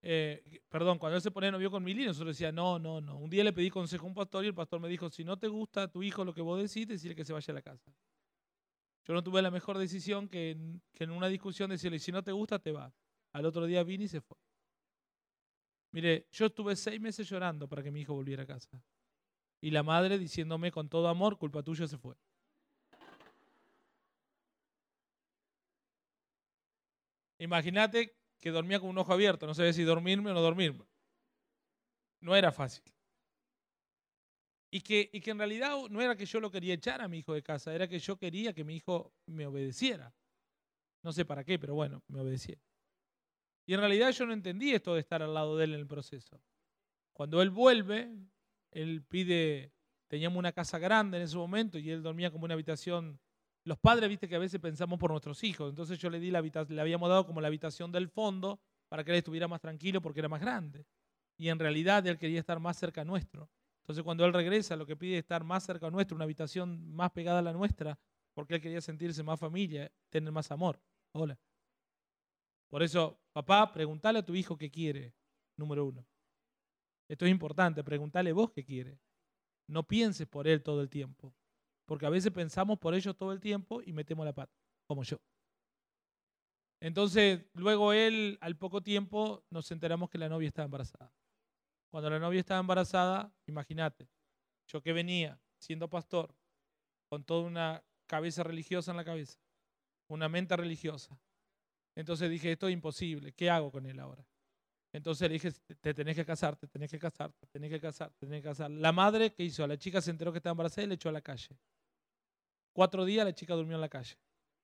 eh, 0.02 0.62
perdón, 0.70 1.00
cuando 1.00 1.18
él 1.18 1.22
se 1.22 1.32
pone 1.32 1.52
novio 1.52 1.70
con 1.70 1.84
Mili, 1.84 2.06
nosotros 2.06 2.38
decía 2.38 2.54
no, 2.54 2.80
no, 2.80 3.02
no. 3.02 3.18
Un 3.18 3.30
día 3.30 3.44
le 3.44 3.52
pedí 3.52 3.70
consejo 3.70 4.06
a 4.06 4.08
un 4.08 4.16
pastor 4.16 4.46
y 4.46 4.48
el 4.48 4.56
pastor 4.56 4.80
me 4.80 4.88
dijo, 4.88 5.10
si 5.10 5.26
no 5.26 5.38
te 5.38 5.50
gusta 5.50 5.90
tu 5.90 6.02
hijo 6.02 6.24
lo 6.24 6.34
que 6.34 6.42
vos 6.42 6.62
decís, 6.62 6.88
decirle 6.88 7.18
que 7.18 7.26
se 7.26 7.34
vaya 7.34 7.52
a 7.52 7.56
la 7.56 7.62
casa. 7.62 7.94
Yo 9.04 9.14
no 9.14 9.22
tuve 9.22 9.42
la 9.42 9.52
mejor 9.52 9.78
decisión 9.78 10.30
que 10.30 10.52
en, 10.52 10.82
que 10.94 11.04
en 11.04 11.12
una 11.12 11.28
discusión 11.28 11.72
decirle, 11.72 12.00
si 12.00 12.14
no 12.14 12.24
te 12.24 12.32
gusta, 12.32 12.58
te 12.58 12.72
vas. 12.72 12.94
Al 13.34 13.46
otro 13.46 13.66
día 13.66 13.84
vine 13.84 14.06
y 14.06 14.08
se 14.08 14.22
fue. 14.22 14.38
Mire, 15.92 16.28
yo 16.32 16.48
estuve 16.48 16.76
seis 16.76 17.02
meses 17.02 17.28
llorando 17.28 17.68
para 17.68 17.82
que 17.82 17.92
mi 17.92 18.02
hijo 18.02 18.14
volviera 18.14 18.44
a 18.44 18.48
casa. 18.48 18.84
Y 19.62 19.72
la 19.72 19.84
madre 19.84 20.18
diciéndome 20.18 20.72
con 20.72 20.88
todo 20.88 21.08
amor, 21.08 21.38
culpa 21.38 21.64
tuya 21.64 21.88
se 21.88 21.98
fue. 21.98 22.16
Imagínate 27.40 28.16
que 28.40 28.52
dormía 28.52 28.80
con 28.80 28.90
un 28.90 28.98
ojo 28.98 29.14
abierto, 29.14 29.48
no 29.48 29.54
sabía 29.54 29.74
si 29.74 29.84
dormirme 29.84 30.32
o 30.32 30.34
no 30.34 30.42
dormirme. 30.42 30.86
No 32.22 32.36
era 32.36 32.52
fácil. 32.52 32.84
Y 34.72 34.82
que, 34.82 35.10
y 35.12 35.20
que 35.22 35.32
en 35.32 35.40
realidad 35.40 35.76
no 35.90 36.02
era 36.02 36.16
que 36.16 36.26
yo 36.26 36.40
lo 36.40 36.52
quería 36.52 36.76
echar 36.76 37.02
a 37.02 37.08
mi 37.08 37.20
hijo 37.20 37.34
de 37.34 37.42
casa, 37.42 37.74
era 37.74 37.88
que 37.88 37.98
yo 37.98 38.18
quería 38.18 38.54
que 38.54 38.64
mi 38.64 38.76
hijo 38.76 39.14
me 39.26 39.48
obedeciera. 39.48 40.14
No 41.02 41.12
sé 41.12 41.26
para 41.26 41.44
qué, 41.44 41.58
pero 41.58 41.74
bueno, 41.74 42.04
me 42.08 42.20
obedeciera. 42.22 42.62
Y 43.70 43.76
en 43.76 43.82
realidad 43.82 44.10
yo 44.10 44.26
no 44.26 44.34
entendí 44.34 44.72
esto 44.72 44.96
de 44.96 45.00
estar 45.00 45.22
al 45.22 45.32
lado 45.32 45.56
de 45.56 45.66
él 45.66 45.76
en 45.76 45.82
el 45.82 45.86
proceso. 45.86 46.42
Cuando 47.14 47.40
él 47.40 47.52
vuelve, 47.52 48.12
él 48.72 49.04
pide, 49.08 49.72
teníamos 50.08 50.40
una 50.40 50.52
casa 50.52 50.80
grande 50.80 51.18
en 51.18 51.24
ese 51.26 51.38
momento 51.38 51.78
y 51.78 51.92
él 51.92 52.02
dormía 52.02 52.32
como 52.32 52.46
una 52.46 52.56
habitación. 52.56 53.20
Los 53.64 53.78
padres, 53.78 54.10
viste 54.10 54.28
que 54.28 54.36
a 54.36 54.40
veces 54.40 54.60
pensamos 54.60 54.98
por 54.98 55.12
nuestros 55.12 55.44
hijos, 55.44 55.70
entonces 55.70 56.00
yo 56.00 56.10
le 56.10 56.20
di 56.20 56.32
la 56.32 56.40
habitación, 56.40 56.78
le 56.78 56.82
habíamos 56.82 57.10
dado 57.10 57.28
como 57.28 57.42
la 57.42 57.48
habitación 57.48 57.92
del 57.92 58.10
fondo 58.10 58.60
para 58.88 59.04
que 59.04 59.12
él 59.12 59.18
estuviera 59.18 59.48
más 59.48 59.62
tranquilo 59.62 60.02
porque 60.02 60.22
era 60.22 60.30
más 60.30 60.42
grande. 60.42 60.88
Y 61.38 61.50
en 61.50 61.60
realidad 61.60 62.08
él 62.08 62.18
quería 62.18 62.40
estar 62.40 62.60
más 62.60 62.76
cerca 62.76 63.06
nuestro. 63.06 63.52
Entonces 63.82 64.04
cuando 64.04 64.26
él 64.26 64.34
regresa, 64.34 64.78
lo 64.78 64.88
que 64.88 64.96
pide 64.96 65.20
es 65.20 65.20
estar 65.20 65.44
más 65.44 65.64
cerca 65.64 65.92
nuestro, 65.92 66.16
una 66.16 66.24
habitación 66.24 66.92
más 66.96 67.12
pegada 67.12 67.38
a 67.38 67.44
la 67.44 67.54
nuestra, 67.54 68.00
porque 68.34 68.56
él 68.56 68.62
quería 68.62 68.82
sentirse 68.82 69.22
más 69.22 69.40
familia, 69.40 69.92
tener 70.10 70.32
más 70.32 70.50
amor. 70.50 70.82
Hola. 71.12 71.38
Por 72.70 72.84
eso, 72.84 73.20
papá, 73.34 73.72
pregúntale 73.74 74.20
a 74.20 74.26
tu 74.26 74.36
hijo 74.36 74.58
qué 74.58 74.70
quiere, 74.70 75.14
número 75.58 75.86
uno. 75.86 76.06
Esto 77.10 77.26
es 77.26 77.32
importante, 77.32 77.84
pregúntale 77.84 78.32
vos 78.32 78.52
qué 78.52 78.64
quiere. 78.64 79.00
No 79.68 79.88
pienses 79.88 80.28
por 80.28 80.48
él 80.48 80.62
todo 80.62 80.82
el 80.82 80.90
tiempo, 80.90 81.34
porque 81.86 82.06
a 82.06 82.10
veces 82.10 82.32
pensamos 82.32 82.78
por 82.78 82.94
ellos 82.94 83.18
todo 83.18 83.32
el 83.32 83.40
tiempo 83.40 83.82
y 83.82 83.94
metemos 83.94 84.26
la 84.26 84.34
pata, 84.34 84.56
como 84.88 85.04
yo. 85.04 85.18
Entonces, 86.82 87.46
luego 87.54 87.92
él, 87.92 88.38
al 88.42 88.58
poco 88.58 88.82
tiempo, 88.82 89.44
nos 89.50 89.70
enteramos 89.72 90.10
que 90.10 90.18
la 90.18 90.30
novia 90.30 90.48
estaba 90.48 90.66
embarazada. 90.66 91.14
Cuando 91.92 92.10
la 92.10 92.20
novia 92.20 92.40
estaba 92.40 92.60
embarazada, 92.60 93.34
imagínate, 93.48 94.08
yo 94.68 94.82
que 94.82 94.94
venía 94.94 95.42
siendo 95.58 95.90
pastor, 95.90 96.36
con 97.10 97.24
toda 97.24 97.46
una 97.46 97.84
cabeza 98.08 98.44
religiosa 98.44 98.92
en 98.92 98.98
la 98.98 99.04
cabeza, 99.04 99.40
una 100.08 100.30
mente 100.30 100.56
religiosa, 100.56 101.20
entonces 102.00 102.30
dije, 102.30 102.54
esto 102.54 102.70
es 102.70 102.74
imposible, 102.74 103.34
¿qué 103.34 103.50
hago 103.50 103.72
con 103.72 103.86
él 103.86 104.00
ahora? 104.00 104.26
Entonces 104.94 105.28
le 105.28 105.34
dije, 105.34 105.52
te 105.52 105.94
tenés 105.94 106.16
que 106.16 106.26
casar, 106.26 106.56
te 106.56 106.66
tenés 106.66 106.90
que 106.90 106.98
casar, 106.98 107.34
te 107.34 107.46
tenés 107.48 107.70
que 107.70 107.80
casar, 107.82 108.10
te 108.12 108.26
tenés 108.26 108.42
que 108.42 108.48
casar. 108.48 108.72
La 108.72 108.94
madre, 108.94 109.34
¿qué 109.34 109.44
hizo? 109.44 109.68
La 109.68 109.78
chica 109.78 110.00
se 110.02 110.10
enteró 110.10 110.32
que 110.32 110.38
estaba 110.38 110.54
embarazada 110.54 110.86
y 110.86 110.88
le 110.88 110.96
echó 110.96 111.10
a 111.10 111.12
la 111.12 111.22
calle. 111.22 111.60
Cuatro 112.72 113.04
días 113.04 113.26
la 113.26 113.36
chica 113.36 113.54
durmió 113.54 113.76
en 113.76 113.82
la 113.82 113.90
calle. 113.90 114.16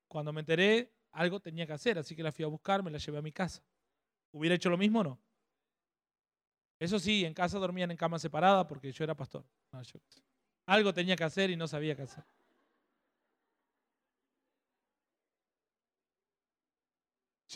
Cuando 0.08 0.32
me 0.32 0.40
enteré, 0.40 0.94
algo 1.12 1.42
tenía 1.42 1.68
que 1.68 1.74
hacer, 1.74 2.00
así 2.00 2.16
que 2.16 2.24
la 2.24 2.32
fui 2.32 2.46
a 2.46 2.48
buscar, 2.48 2.82
me 2.82 2.90
la 2.90 3.00
llevé 3.00 3.18
a 3.18 3.22
mi 3.22 3.34
casa. 3.34 3.62
¿Hubiera 4.32 4.56
hecho 4.56 4.70
lo 4.70 4.78
mismo 4.78 5.02
o 5.02 5.04
no? 5.04 5.22
Eso 6.80 7.00
sí, 7.00 7.26
en 7.26 7.34
casa 7.34 7.60
dormían 7.60 7.92
en 7.92 7.98
cama 7.98 8.18
separada 8.18 8.66
porque 8.66 8.94
yo 8.94 9.04
era 9.04 9.14
pastor. 9.14 9.46
algo 10.66 10.94
tenía 10.94 11.18
que 11.18 11.26
hacer 11.26 11.50
y 11.50 11.58
no 11.58 11.68
sabía 11.68 11.96
qué 11.98 12.04
hacer. 12.04 12.24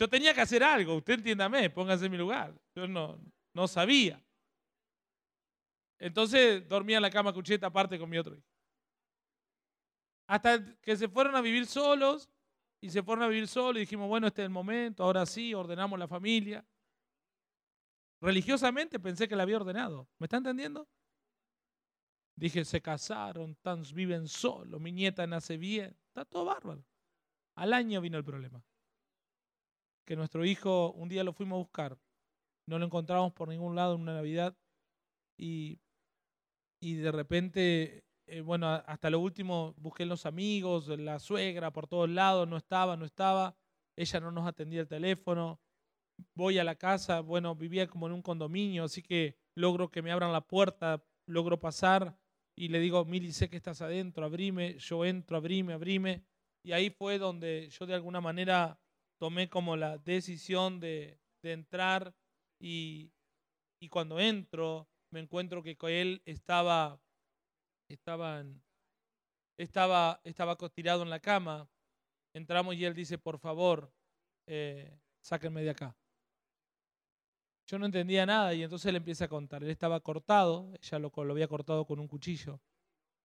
Yo 0.00 0.08
tenía 0.08 0.32
que 0.32 0.40
hacer 0.40 0.64
algo, 0.64 0.94
usted 0.96 1.12
entiéndame, 1.12 1.68
póngase 1.68 2.06
en 2.06 2.12
mi 2.12 2.16
lugar. 2.16 2.58
Yo 2.74 2.88
no, 2.88 3.20
no 3.52 3.68
sabía. 3.68 4.18
Entonces 5.98 6.66
dormía 6.66 6.96
en 6.96 7.02
la 7.02 7.10
cama 7.10 7.34
cucheta 7.34 7.66
aparte 7.66 7.98
con 7.98 8.08
mi 8.08 8.16
otro 8.16 8.34
hijo. 8.34 8.48
Hasta 10.26 10.64
que 10.80 10.96
se 10.96 11.06
fueron 11.06 11.36
a 11.36 11.42
vivir 11.42 11.66
solos 11.66 12.30
y 12.80 12.88
se 12.88 13.02
fueron 13.02 13.24
a 13.24 13.28
vivir 13.28 13.46
solos 13.46 13.76
y 13.76 13.80
dijimos, 13.80 14.08
bueno, 14.08 14.26
este 14.26 14.40
es 14.40 14.46
el 14.46 14.50
momento, 14.50 15.04
ahora 15.04 15.26
sí, 15.26 15.52
ordenamos 15.52 15.98
la 15.98 16.08
familia. 16.08 16.64
Religiosamente 18.22 18.98
pensé 18.98 19.28
que 19.28 19.36
la 19.36 19.42
había 19.42 19.56
ordenado. 19.56 20.08
¿Me 20.18 20.24
está 20.24 20.38
entendiendo? 20.38 20.88
Dije, 22.36 22.64
se 22.64 22.80
casaron, 22.80 23.54
tan, 23.56 23.82
viven 23.92 24.28
solos, 24.28 24.80
mi 24.80 24.92
nieta 24.92 25.26
nace 25.26 25.58
bien, 25.58 25.94
está 26.06 26.24
todo 26.24 26.46
bárbaro. 26.46 26.82
Al 27.56 27.74
año 27.74 28.00
vino 28.00 28.16
el 28.16 28.24
problema 28.24 28.64
que 30.04 30.16
nuestro 30.16 30.44
hijo, 30.44 30.92
un 30.92 31.08
día 31.08 31.24
lo 31.24 31.32
fuimos 31.32 31.56
a 31.56 31.60
buscar, 31.60 31.98
no 32.66 32.78
lo 32.78 32.86
encontramos 32.86 33.32
por 33.32 33.48
ningún 33.48 33.74
lado 33.74 33.94
en 33.94 34.02
una 34.02 34.14
Navidad. 34.14 34.56
Y, 35.38 35.80
y 36.80 36.94
de 36.94 37.12
repente, 37.12 38.04
eh, 38.26 38.40
bueno, 38.40 38.68
hasta 38.68 39.10
lo 39.10 39.20
último 39.20 39.74
busqué 39.76 40.04
en 40.04 40.08
los 40.08 40.26
amigos, 40.26 40.88
la 40.88 41.18
suegra, 41.18 41.72
por 41.72 41.86
todos 41.86 42.08
lados, 42.08 42.48
no 42.48 42.56
estaba, 42.56 42.96
no 42.96 43.04
estaba, 43.04 43.56
ella 43.96 44.20
no 44.20 44.30
nos 44.30 44.46
atendía 44.46 44.80
el 44.80 44.88
teléfono, 44.88 45.60
voy 46.34 46.58
a 46.58 46.64
la 46.64 46.74
casa, 46.74 47.20
bueno, 47.20 47.54
vivía 47.54 47.86
como 47.86 48.06
en 48.06 48.12
un 48.12 48.22
condominio, 48.22 48.84
así 48.84 49.02
que 49.02 49.36
logro 49.54 49.90
que 49.90 50.02
me 50.02 50.12
abran 50.12 50.32
la 50.32 50.46
puerta, 50.46 51.04
logro 51.26 51.58
pasar 51.58 52.16
y 52.56 52.68
le 52.68 52.78
digo, 52.80 53.04
Mili, 53.04 53.32
sé 53.32 53.48
que 53.48 53.56
estás 53.56 53.80
adentro, 53.80 54.24
abrime, 54.24 54.76
yo 54.78 55.04
entro, 55.04 55.36
abrime, 55.36 55.72
abrime. 55.72 56.24
Y 56.62 56.72
ahí 56.72 56.90
fue 56.90 57.18
donde 57.18 57.70
yo 57.70 57.86
de 57.86 57.94
alguna 57.94 58.20
manera 58.20 58.78
tomé 59.20 59.50
como 59.50 59.76
la 59.76 59.98
decisión 59.98 60.80
de, 60.80 61.20
entrar 61.42 62.14
y, 62.58 63.12
cuando 63.90 64.18
entro 64.18 64.88
me 65.12 65.20
encuentro 65.20 65.62
que 65.62 65.76
él 65.82 66.22
estaba, 66.24 67.00
estaba, 67.88 68.44
estaba, 69.58 70.20
estaba 70.24 70.56
tirado 70.70 71.02
en 71.02 71.10
la 71.10 71.20
cama. 71.20 71.68
Entramos 72.34 72.74
y 72.76 72.84
él 72.84 72.94
dice, 72.94 73.18
por 73.18 73.38
favor, 73.38 73.92
eh, 74.46 74.98
sáquenme 75.20 75.62
de 75.62 75.70
acá. 75.70 75.96
Yo 77.66 77.78
no 77.78 77.86
entendía 77.86 78.24
nada 78.24 78.54
y 78.54 78.62
entonces 78.62 78.86
él 78.86 78.96
empieza 78.96 79.26
a 79.26 79.28
contar. 79.28 79.62
Él 79.62 79.70
estaba 79.70 80.00
cortado, 80.00 80.72
ella 80.80 80.98
lo, 80.98 81.12
lo 81.24 81.32
había 81.32 81.48
cortado 81.48 81.84
con 81.84 81.98
un 82.00 82.08
cuchillo. 82.08 82.60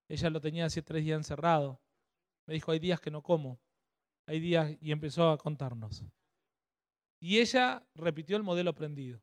Ella 0.10 0.30
lo 0.30 0.42
tenía 0.42 0.66
hace 0.66 0.82
tres 0.82 1.04
días 1.04 1.18
encerrado. 1.18 1.80
Me 2.48 2.54
dijo, 2.54 2.72
hay 2.72 2.80
días 2.80 3.00
que 3.00 3.12
no 3.12 3.22
como. 3.22 3.60
Hay 4.28 4.40
días 4.40 4.78
y 4.82 4.92
empezó 4.92 5.30
a 5.30 5.38
contarnos. 5.38 6.04
Y 7.20 7.40
ella 7.40 7.86
repitió 7.96 8.38
el 8.38 8.44
modelo 8.44 8.72
aprendido, 8.72 9.22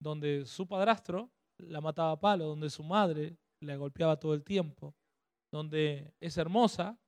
donde 0.00 0.44
su 0.46 0.66
padrastro 0.66 1.30
la 1.58 1.80
mataba 1.80 2.12
a 2.12 2.20
palo, 2.20 2.46
donde 2.46 2.70
su 2.70 2.82
madre 2.82 3.36
la 3.60 3.76
golpeaba 3.76 4.18
todo 4.18 4.34
el 4.34 4.44
tiempo, 4.44 4.94
donde 5.52 6.14
es 6.20 6.36
hermosa, 6.36 6.98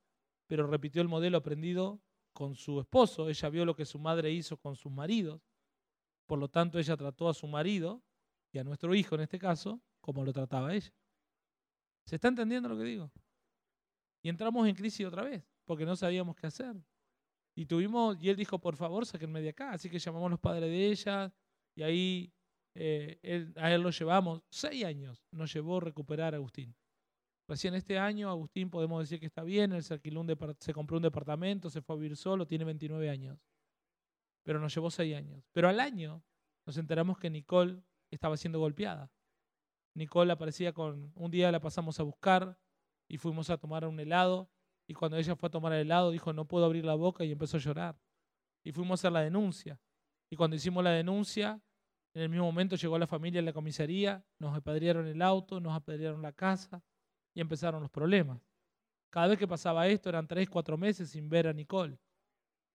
pero 0.49 0.67
repitió 0.67 1.01
el 1.03 1.09
modelo 1.09 1.39
aprendido 1.39 2.01
con 2.33 2.55
su 2.55 2.81
esposo. 2.81 3.29
Ella 3.29 3.49
vio 3.49 3.65
lo 3.65 3.75
que 3.75 3.85
su 3.85 3.99
madre 3.99 4.33
hizo 4.33 4.57
con 4.57 4.75
sus 4.77 4.91
maridos. 4.91 5.41
Por 6.27 6.39
lo 6.39 6.49
tanto, 6.49 6.79
ella 6.79 6.97
trató 6.97 7.29
a 7.29 7.35
su 7.35 7.47
marido 7.47 8.03
y 8.53 8.59
a 8.59 8.65
nuestro 8.65 8.95
hijo 8.95 9.15
en 9.15 9.23
este 9.23 9.39
caso 9.39 9.81
como 10.01 10.25
lo 10.25 10.33
trataba 10.33 10.75
ella. 10.75 10.93
¿Se 12.07 12.17
está 12.17 12.29
entendiendo 12.29 12.69
lo 12.69 12.77
que 12.77 12.85
digo? 12.85 13.13
Y 14.23 14.29
entramos 14.29 14.67
en 14.67 14.75
crisis 14.75 15.07
otra 15.07 15.23
vez, 15.23 15.45
porque 15.65 15.85
no 15.85 15.97
sabíamos 15.97 16.37
qué 16.37 16.47
hacer. 16.47 16.77
Y 17.61 17.67
tuvimos, 17.67 18.17
y 18.23 18.31
él 18.31 18.37
dijo, 18.37 18.59
por 18.59 18.77
favor, 18.77 19.05
sáquenme 19.05 19.43
de 19.43 19.51
acá. 19.51 19.73
Así 19.73 19.91
que 19.91 19.99
llamamos 19.99 20.29
a 20.29 20.31
los 20.31 20.41
padres 20.41 20.71
de 20.71 20.87
ella, 20.87 21.33
y 21.75 21.83
ahí 21.83 22.33
eh, 22.75 23.53
a 23.57 23.71
él 23.73 23.83
lo 23.83 23.91
llevamos. 23.91 24.43
Seis 24.49 24.85
años 24.85 25.23
nos 25.31 25.53
llevó 25.53 25.77
a 25.77 25.81
recuperar 25.81 26.33
a 26.35 26.39
Agustín. 26.39 26.75
Recién 27.47 27.75
este 27.75 27.99
año, 27.99 28.31
Agustín 28.31 28.71
podemos 28.71 29.03
decir 29.03 29.21
que 29.21 29.27
está 29.27 29.43
bien, 29.43 29.73
él 29.73 29.83
se, 29.83 29.93
alquiló 29.93 30.21
un 30.21 30.57
se 30.59 30.73
compró 30.73 30.97
un 30.97 31.03
departamento, 31.03 31.69
se 31.69 31.83
fue 31.83 31.97
a 31.97 31.99
vivir 31.99 32.17
solo, 32.17 32.47
tiene 32.47 32.65
29 32.65 33.11
años 33.11 33.39
pero 34.43 34.59
nos 34.59 34.75
llevó 34.75 34.91
seis 34.91 35.15
años. 35.15 35.45
Pero 35.53 35.69
al 35.69 35.81
año 35.81 36.23
nos 36.67 36.77
enteramos 36.77 37.19
que 37.19 37.31
Nicole 37.31 37.83
estaba 38.11 38.37
siendo 38.37 38.59
golpeada. 38.59 39.13
Nicole 39.95 40.33
aparecía 40.33 40.73
con, 40.73 41.13
un 41.15 41.31
día 41.31 41.53
la 41.53 41.61
pasamos 41.61 42.01
a 42.01 42.05
buscar 42.05 42.59
y 43.09 43.19
fuimos 43.19 43.51
a 43.51 43.59
tomar 43.59 43.87
un 43.87 43.99
helado 44.01 44.51
y 44.91 44.93
cuando 44.93 45.17
ella 45.17 45.37
fue 45.37 45.47
a 45.47 45.51
tomar 45.51 45.73
el 45.73 45.83
helado 45.83 46.11
dijo 46.11 46.33
no 46.33 46.49
puedo 46.49 46.65
abrir 46.65 46.85
la 46.85 46.97
boca 46.97 47.25
y 47.25 47.31
empezó 47.31 47.59
a 47.59 47.61
llorar. 47.61 47.97
Y 48.65 48.73
fuimos 48.73 48.91
a 48.91 48.95
hacer 48.95 49.13
la 49.13 49.21
denuncia. 49.21 49.81
Y 50.29 50.35
cuando 50.35 50.57
hicimos 50.57 50.83
la 50.83 50.91
denuncia, 50.91 51.63
en 52.13 52.23
el 52.23 52.29
mismo 52.29 52.45
momento 52.47 52.75
llegó 52.75 52.99
la 52.99 53.07
familia 53.07 53.41
a 53.41 53.45
la 53.45 53.53
comisaría, 53.53 54.27
nos 54.41 54.53
apedrearon 54.57 55.07
el 55.07 55.23
auto, 55.23 55.61
nos 55.61 55.77
apedrearon 55.77 56.23
la 56.23 56.33
casa 56.33 56.83
y 57.33 57.41
empezaron 57.41 57.83
los 57.83 57.91
problemas. 57.93 58.43
Cada 59.11 59.29
vez 59.29 59.39
que 59.39 59.47
pasaba 59.47 59.87
esto 59.87 60.09
eran 60.09 60.27
tres, 60.27 60.51
cuatro 60.51 60.77
meses 60.77 61.11
sin 61.11 61.29
ver 61.29 61.47
a 61.47 61.53
Nicole. 61.53 61.97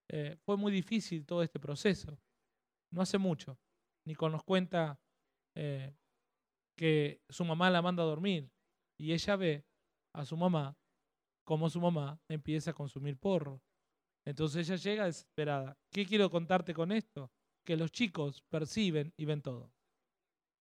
Eh, 0.08 0.38
fue 0.40 0.56
muy 0.56 0.72
difícil 0.72 1.26
todo 1.26 1.42
este 1.42 1.60
proceso. 1.60 2.18
No 2.90 3.02
hace 3.02 3.18
mucho. 3.18 3.58
Nicole 4.06 4.32
nos 4.32 4.42
cuenta 4.42 4.98
eh, 5.54 5.94
que 6.78 7.20
su 7.28 7.44
mamá 7.44 7.68
la 7.68 7.82
manda 7.82 8.02
a 8.02 8.06
dormir 8.06 8.50
y 8.96 9.12
ella 9.12 9.36
ve 9.36 9.66
a 10.14 10.24
su 10.24 10.34
mamá 10.38 10.78
como 11.46 11.70
su 11.70 11.80
mamá 11.80 12.20
empieza 12.28 12.72
a 12.72 12.74
consumir 12.74 13.16
porro. 13.16 13.62
Entonces 14.24 14.68
ella 14.68 14.76
llega 14.76 15.04
desesperada. 15.04 15.78
¿Qué 15.92 16.04
quiero 16.04 16.28
contarte 16.28 16.74
con 16.74 16.90
esto? 16.90 17.30
Que 17.64 17.76
los 17.76 17.92
chicos 17.92 18.42
perciben 18.50 19.14
y 19.16 19.24
ven 19.24 19.40
todo. 19.40 19.72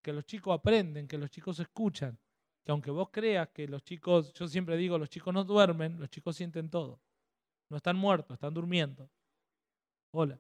Que 0.04 0.14
los 0.14 0.26
chicos 0.26 0.54
aprenden, 0.54 1.08
que 1.08 1.18
los 1.18 1.32
chicos 1.32 1.60
escuchan. 1.60 2.20
Que 2.64 2.72
aunque 2.72 2.92
vos 2.92 3.10
creas 3.12 3.50
que 3.50 3.68
los 3.68 3.84
chicos, 3.84 4.32
yo 4.34 4.48
siempre 4.48 4.78
digo, 4.78 5.00
los 5.00 5.10
chicos 5.10 5.34
no 5.34 5.44
duermen, 5.44 6.00
los 6.00 6.10
chicos 6.10 6.36
sienten 6.36 6.70
todo. 6.70 7.02
No 7.72 7.78
están 7.78 7.98
muertos, 7.98 8.36
están 8.36 8.54
durmiendo. 8.54 9.10
Hola. 10.12 10.40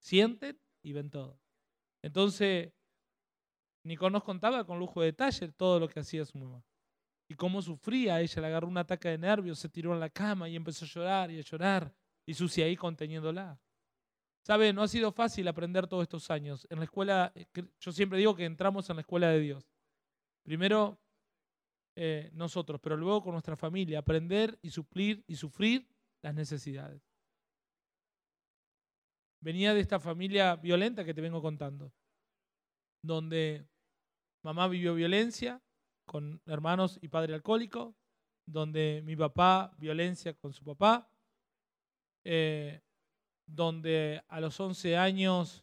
Sienten 0.00 0.58
y 0.82 0.92
ven 0.92 1.08
todo. 1.08 1.38
Entonces, 2.02 2.72
Nico 3.84 4.10
nos 4.10 4.24
contaba 4.24 4.66
con 4.66 4.80
lujo 4.80 5.00
de 5.00 5.06
detalle 5.06 5.52
todo 5.52 5.78
lo 5.78 5.88
que 5.88 6.00
hacía 6.00 6.24
su 6.24 6.36
mamá. 6.36 6.64
Y 7.34 7.36
cómo 7.36 7.60
sufría. 7.60 8.20
Ella 8.20 8.40
le 8.40 8.46
agarró 8.46 8.68
un 8.68 8.78
ataque 8.78 9.08
de 9.08 9.18
nervios, 9.18 9.58
se 9.58 9.68
tiró 9.68 9.92
en 9.92 9.98
la 9.98 10.08
cama 10.08 10.48
y 10.48 10.54
empezó 10.54 10.84
a 10.84 10.88
llorar 10.88 11.30
y 11.32 11.38
a 11.38 11.42
llorar. 11.42 11.92
Y 12.24 12.34
Susi 12.34 12.62
ahí 12.62 12.76
conteniéndola. 12.76 13.58
¿Sabe? 14.46 14.72
No 14.72 14.82
ha 14.82 14.88
sido 14.88 15.10
fácil 15.10 15.48
aprender 15.48 15.88
todos 15.88 16.04
estos 16.04 16.30
años. 16.30 16.64
En 16.70 16.78
la 16.78 16.84
escuela, 16.84 17.32
eh, 17.34 17.46
yo 17.80 17.90
siempre 17.90 18.18
digo 18.18 18.36
que 18.36 18.44
entramos 18.44 18.88
en 18.88 18.96
la 18.96 19.00
escuela 19.00 19.30
de 19.30 19.40
Dios. 19.40 19.66
Primero 20.44 21.00
eh, 21.96 22.30
nosotros, 22.34 22.80
pero 22.80 22.96
luego 22.96 23.24
con 23.24 23.32
nuestra 23.32 23.56
familia, 23.56 23.98
aprender 23.98 24.56
y 24.62 24.70
suplir 24.70 25.24
y 25.26 25.34
sufrir 25.34 25.88
las 26.22 26.34
necesidades 26.34 27.02
venía 29.44 29.74
de 29.74 29.80
esta 29.80 30.00
familia 30.00 30.56
violenta 30.56 31.04
que 31.04 31.12
te 31.12 31.20
vengo 31.20 31.42
contando, 31.42 31.92
donde 33.02 33.68
mamá 34.42 34.68
vivió 34.68 34.94
violencia 34.94 35.62
con 36.04 36.40
hermanos 36.46 36.98
y 37.02 37.08
padre 37.08 37.34
alcohólico, 37.34 37.94
donde 38.46 39.02
mi 39.04 39.16
papá 39.16 39.74
violencia 39.78 40.34
con 40.34 40.52
su 40.52 40.64
papá, 40.64 41.10
eh, 42.24 42.82
donde 43.46 44.22
a 44.28 44.40
los 44.40 44.58
11 44.58 44.96
años 44.96 45.62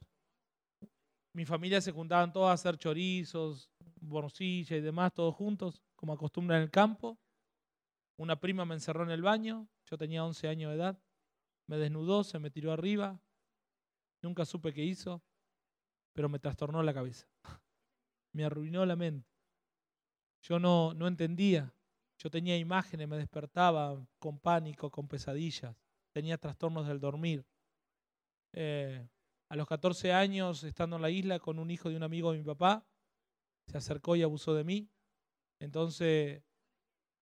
mi 1.33 1.45
familia 1.45 1.81
se 1.81 1.91
juntaban 1.91 2.31
todos 2.31 2.49
a 2.49 2.53
hacer 2.53 2.77
chorizos, 2.77 3.71
borcilla 3.99 4.77
y 4.77 4.81
demás, 4.81 5.13
todos 5.13 5.35
juntos, 5.35 5.81
como 5.95 6.13
acostumbran 6.13 6.57
en 6.57 6.63
el 6.63 6.71
campo. 6.71 7.17
Una 8.17 8.39
prima 8.39 8.65
me 8.65 8.75
encerró 8.75 9.03
en 9.03 9.11
el 9.11 9.21
baño, 9.21 9.67
yo 9.85 9.97
tenía 9.97 10.25
11 10.25 10.47
años 10.47 10.71
de 10.71 10.77
edad, 10.77 10.99
me 11.67 11.77
desnudó, 11.77 12.23
se 12.23 12.39
me 12.39 12.51
tiró 12.51 12.71
arriba, 12.71 13.19
Nunca 14.21 14.45
supe 14.45 14.73
qué 14.73 14.83
hizo, 14.83 15.23
pero 16.13 16.29
me 16.29 16.39
trastornó 16.39 16.83
la 16.83 16.93
cabeza. 16.93 17.27
Me 18.33 18.45
arruinó 18.45 18.85
la 18.85 18.95
mente. 18.95 19.30
Yo 20.41 20.59
no, 20.59 20.93
no 20.93 21.07
entendía. 21.07 21.73
Yo 22.17 22.29
tenía 22.29 22.57
imágenes, 22.57 23.07
me 23.07 23.17
despertaba 23.17 23.99
con 24.19 24.39
pánico, 24.39 24.91
con 24.91 25.07
pesadillas. 25.07 25.75
Tenía 26.11 26.37
trastornos 26.37 26.87
del 26.87 26.99
dormir. 26.99 27.45
Eh, 28.53 29.07
a 29.49 29.55
los 29.55 29.67
14 29.67 30.13
años, 30.13 30.63
estando 30.63 30.95
en 30.95 31.01
la 31.01 31.09
isla 31.09 31.39
con 31.39 31.59
un 31.59 31.71
hijo 31.71 31.89
de 31.89 31.95
un 31.95 32.03
amigo 32.03 32.31
de 32.31 32.37
mi 32.37 32.43
papá, 32.43 32.85
se 33.67 33.77
acercó 33.77 34.15
y 34.15 34.23
abusó 34.23 34.53
de 34.53 34.63
mí. 34.63 34.89
Entonces, 35.59 36.43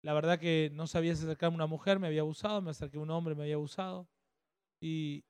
la 0.01 0.13
verdad 0.13 0.39
que 0.39 0.69
no 0.73 0.87
sabía 0.87 1.15
si 1.15 1.23
acercarme 1.23 1.55
a 1.55 1.57
una 1.57 1.67
mujer, 1.67 1.99
me 1.99 2.07
había 2.07 2.21
abusado, 2.21 2.61
me 2.61 2.71
acerqué 2.71 2.97
a 2.97 3.01
un 3.01 3.11
hombre, 3.11 3.35
me 3.35 3.43
había 3.43 3.55
abusado. 3.55 4.07
Y, 4.81 5.25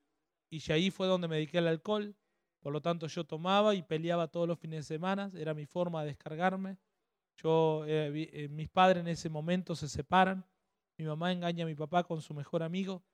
y 0.50 0.72
ahí 0.72 0.90
fue 0.90 1.06
donde 1.06 1.28
me 1.28 1.36
dediqué 1.36 1.58
al 1.58 1.68
alcohol. 1.68 2.14
Por 2.60 2.72
lo 2.72 2.80
tanto, 2.82 3.06
yo 3.06 3.24
tomaba 3.24 3.74
y 3.74 3.82
peleaba 3.82 4.28
todos 4.28 4.48
los 4.48 4.58
fines 4.58 4.80
de 4.80 4.94
semana. 4.94 5.30
Era 5.34 5.54
mi 5.54 5.66
forma 5.66 6.02
de 6.02 6.08
descargarme. 6.08 6.78
Yo, 7.36 7.84
eh, 7.86 8.30
eh, 8.32 8.48
mis 8.48 8.68
padres 8.68 9.00
en 9.02 9.08
ese 9.08 9.28
momento 9.28 9.74
se 9.74 9.88
separan. 9.88 10.44
Mi 10.98 11.04
mamá 11.04 11.32
engaña 11.32 11.64
a 11.64 11.66
mi 11.66 11.74
papá 11.74 12.04
con 12.04 12.22
su 12.22 12.34
mejor 12.34 12.62
amigo. 12.62 13.04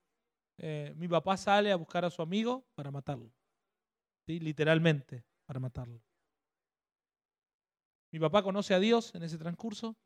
Eh, 0.59 0.95
mi 0.97 1.09
papá 1.09 1.37
sale 1.37 1.73
a 1.73 1.77
buscar 1.77 2.05
a 2.05 2.11
su 2.11 2.23
amigo 2.23 2.65
para 2.75 2.91
matarlo. 2.91 3.33
¿sí? 4.27 4.39
Literalmente, 4.39 5.25
para 5.45 5.59
matarlo. 5.59 6.01
Mi 8.13 8.21
papá 8.21 8.43
conoce 8.43 8.75
a 8.75 8.79
Dios 8.79 9.15
en 9.15 9.23
ese 9.25 9.39
transcurso. 9.39 9.97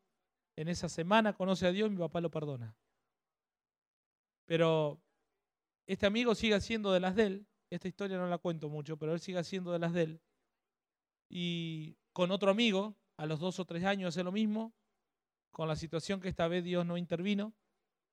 En 0.57 0.69
esa 0.69 0.89
semana 0.89 1.35
conoce 1.35 1.67
a 1.67 1.73
Dios 1.73 1.89
y 1.89 1.91
mi 1.93 1.99
papá 1.99 2.21
lo 2.21 2.31
perdona. 2.31 2.75
Pero 4.47 5.03
este 5.87 6.07
amigo 6.07 6.35
sigue 6.35 6.55
haciendo 6.55 6.93
de 6.93 7.01
las 7.01 7.17
de 7.17 7.27
él. 7.27 7.47
Esta 7.69 7.89
historia 7.89 8.17
no 8.17 8.29
la 8.29 8.39
cuento 8.39 8.71
mucho, 8.71 8.97
pero 8.97 9.13
él 9.13 9.21
sigue 9.21 9.39
haciendo 9.39 9.73
de 9.73 9.79
las 9.81 9.93
de 9.93 10.03
él. 10.03 10.21
Y 11.29 11.99
con 12.13 12.31
otro 12.31 12.51
amigo, 12.51 12.97
a 13.17 13.27
los 13.27 13.41
dos 13.41 13.59
o 13.59 13.65
tres 13.65 13.85
años, 13.85 14.15
hace 14.15 14.25
lo 14.25 14.33
mismo, 14.33 14.75
con 15.51 15.69
la 15.69 15.77
situación 15.77 16.21
que 16.21 16.29
esta 16.29 16.49
vez 16.49 16.65
Dios 16.65 16.85
no 16.85 16.97
intervino. 16.97 17.55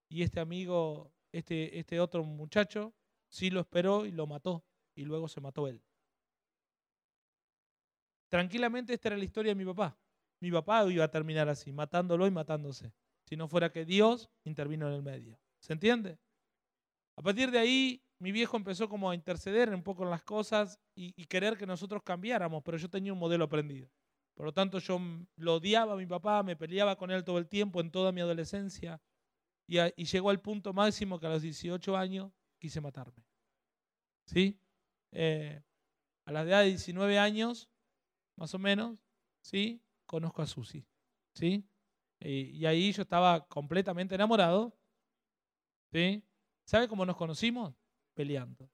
Y 0.10 0.24
este 0.24 0.40
amigo, 0.40 1.12
este, 1.32 1.80
este 1.80 2.00
otro 2.00 2.24
muchacho, 2.24 2.94
sí 3.30 3.50
lo 3.50 3.62
esperó 3.62 4.06
y 4.06 4.12
lo 4.12 4.28
mató. 4.28 4.64
Y 4.96 5.06
luego 5.06 5.28
se 5.28 5.42
mató 5.42 5.68
él. 5.68 5.82
Tranquilamente 8.30 8.94
esta 8.94 9.10
era 9.10 9.18
la 9.18 9.24
historia 9.26 9.52
de 9.52 9.56
mi 9.56 9.66
papá. 9.66 9.98
Mi 10.40 10.52
papá 10.52 10.84
iba 10.92 11.06
a 11.06 11.12
terminar 11.12 11.50
así, 11.50 11.72
matándolo 11.72 12.28
y 12.28 12.32
matándose. 12.32 12.94
Si 13.26 13.36
no 13.36 13.48
fuera 13.48 13.72
que 13.72 13.86
Dios 13.86 14.30
intervino 14.44 14.88
en 14.88 14.94
el 14.96 15.02
medio. 15.02 15.40
¿Se 15.60 15.74
entiende? 15.74 16.20
A 17.16 17.22
partir 17.22 17.52
de 17.52 17.60
ahí, 17.60 18.04
mi 18.20 18.32
viejo 18.32 18.58
empezó 18.58 18.90
como 18.90 19.10
a 19.10 19.16
interceder 19.16 19.70
un 19.70 19.84
poco 19.84 20.04
en 20.04 20.10
las 20.10 20.24
cosas 20.24 20.80
y, 20.96 21.12
querer 21.26 21.58
que 21.58 21.66
nosotros 21.66 22.02
cambiáramos, 22.04 22.64
pero 22.64 22.78
yo 22.78 22.90
tenía 22.90 23.14
un 23.14 23.20
modelo 23.20 23.46
aprendido. 23.46 23.90
Por 24.36 24.46
lo 24.48 24.54
tanto, 24.54 24.80
yo 24.80 25.00
lo 25.36 25.56
odiaba 25.56 25.94
a 25.94 25.98
mi 25.98 26.06
papá, 26.06 26.42
me 26.44 26.56
peleaba 26.56 26.96
con 26.96 27.12
él 27.12 27.24
todo 27.24 27.38
el 27.38 27.48
tiempo, 27.48 27.82
en 27.82 27.92
toda 27.92 28.12
mi 28.12 28.22
adolescencia. 28.22 29.02
Y, 29.68 29.78
llegó 30.06 30.30
al 30.30 30.42
punto 30.42 30.74
máximo 30.74 31.20
que 31.20 31.28
a 31.28 31.30
los 31.30 31.42
18 31.42 31.96
años 31.96 32.32
quise 32.60 32.82
matarme. 32.82 33.24
¿Sí? 34.26 34.60
Eh, 35.12 35.62
a 36.26 36.32
la 36.32 36.42
edad 36.42 36.62
de 36.62 36.70
19 36.70 37.20
años, 37.20 37.70
más 38.36 38.54
o 38.54 38.60
menos, 38.60 38.98
¿sí? 39.42 39.82
Conozco 40.06 40.42
a 40.42 40.48
Susi. 40.48 40.86
¿Sí? 41.34 41.66
y 42.26 42.66
ahí 42.66 42.94
yo 42.94 43.02
estaba 43.02 43.46
completamente 43.48 44.16
enamorado. 44.16 44.74
¿Sí? 45.92 46.24
¿Sabe 46.66 46.88
cómo 46.88 47.06
nos 47.06 47.18
conocimos? 47.18 47.76
Peleando. 48.14 48.70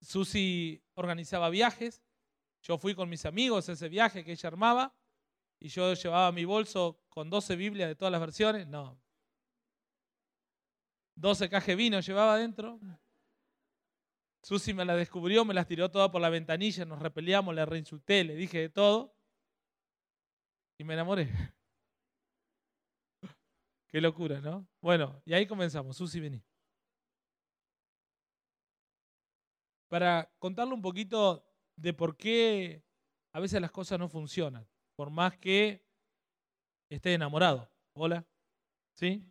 Susi 0.00 0.82
organizaba 0.94 1.48
viajes, 1.48 2.02
yo 2.62 2.78
fui 2.78 2.94
con 2.94 3.08
mis 3.08 3.26
amigos 3.26 3.68
a 3.68 3.72
ese 3.72 3.88
viaje 3.88 4.24
que 4.24 4.32
ella 4.32 4.48
armaba 4.48 4.94
y 5.58 5.68
yo 5.68 5.92
llevaba 5.94 6.30
mi 6.32 6.44
bolso 6.44 7.02
con 7.08 7.28
12 7.28 7.56
Biblias 7.56 7.88
de 7.88 7.96
todas 7.96 8.12
las 8.12 8.20
versiones. 8.20 8.66
No. 8.66 9.00
12 11.16 11.48
cajas 11.48 11.76
vino 11.76 12.00
llevaba 12.00 12.34
adentro. 12.34 12.80
Susi 14.42 14.74
me 14.74 14.84
la 14.84 14.96
descubrió, 14.96 15.44
me 15.44 15.54
las 15.54 15.66
tiró 15.68 15.90
todas 15.90 16.10
por 16.10 16.20
la 16.20 16.28
ventanilla, 16.28 16.84
nos 16.84 16.98
repeleamos, 16.98 17.54
le 17.54 17.64
reinsulté, 17.64 18.24
le 18.24 18.34
dije 18.34 18.58
de 18.58 18.68
todo 18.68 19.14
y 20.78 20.84
me 20.84 20.94
enamoré. 20.94 21.28
Qué 23.86 24.00
locura, 24.00 24.40
¿no? 24.40 24.66
Bueno, 24.80 25.22
y 25.24 25.32
ahí 25.32 25.46
comenzamos. 25.46 25.96
Susi, 25.96 26.18
vení. 26.18 26.42
Para 29.88 30.32
contarle 30.38 30.74
un 30.74 30.82
poquito 30.82 31.51
de 31.76 31.92
por 31.92 32.16
qué 32.16 32.82
a 33.32 33.40
veces 33.40 33.60
las 33.60 33.70
cosas 33.70 33.98
no 33.98 34.08
funcionan, 34.08 34.66
por 34.96 35.10
más 35.10 35.36
que 35.38 35.84
esté 36.88 37.14
enamorado. 37.14 37.70
Hola. 37.94 38.26
¿Sí? 38.94 39.24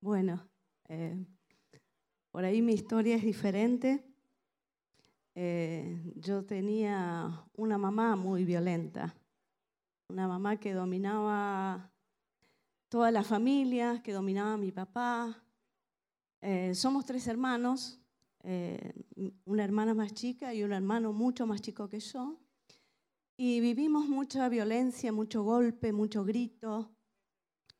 Bueno, 0.00 0.48
eh, 0.88 1.24
por 2.30 2.44
ahí 2.44 2.62
mi 2.62 2.72
historia 2.72 3.16
es 3.16 3.22
diferente. 3.22 4.04
Eh, 5.34 6.12
yo 6.16 6.44
tenía 6.44 7.44
una 7.54 7.78
mamá 7.78 8.16
muy 8.16 8.44
violenta, 8.44 9.14
una 10.08 10.26
mamá 10.26 10.58
que 10.58 10.72
dominaba 10.72 11.92
toda 12.88 13.10
la 13.10 13.22
familia, 13.22 14.02
que 14.02 14.12
dominaba 14.12 14.54
a 14.54 14.58
mi 14.58 14.72
papá. 14.72 15.44
Eh, 16.42 16.74
somos 16.74 17.04
tres 17.04 17.26
hermanos, 17.26 18.00
eh, 18.42 18.92
una 19.44 19.64
hermana 19.64 19.92
más 19.94 20.14
chica 20.14 20.54
y 20.54 20.62
un 20.62 20.72
hermano 20.72 21.12
mucho 21.12 21.46
más 21.46 21.60
chico 21.60 21.88
que 21.88 22.00
yo. 22.00 22.38
Y 23.36 23.60
vivimos 23.60 24.08
mucha 24.08 24.48
violencia, 24.48 25.12
mucho 25.12 25.42
golpe, 25.42 25.92
mucho 25.92 26.24
grito. 26.24 26.90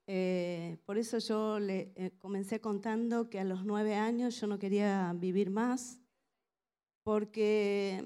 Eh, 0.07 0.79
por 0.85 0.99
eso 0.99 1.19
yo 1.19 1.59
le 1.59 1.93
eh, 1.95 2.13
comencé 2.19 2.61
contando 2.61 3.31
que 3.31 3.41
a 3.41 3.45
los 3.45 3.65
nueve 3.65 3.95
años 3.95 4.41
yo 4.41 4.47
no 4.47 4.59
quería 4.59 5.13
vivir 5.17 5.51
más, 5.51 6.01
porque 7.05 8.05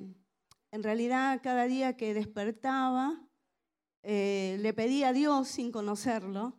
en 0.70 0.82
realidad 0.82 1.40
cada 1.42 1.64
día 1.66 1.96
que 1.96 2.14
despertaba 2.14 3.20
le 4.02 4.72
pedía 4.74 5.08
a 5.08 5.12
Dios 5.14 5.48
sin 5.48 5.72
conocerlo 5.72 6.58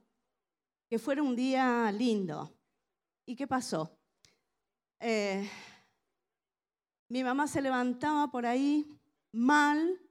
que 0.89 0.97
fuera 0.97 1.21
un 1.21 1.35
día 1.35 1.91
lindo. 1.91 2.51
¿Y 3.23 3.35
qué 3.35 3.45
pasó? 3.45 3.99
Mi 7.07 7.23
mamá 7.23 7.47
se 7.47 7.61
levantaba 7.61 8.31
por 8.31 8.45
ahí 8.47 8.87
mal 9.31 10.01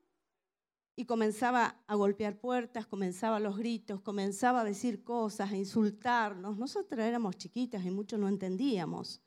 y 0.94 1.04
comenzaba 1.06 1.82
a 1.88 1.94
golpear 1.96 2.38
puertas, 2.38 2.86
comenzaba 2.86 3.40
los 3.40 3.56
gritos, 3.56 4.00
comenzaba 4.00 4.60
a 4.60 4.64
decir 4.64 5.02
cosas, 5.02 5.50
a 5.50 5.56
insultarnos. 5.56 6.56
Nosotras 6.56 7.06
éramos 7.06 7.36
chiquitas 7.36 7.84
y 7.84 7.90
mucho 7.90 8.16
no 8.16 8.28
entendíamos. 8.28 9.20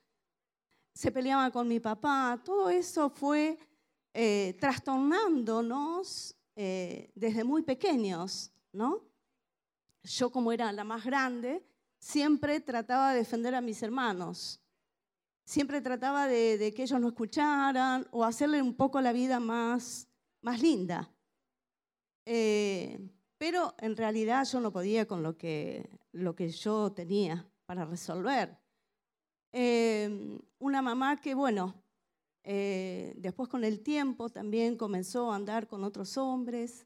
Se 0.94 1.12
peleaba 1.12 1.52
con 1.52 1.68
mi 1.68 1.82
papá, 1.82 2.42
todo 2.44 2.70
eso 2.70 3.10
fue 3.10 3.60
eh, 4.14 4.56
trastornándonos 4.60 6.36
eh, 6.56 7.12
desde 7.16 7.44
muy 7.44 7.64
pequeños, 7.64 8.52
¿no? 8.72 9.04
Yo 10.04 10.32
como 10.32 10.54
era 10.54 10.72
la 10.72 10.86
más 10.86 11.04
grande, 11.04 11.68
siempre 12.00 12.62
trataba 12.62 13.12
de 13.12 13.18
defender 13.18 13.54
a 13.56 13.62
mis 13.62 13.84
hermanos 13.84 14.62
siempre 15.48 15.80
trataba 15.80 16.28
de, 16.28 16.74
que 16.76 16.84
ellos 16.84 17.00
no 17.00 17.08
escucharan 17.08 18.06
o 18.12 18.26
hacerle 18.26 18.62
un 18.62 18.76
poco 18.76 19.00
la 19.00 19.14
vida 19.14 19.40
más, 19.40 20.10
más 20.42 20.62
linda. 20.62 21.10
Eh, 22.26 23.00
pero 23.38 23.74
en 23.80 23.96
realidad 23.96 24.46
yo 24.46 24.60
no 24.60 24.74
podía 24.74 25.08
con 25.08 25.24
lo 25.24 25.38
que, 25.38 25.90
lo 26.12 26.36
que 26.36 26.50
yo 26.50 26.92
tenía 26.92 27.50
para 27.66 27.86
resolver. 27.86 28.58
Eh, 29.54 30.38
una 30.60 30.82
mamá 30.82 31.16
que, 31.16 31.34
bueno, 31.34 31.82
eh, 32.44 33.14
después 33.16 33.48
con 33.48 33.64
el 33.64 33.80
tiempo 33.80 34.28
también 34.28 34.76
comenzó 34.76 35.32
a 35.32 35.38
andar 35.38 35.66
con 35.66 35.86
otros 35.86 36.18
hombres. 36.18 36.86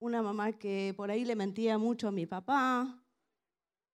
Una 0.00 0.22
mamá 0.22 0.52
que 0.54 0.92
por 0.96 1.12
ahí 1.12 1.24
le 1.24 1.36
mentía 1.36 1.78
mucho 1.78 2.08
a 2.08 2.12
mi 2.12 2.26
papá, 2.26 3.00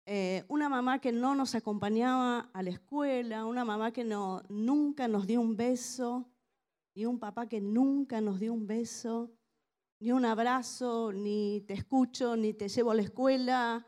eh, 0.10 0.46
una 0.48 0.70
mamá 0.70 1.00
que 1.00 1.12
no 1.12 1.36
nos 1.36 1.54
acompañaba 1.54 2.50
a 2.54 2.64
la 2.64 2.70
escuela, 2.70 3.46
una 3.46 3.66
mamá 3.66 3.92
que 3.92 4.06
no, 4.06 4.42
nunca 4.48 5.10
nos 5.10 5.28
dio 5.28 5.42
un 5.42 5.58
beso, 5.58 6.26
y 6.96 7.06
un 7.06 7.20
papá 7.20 7.48
que 7.48 7.60
nunca 7.60 8.22
nos 8.22 8.40
dio 8.40 8.54
un 8.54 8.66
beso, 8.66 9.30
ni 10.00 10.14
un 10.14 10.24
abrazo, 10.24 11.12
ni 11.12 11.62
te 11.68 11.74
escucho, 11.74 12.38
ni 12.38 12.54
te 12.54 12.70
llevo 12.70 12.92
a 12.92 12.96
la 12.96 13.02
escuela. 13.02 13.86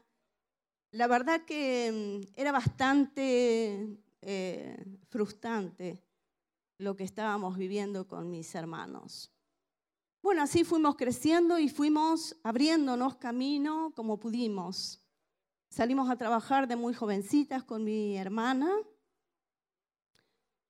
La 0.92 1.08
verdad 1.08 1.46
que 1.46 2.22
mm, 2.22 2.34
era 2.38 2.52
bastante 2.52 3.98
eh, 4.22 4.86
frustrante 5.08 6.04
lo 6.80 6.98
que 6.98 7.06
estábamos 7.06 7.58
viviendo 7.58 8.10
con 8.10 8.30
mis 8.30 8.54
hermanos. 8.56 9.32
Bueno, 10.22 10.42
así 10.42 10.66
fuimos 10.66 10.98
creciendo 10.98 11.58
y 11.60 11.70
fuimos 11.70 12.36
abriéndonos 12.44 13.16
camino 13.16 13.94
como 13.96 14.20
pudimos. 14.20 15.02
Salimos 15.70 16.10
a 16.10 16.16
trabajar 16.16 16.68
de 16.68 16.76
muy 16.76 16.96
jovencitas 16.96 17.64
con 17.64 17.84
mi 17.84 18.18
hermana. 18.18 18.72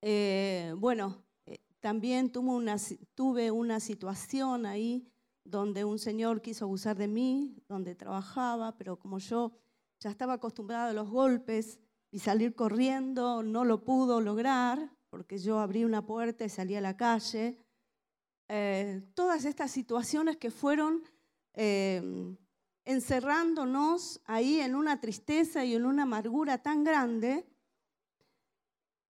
Eh, 0.01 0.73
bueno, 0.77 1.23
eh, 1.45 1.59
también 1.79 2.29
tuve 2.33 2.49
una, 2.49 2.75
tuve 3.15 3.49
una 3.49 3.79
situación 3.79 4.65
ahí 4.65 5.09
donde 5.45 5.85
un 5.85 5.99
señor 5.99 6.41
quiso 6.41 6.65
abusar 6.65 6.97
de 6.97 7.07
mí, 7.07 7.63
donde 7.69 7.95
trabajaba, 7.95 8.77
pero 8.77 8.99
como 8.99 9.19
yo 9.19 9.53
ya 10.01 10.09
estaba 10.09 10.33
acostumbrada 10.33 10.89
a 10.89 10.93
los 10.93 11.09
golpes 11.09 11.79
y 12.11 12.19
salir 12.19 12.53
corriendo 12.53 13.41
no 13.41 13.63
lo 13.63 13.85
pudo 13.85 14.19
lograr, 14.19 14.91
porque 15.09 15.37
yo 15.37 15.59
abrí 15.59 15.85
una 15.85 16.05
puerta 16.05 16.43
y 16.43 16.49
salí 16.49 16.75
a 16.75 16.81
la 16.81 16.97
calle. 16.97 17.57
Eh, 18.49 19.01
todas 19.13 19.45
estas 19.45 19.71
situaciones 19.71 20.35
que 20.35 20.51
fueron 20.51 21.03
encerrándonos 22.85 24.21
ahí 24.25 24.59
en 24.59 24.75
una 24.75 24.99
tristeza 24.99 25.63
y 25.65 25.75
en 25.75 25.85
una 25.85 26.03
amargura 26.03 26.57
tan 26.57 26.83
grande. 26.83 27.45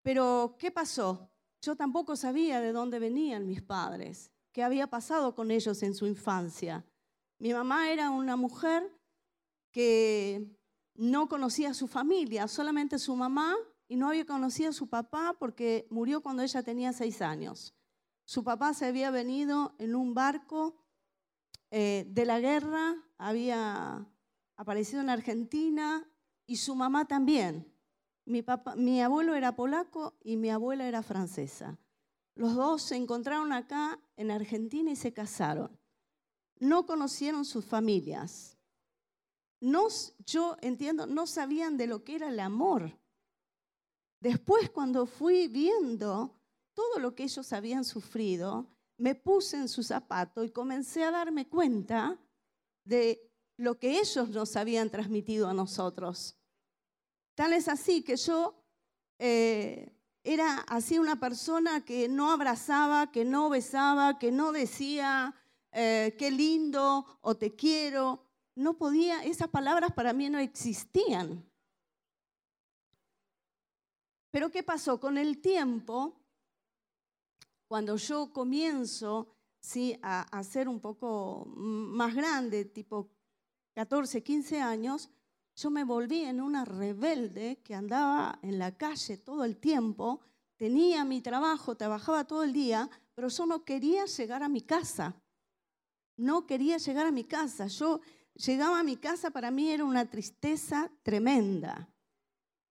Pero, 0.01 0.55
¿qué 0.59 0.71
pasó? 0.71 1.29
Yo 1.61 1.75
tampoco 1.75 2.15
sabía 2.15 2.61
de 2.61 2.71
dónde 2.71 2.99
venían 2.99 3.45
mis 3.45 3.61
padres, 3.61 4.31
qué 4.51 4.63
había 4.63 4.87
pasado 4.87 5.35
con 5.35 5.51
ellos 5.51 5.83
en 5.83 5.93
su 5.93 6.07
infancia. 6.07 6.85
Mi 7.37 7.53
mamá 7.53 7.91
era 7.91 8.09
una 8.09 8.35
mujer 8.35 8.89
que 9.71 10.57
no 10.95 11.27
conocía 11.29 11.69
a 11.69 11.73
su 11.73 11.87
familia, 11.87 12.47
solamente 12.47 12.99
su 12.99 13.15
mamá, 13.15 13.55
y 13.87 13.95
no 13.95 14.09
había 14.09 14.25
conocido 14.25 14.69
a 14.69 14.73
su 14.73 14.87
papá 14.87 15.35
porque 15.39 15.87
murió 15.89 16.21
cuando 16.21 16.43
ella 16.43 16.63
tenía 16.63 16.93
seis 16.93 17.21
años. 17.21 17.73
Su 18.23 18.43
papá 18.43 18.73
se 18.73 18.85
había 18.85 19.09
venido 19.09 19.75
en 19.79 19.95
un 19.95 20.13
barco 20.13 20.75
eh, 21.71 22.05
de 22.07 22.25
la 22.25 22.39
guerra, 22.39 22.95
había 23.17 24.07
aparecido 24.55 25.01
en 25.01 25.09
Argentina 25.09 26.09
y 26.45 26.57
su 26.57 26.75
mamá 26.75 27.05
también. 27.05 27.71
Mi, 28.25 28.41
papá, 28.41 28.75
mi 28.75 29.01
abuelo 29.01 29.35
era 29.35 29.55
polaco 29.55 30.17
y 30.21 30.37
mi 30.37 30.49
abuela 30.49 30.87
era 30.87 31.03
francesa. 31.03 31.79
Los 32.35 32.55
dos 32.55 32.81
se 32.83 32.95
encontraron 32.95 33.51
acá 33.53 33.99
en 34.15 34.31
Argentina 34.31 34.91
y 34.91 34.95
se 34.95 35.13
casaron. 35.13 35.77
No 36.59 36.85
conocieron 36.85 37.45
sus 37.45 37.65
familias. 37.65 38.57
No, 39.61 39.87
yo 40.25 40.57
entiendo, 40.61 41.05
no 41.05 41.27
sabían 41.27 41.77
de 41.77 41.87
lo 41.87 42.03
que 42.03 42.15
era 42.15 42.29
el 42.29 42.39
amor. 42.39 42.97
Después, 44.21 44.69
cuando 44.69 45.05
fui 45.05 45.47
viendo 45.47 46.39
todo 46.73 46.99
lo 46.99 47.15
que 47.15 47.23
ellos 47.23 47.51
habían 47.53 47.83
sufrido, 47.83 48.67
me 48.99 49.15
puse 49.15 49.57
en 49.57 49.69
su 49.69 49.81
zapato 49.81 50.43
y 50.43 50.51
comencé 50.51 51.03
a 51.03 51.11
darme 51.11 51.47
cuenta 51.47 52.19
de 52.83 53.31
lo 53.57 53.79
que 53.79 53.99
ellos 53.99 54.29
nos 54.29 54.55
habían 54.55 54.89
transmitido 54.89 55.47
a 55.47 55.53
nosotros. 55.53 56.37
Tal 57.33 57.53
es 57.53 57.67
así 57.67 58.03
que 58.03 58.17
yo, 58.17 58.61
eh, 59.17 59.95
era 60.23 60.59
así 60.67 60.99
una 60.99 61.19
persona 61.19 61.85
que 61.85 62.09
no 62.09 62.31
abrazaba, 62.31 63.11
que 63.11 63.23
no 63.23 63.49
besaba, 63.49 64.19
que 64.19 64.31
no 64.31 64.51
decía 64.51 65.33
eh, 65.71 66.15
qué 66.19 66.29
lindo 66.29 67.05
o 67.21 67.37
te 67.37 67.55
quiero. 67.55 68.25
No 68.55 68.77
podía, 68.77 69.23
esas 69.23 69.47
palabras 69.47 69.93
para 69.93 70.11
mí 70.11 70.29
no 70.29 70.39
existían. 70.39 71.49
Pero 74.31 74.51
¿qué 74.51 74.61
pasó? 74.61 74.99
Con 74.99 75.17
el 75.17 75.39
tiempo, 75.39 76.18
cuando 77.69 77.95
yo 77.97 78.33
comienzo 78.33 79.27
¿sí? 79.61 79.95
a, 80.01 80.21
a 80.37 80.43
ser 80.43 80.67
un 80.67 80.79
poco 80.79 81.45
más 81.45 82.15
grande, 82.15 82.65
tipo 82.65 83.11
14, 83.75 84.23
15 84.23 84.59
años, 84.59 85.09
yo 85.55 85.69
me 85.69 85.83
volví 85.83 86.21
en 86.23 86.41
una 86.41 86.65
rebelde 86.65 87.61
que 87.63 87.75
andaba 87.75 88.39
en 88.41 88.57
la 88.57 88.75
calle 88.75 89.17
todo 89.17 89.43
el 89.43 89.57
tiempo, 89.57 90.19
tenía 90.57 91.05
mi 91.05 91.21
trabajo, 91.21 91.77
trabajaba 91.77 92.25
todo 92.25 92.43
el 92.43 92.53
día, 92.53 92.89
pero 93.13 93.27
yo 93.27 93.45
no 93.45 93.63
quería 93.63 94.05
llegar 94.05 94.41
a 94.41 94.49
mi 94.49 94.61
casa. 94.61 95.21
No 96.17 96.47
quería 96.47 96.77
llegar 96.77 97.05
a 97.05 97.11
mi 97.11 97.23
casa. 97.23 97.67
Yo 97.67 98.01
llegaba 98.33 98.79
a 98.79 98.83
mi 98.83 98.97
casa, 98.97 99.29
para 99.29 99.51
mí 99.51 99.69
era 99.69 99.85
una 99.85 100.09
tristeza 100.09 100.91
tremenda. 101.03 101.87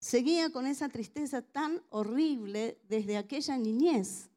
Seguía 0.01 0.51
con 0.51 0.66
esa 0.66 0.88
tristeza 0.88 1.40
tan 1.42 1.82
horrible 1.90 2.80
desde 2.88 3.16
aquella 3.16 3.57
niñez. 3.57 4.28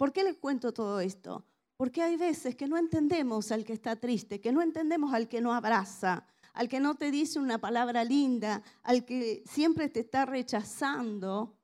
¿Por 0.00 0.14
qué 0.14 0.24
les 0.24 0.38
cuento 0.38 0.72
todo 0.72 0.98
esto? 1.00 1.44
Porque 1.76 2.00
hay 2.00 2.16
veces 2.16 2.56
que 2.56 2.66
no 2.66 2.78
entendemos 2.78 3.52
al 3.52 3.66
que 3.66 3.74
está 3.74 3.96
triste, 3.96 4.40
que 4.40 4.50
no 4.50 4.62
entendemos 4.62 5.12
al 5.12 5.28
que 5.28 5.42
no 5.42 5.52
abraza, 5.52 6.26
al 6.54 6.70
que 6.70 6.80
no 6.80 6.94
te 6.94 7.10
dice 7.10 7.38
una 7.38 7.58
palabra 7.58 8.02
linda, 8.02 8.62
al 8.82 9.04
que 9.04 9.44
siempre 9.44 9.90
te 9.90 10.00
está 10.00 10.24
rechazando, 10.24 11.54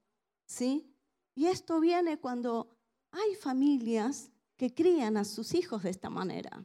¿sí? 0.45 0.95
Y 1.35 1.47
esto 1.47 1.81
viene 1.81 2.19
cuando 2.19 2.77
hay 3.11 3.37
familias 3.37 4.31
que 4.59 4.75
crían 4.75 5.17
a 5.17 5.25
sus 5.25 5.55
hijos 5.55 5.85
de 5.85 5.89
esta 5.89 6.11
manera. 6.11 6.63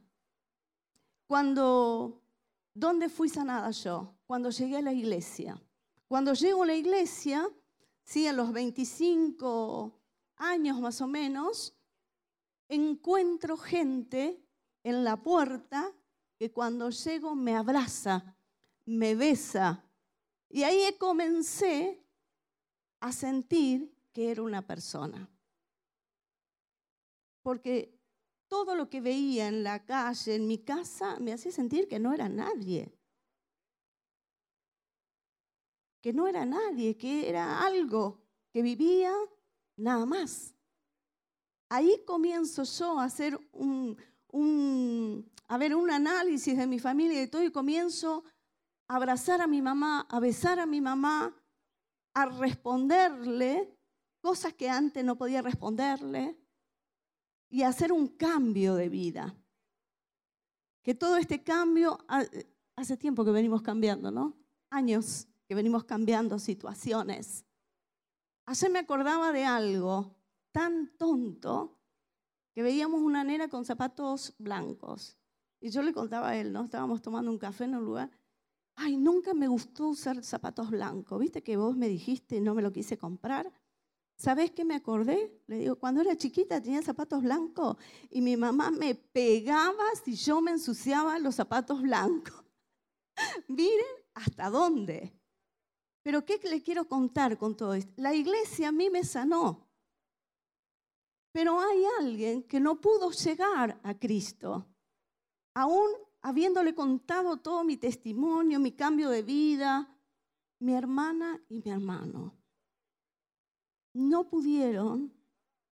Cuando, 1.26 2.22
¿dónde 2.74 3.07
fui 3.07 3.30
sanada 3.30 3.72
yo? 3.72 4.13
Cuando 4.28 4.49
llegué 4.49 4.76
a 4.76 4.82
la 4.82 4.91
iglesia. 4.91 5.57
Cuando 6.09 6.34
llego 6.34 6.63
a 6.63 6.67
la 6.67 6.76
iglesia, 6.76 7.47
sí, 8.03 8.28
a 8.28 8.34
los 8.34 8.51
25 8.51 10.01
años 10.42 10.80
más 10.80 11.02
o 11.02 11.08
menos, 11.08 11.76
encuentro 12.68 13.58
gente 13.58 14.44
en 14.84 15.04
la 15.04 15.22
puerta 15.22 15.94
que 16.38 16.52
cuando 16.52 16.89
llego 16.89 17.36
me 17.36 17.56
abraza, 17.56 18.36
me 18.86 19.16
besa. 19.16 19.86
Y 20.50 20.64
ahí 20.64 20.82
comencé 20.98 22.04
a 23.00 23.12
sentir 23.12 23.96
que 24.12 24.32
era 24.32 24.42
una 24.42 24.66
persona. 24.66 25.30
Porque 27.42 27.98
todo 28.48 28.76
lo 28.76 28.89
que 28.89 29.02
veía 29.02 29.48
en 29.48 29.64
la 29.64 29.86
calle, 29.86 30.36
en 30.36 30.48
mi 30.48 30.58
casa, 30.58 31.18
me 31.20 31.34
hacía 31.34 31.52
sentir 31.52 31.88
que 31.88 32.00
no 32.00 32.14
era 32.14 32.28
nadie. 32.28 32.92
Que 36.02 36.12
no 36.12 36.28
era 36.28 36.46
nadie, 36.46 36.98
que 36.98 37.30
era 37.30 37.64
algo 37.66 38.20
que 38.52 38.62
vivía 38.62 39.14
nada 39.76 40.05
más. 40.05 40.53
Ahí 41.69 42.03
comienzo 42.05 42.63
yo 42.63 42.99
a 42.99 43.05
hacer 43.05 43.39
un, 43.53 43.97
a 45.47 45.57
ver, 45.57 45.76
un 45.76 45.89
análisis 45.89 46.57
de 46.57 46.67
mi 46.67 46.80
familia 46.80 47.24
y 47.24 47.28
todo, 47.28 47.43
y 47.43 47.51
comienzo 47.51 48.24
a 48.88 48.97
abrazar 48.97 49.41
a 49.41 49.47
mi 49.47 49.61
mamá, 49.61 50.05
a 50.09 50.19
besar 50.19 50.59
a 50.59 50.65
mi 50.65 50.82
mamá, 50.82 51.34
a 52.13 52.26
responderle 52.26 53.74
cosas 54.19 54.53
que 54.53 54.69
antes 54.69 55.03
no 55.03 55.17
podía 55.17 55.41
responderle 55.41 56.38
y 57.49 57.63
a 57.63 57.69
hacer 57.69 57.91
un 57.91 58.07
cambio 58.07 58.76
de 58.76 58.89
vida. 58.89 59.36
Que 60.84 60.95
todo 60.95 61.17
este 61.17 61.43
cambio, 61.43 61.97
hace 62.76 62.97
tiempo 62.97 63.24
que 63.24 63.32
venimos 63.32 63.61
cambiando, 63.61 64.11
¿no? 64.11 64.36
Años 64.69 65.28
que 65.47 65.55
venimos 65.55 65.84
cambiando 65.84 66.39
situaciones. 66.39 67.45
Ayer 68.46 68.72
me 68.72 68.80
acordaba 68.80 69.32
de 69.32 69.46
algo 69.46 70.16
tan 70.52 70.96
tonto 70.98 71.80
que 72.54 72.64
veíamos 72.64 73.02
una 73.02 73.24
nena 73.24 73.48
con 73.48 73.66
zapatos 73.66 74.34
blancos. 74.38 75.18
Y 75.60 75.70
yo 75.70 75.82
le 75.82 75.94
contaba 75.94 76.30
a 76.30 76.38
él, 76.38 76.52
¿no? 76.52 76.64
Estábamos 76.64 77.02
tomando 77.02 77.32
un 77.32 77.38
café 77.38 77.66
en 77.66 77.76
un 77.76 77.86
lugar. 77.86 78.10
Ay, 78.76 78.98
nunca 78.98 79.34
me 79.34 79.48
gustó 79.48 79.89
usar 79.89 80.24
zapatos 80.24 80.72
blancos. 80.72 81.20
¿Viste 81.20 81.44
que 81.44 81.56
vos 81.56 81.78
me 81.78 81.88
dijiste 81.88 82.38
y 82.38 82.42
no 82.42 82.56
me 82.56 82.62
lo 82.62 82.72
quise 82.72 82.98
comprar? 82.98 83.52
¿Sabés 84.16 84.52
qué 84.52 84.66
me 84.66 84.76
acordé? 84.76 85.42
Le 85.48 85.60
digo, 85.60 85.76
cuando 85.78 86.02
era 86.02 86.16
chiquita 86.16 86.62
tenía 86.62 86.82
zapatos 86.82 87.24
blancos 87.24 87.78
y 88.10 88.22
mi 88.22 88.38
mamá 88.38 88.70
me 88.72 88.96
pegaba 88.96 89.84
si 90.04 90.16
yo 90.16 90.42
me 90.42 90.52
ensuciaba 90.52 91.18
los 91.20 91.36
zapatos 91.36 91.82
blancos. 91.82 92.44
Miren 93.48 93.96
hasta 94.14 94.50
dónde. 94.50 95.20
Pero 96.04 96.26
¿qué 96.26 96.39
le 96.49 96.62
quiero 96.62 96.88
contar 96.88 97.38
con 97.38 97.56
todo 97.56 97.74
esto? 97.74 97.93
La 97.97 98.14
iglesia 98.14 98.70
a 98.70 98.72
mí 98.72 98.89
me 98.89 99.04
sanó. 99.04 99.68
Pero 101.32 101.60
hay 101.60 101.84
alguien 101.99 102.43
que 102.43 102.60
no 102.60 102.82
pudo 102.82 103.12
llegar 103.12 103.80
a 103.84 103.97
Cristo, 103.97 104.66
aún 105.54 105.89
habiéndole 106.22 106.76
contado 106.76 107.38
todo 107.38 107.64
mi 107.64 107.78
testimonio, 107.78 108.60
mi 108.60 108.74
cambio 108.74 109.10
de 109.10 109.24
vida, 109.24 109.97
mi 110.60 110.74
hermana 110.74 111.41
y 111.47 111.62
mi 111.62 111.72
hermano. 111.72 112.36
No 113.93 114.28
pudieron, 114.30 115.14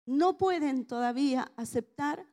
no 0.06 0.38
pueden 0.38 0.86
todavía 0.86 1.52
aceptar 1.56 2.26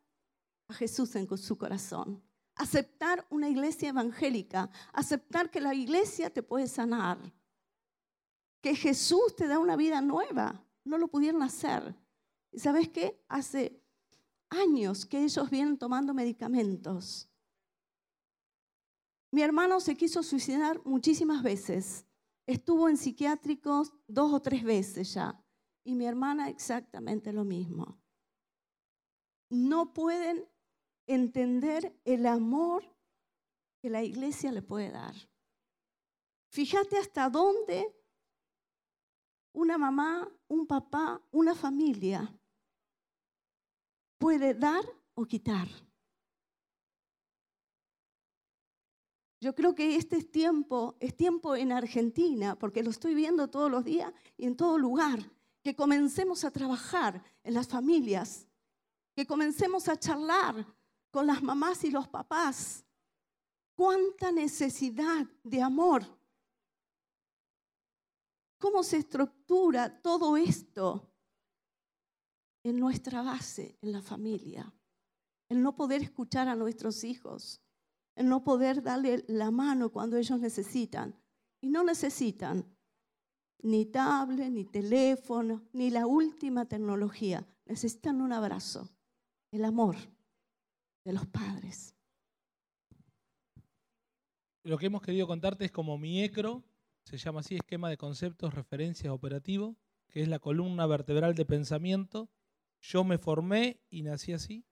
a 0.69 0.75
Jesús 0.75 1.15
en 1.17 1.37
su 1.37 1.59
corazón, 1.59 2.23
aceptar 2.55 3.27
una 3.31 3.49
iglesia 3.49 3.91
evangélica, 3.91 4.71
aceptar 4.93 5.51
que 5.51 5.61
la 5.61 5.75
iglesia 5.75 6.31
te 6.31 6.43
puede 6.43 6.67
sanar, 6.67 7.19
que 8.67 8.75
Jesús 8.75 9.37
te 9.37 9.47
da 9.47 9.61
una 9.61 9.77
vida 9.77 10.01
nueva. 10.01 10.61
No 10.83 10.99
lo 10.99 11.07
pudieron 11.07 11.41
hacer. 11.45 11.95
¿Y 12.51 12.59
sabes 12.59 12.89
qué? 12.89 13.25
Hace 13.29 13.81
años 14.51 15.07
que 15.07 15.23
ellos 15.23 15.49
vienen 15.51 15.79
tomando 15.79 16.13
medicamentos. 16.13 17.31
Mi 19.31 19.43
hermano 19.43 19.79
se 19.79 19.97
quiso 19.97 20.21
suicidar 20.25 20.85
muchísimas 20.85 21.45
veces. 21.45 22.07
Estuvo 22.45 22.89
en 22.89 22.97
psiquiátricos 22.97 23.93
dos 24.09 24.33
o 24.33 24.43
tres 24.43 24.65
veces 24.65 25.15
ya. 25.15 25.41
Y 25.85 25.95
mi 25.95 26.05
hermana 26.05 26.49
exactamente 26.49 27.33
lo 27.33 27.45
mismo. 27.45 28.01
No 29.49 29.95
pueden 29.95 30.45
entender 31.07 31.97
el 32.05 32.27
amor 32.27 32.83
que 33.81 33.91
la 33.91 34.03
iglesia 34.03 34.51
le 34.51 34.63
puede 34.63 34.91
dar. 34.91 35.15
Fíjate 36.49 36.99
hasta 36.99 37.31
dónde 37.31 37.96
una 39.57 39.79
mamá, 39.79 40.29
un 40.49 40.67
papá, 40.67 41.21
una 41.31 41.55
familia 41.55 42.31
puede 44.19 44.53
dar 44.53 44.85
o 45.15 45.25
quitar. 45.25 45.67
Yo 49.41 49.55
creo 49.55 49.75
que 49.75 49.97
este 49.97 50.19
es 50.19 50.31
tiempo, 50.31 50.97
es 51.01 51.17
tiempo 51.17 51.57
en 51.57 51.73
Argentina, 51.73 52.59
porque 52.59 52.83
lo 52.83 52.91
estoy 52.91 53.15
viendo 53.15 53.49
todos 53.49 53.71
los 53.71 53.83
días 53.85 54.13
y 54.37 54.45
en 54.45 54.57
todo 54.57 54.77
lugar, 54.77 55.21
que 55.63 55.75
comencemos 55.75 56.45
a 56.45 56.51
trabajar 56.51 57.23
en 57.43 57.55
las 57.55 57.67
familias, 57.67 58.47
que 59.15 59.27
comencemos 59.27 59.89
a 59.89 59.99
charlar 59.99 60.67
con 61.11 61.27
las 61.27 61.43
mamás 61.43 61.83
y 61.85 61.91
los 61.91 62.09
papás. 62.09 62.85
Cuánta 63.75 64.31
necesidad 64.33 65.27
de 65.43 65.63
amor. 65.63 66.05
¿Cómo 68.67 68.83
se 68.83 68.97
estructura 68.97 70.03
todo 70.03 70.37
esto? 70.37 71.13
en 72.65 72.81
nuestra 72.81 73.23
base, 73.23 73.79
en 73.81 73.93
la 73.93 74.03
familia. 74.03 74.75
El 75.49 75.63
no 75.63 75.77
poder 75.77 76.03
escuchar 76.03 76.49
a 76.49 76.57
nuestros 76.57 77.05
hijos, 77.05 77.63
el 78.17 78.29
no 78.29 78.43
poder 78.43 78.83
darle 78.83 79.25
la 79.29 79.53
mano 79.53 79.93
cuando 79.93 80.17
ellos 80.17 80.41
necesitan. 80.41 81.15
Y 81.61 81.69
no 81.69 81.85
necesitan 81.85 82.77
ni 83.63 83.87
tablet, 83.87 84.51
ni 84.51 84.65
teléfono, 84.65 85.63
ni 85.73 85.91
la 85.91 86.09
última 86.09 86.67
tecnología. 86.67 87.47
Necesitan 87.67 88.21
un 88.21 88.33
abrazo, 88.33 88.91
el 89.53 89.65
amor 89.65 89.95
de 91.05 91.13
los 91.13 91.25
padres. 91.29 91.95
Lo 94.65 94.77
que 94.77 94.87
hemos 94.87 95.03
querido 95.03 95.29
contarte 95.29 95.67
es 95.67 95.71
como 95.71 95.99
MIECRO, 95.99 96.65
se 97.07 97.17
llama 97.17 97.41
así, 97.41 97.57
esquema 97.57 97.89
de 97.89 97.97
conceptos, 97.97 98.55
referencias, 98.55 99.13
operativo, 99.13 99.77
que 100.09 100.23
es 100.23 100.29
la 100.29 100.39
columna 100.39 100.87
vertebral 100.87 101.35
de 101.35 101.45
pensamiento 101.45 102.31
yo 102.81 103.05
me 103.05 103.19
formé 103.19 103.81
y 103.91 104.03
nací 104.03 104.33
así. 104.33 104.65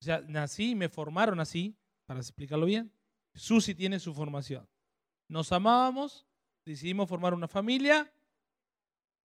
O 0.00 0.04
sea, 0.04 0.20
nací 0.22 0.70
y 0.70 0.74
me 0.74 0.88
formaron 0.88 1.40
así, 1.40 1.76
para 2.06 2.20
explicarlo 2.20 2.66
bien. 2.66 2.92
Susi 3.34 3.74
tiene 3.74 3.98
su 3.98 4.14
formación. 4.14 4.68
Nos 5.28 5.52
amábamos, 5.52 6.26
decidimos 6.64 7.08
formar 7.08 7.34
una 7.34 7.48
familia 7.48 8.12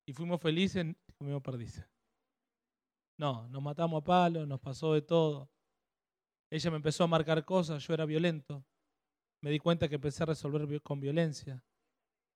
y 0.06 0.14
fuimos 0.14 0.42
felices 0.42 0.86
comimos 1.18 1.42
perdices. 1.42 1.88
No, 3.18 3.48
nos 3.48 3.62
matamos 3.62 4.02
a 4.02 4.04
palo, 4.04 4.46
nos 4.46 4.60
pasó 4.60 4.94
de 4.94 5.02
todo. 5.02 5.50
Ella 6.52 6.70
me 6.70 6.78
empezó 6.78 7.06
a 7.06 7.08
marcar 7.08 7.46
cosas, 7.46 7.86
yo 7.88 7.94
era 7.94 8.06
violento. 8.06 8.66
Me 9.42 9.50
di 9.50 9.60
cuenta 9.60 9.88
que 9.88 9.96
empecé 9.96 10.24
a 10.24 10.28
resolver 10.28 10.82
con 10.82 11.00
violencia. 11.00 11.64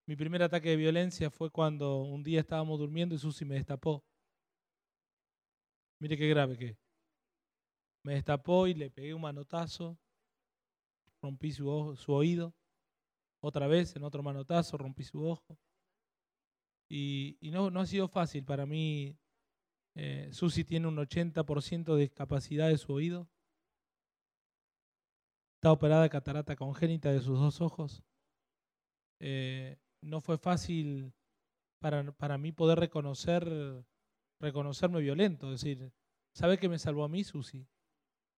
Mi 0.10 0.16
primer 0.16 0.41
ataque 0.41 0.70
de 0.70 0.76
violencia 0.76 1.30
fue 1.30 1.51
cuando 1.51 2.01
un 2.01 2.24
día 2.24 2.39
estábamos 2.39 2.80
durmiendo 2.80 3.14
y 3.14 3.20
Susi 3.20 3.45
me 3.45 3.53
destapó. 3.53 4.03
Mire 5.99 6.18
qué 6.18 6.28
grave 6.28 6.57
que. 6.57 6.78
Me 8.03 8.16
destapó 8.16 8.66
y 8.66 8.74
le 8.74 8.89
pegué 8.89 9.14
un 9.14 9.22
manotazo. 9.22 9.99
Rompí 11.22 11.51
su, 11.51 11.95
su 11.95 12.12
oído. 12.12 12.55
Otra 13.39 13.68
vez, 13.68 13.95
en 13.95 14.03
otro 14.03 14.24
manotazo, 14.24 14.80
rompí 14.80 15.03
su 15.03 15.24
ojo. 15.24 15.60
Y, 16.89 17.38
no, 17.43 17.68
ha 17.80 17.86
sido 17.86 18.07
fácil 18.07 18.43
para 18.43 18.66
mí. 18.66 19.16
Eh, 19.93 20.30
Susi 20.34 20.64
tiene 20.64 20.88
un 20.88 20.97
80% 20.97 21.93
de 21.93 22.01
discapacidad 22.01 22.70
de 22.70 22.80
su 22.80 22.93
oído. 22.93 23.30
Está 25.57 25.72
operada 25.72 26.10
catarata 26.10 26.55
congénita 26.55 27.12
de 27.12 27.22
sus 27.22 27.38
dos 27.38 27.62
ojos. 27.62 28.01
Eh, 29.20 29.78
no 30.02 30.22
fue 30.22 30.38
fácil 30.38 31.14
para, 31.80 32.12
para, 32.14 32.38
mí 32.38 32.52
poder 32.52 32.80
reconocer, 32.80 33.47
reconocerme 34.39 35.02
violento. 35.02 35.52
Es 35.54 35.62
decir, 35.62 35.91
¿sabe 36.34 36.58
que 36.58 36.70
me 36.70 36.80
salvó 36.80 37.04
a 37.04 37.10
mí, 37.10 37.24
Susi? 37.24 37.68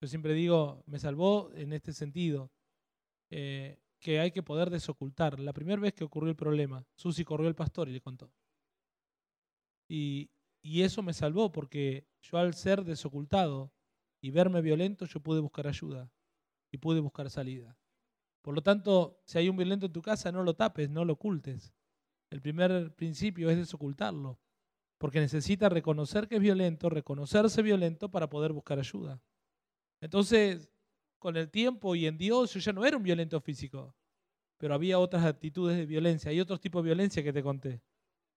Yo 0.02 0.08
siempre 0.08 0.34
digo, 0.34 0.84
me 0.88 1.00
salvó 1.00 1.52
en 1.54 1.74
este 1.74 1.94
sentido. 1.94 2.52
Eh, 3.30 3.82
que 4.02 4.20
hay 4.20 4.32
que 4.32 4.44
poder 4.44 4.70
desocultar. 4.70 5.40
La 5.40 5.54
primera 5.54 5.80
vez 5.80 5.94
que 5.94 6.04
ocurrió 6.04 6.32
el 6.32 6.36
problema, 6.36 6.86
Susi 6.96 7.24
corrió 7.24 7.48
al 7.48 7.56
pastor 7.56 7.88
y 7.88 7.94
le 7.94 8.02
contó. 8.02 8.34
Y, 9.88 10.30
eso 10.64 11.02
me 11.02 11.14
salvó 11.14 11.52
porque 11.52 12.08
yo 12.22 12.38
al 12.38 12.54
ser 12.54 12.84
desocultado 12.84 13.72
y 14.22 14.32
verme 14.32 14.62
violento, 14.62 15.06
yo 15.06 15.20
pude 15.20 15.40
buscar 15.40 15.68
ayuda 15.68 16.12
y 16.72 16.78
pude 16.78 17.00
buscar 17.00 17.30
salida. 17.30 17.78
Por 18.42 18.56
lo 18.56 18.62
tanto, 18.62 19.22
si 19.26 19.38
hay 19.38 19.50
un 19.50 19.58
violento 19.58 19.86
en 19.86 19.94
tu 19.94 20.02
casa, 20.02 20.32
no 20.32 20.44
lo 20.44 20.56
tapes, 20.56 20.90
no 20.90 21.06
lo 21.06 21.14
ocultes. 21.14 21.74
El 22.30 22.42
primer 22.42 22.96
principio 22.96 23.50
es 23.50 23.58
desocultarlo, 23.58 24.40
porque 24.98 25.20
necesita 25.20 25.70
reconocer 25.70 26.28
que 26.28 26.36
es 26.36 26.42
violento, 26.42 26.90
reconocerse 26.90 27.62
violento 27.62 28.10
para 28.10 28.30
poder 28.30 28.54
buscar 28.54 28.80
ayuda. 28.80 29.22
Entonces, 30.00 30.72
con 31.20 31.38
el 31.38 31.52
tiempo 31.52 31.96
y 31.96 32.08
en 32.08 32.18
Dios, 32.18 32.54
yo 32.54 32.60
ya 32.60 32.74
no 32.74 32.86
era 32.86 32.98
un 32.98 33.04
violento 33.04 33.40
físico, 33.42 33.96
pero 34.58 34.74
había 34.74 34.98
otras 34.98 35.26
actitudes 35.26 35.78
de 35.78 35.86
violencia, 35.86 36.32
hay 36.32 36.40
otros 36.40 36.60
tipos 36.60 36.84
de 36.84 36.88
violencia 36.88 37.24
que 37.24 37.34
te 37.34 37.44
conté. 37.44 37.82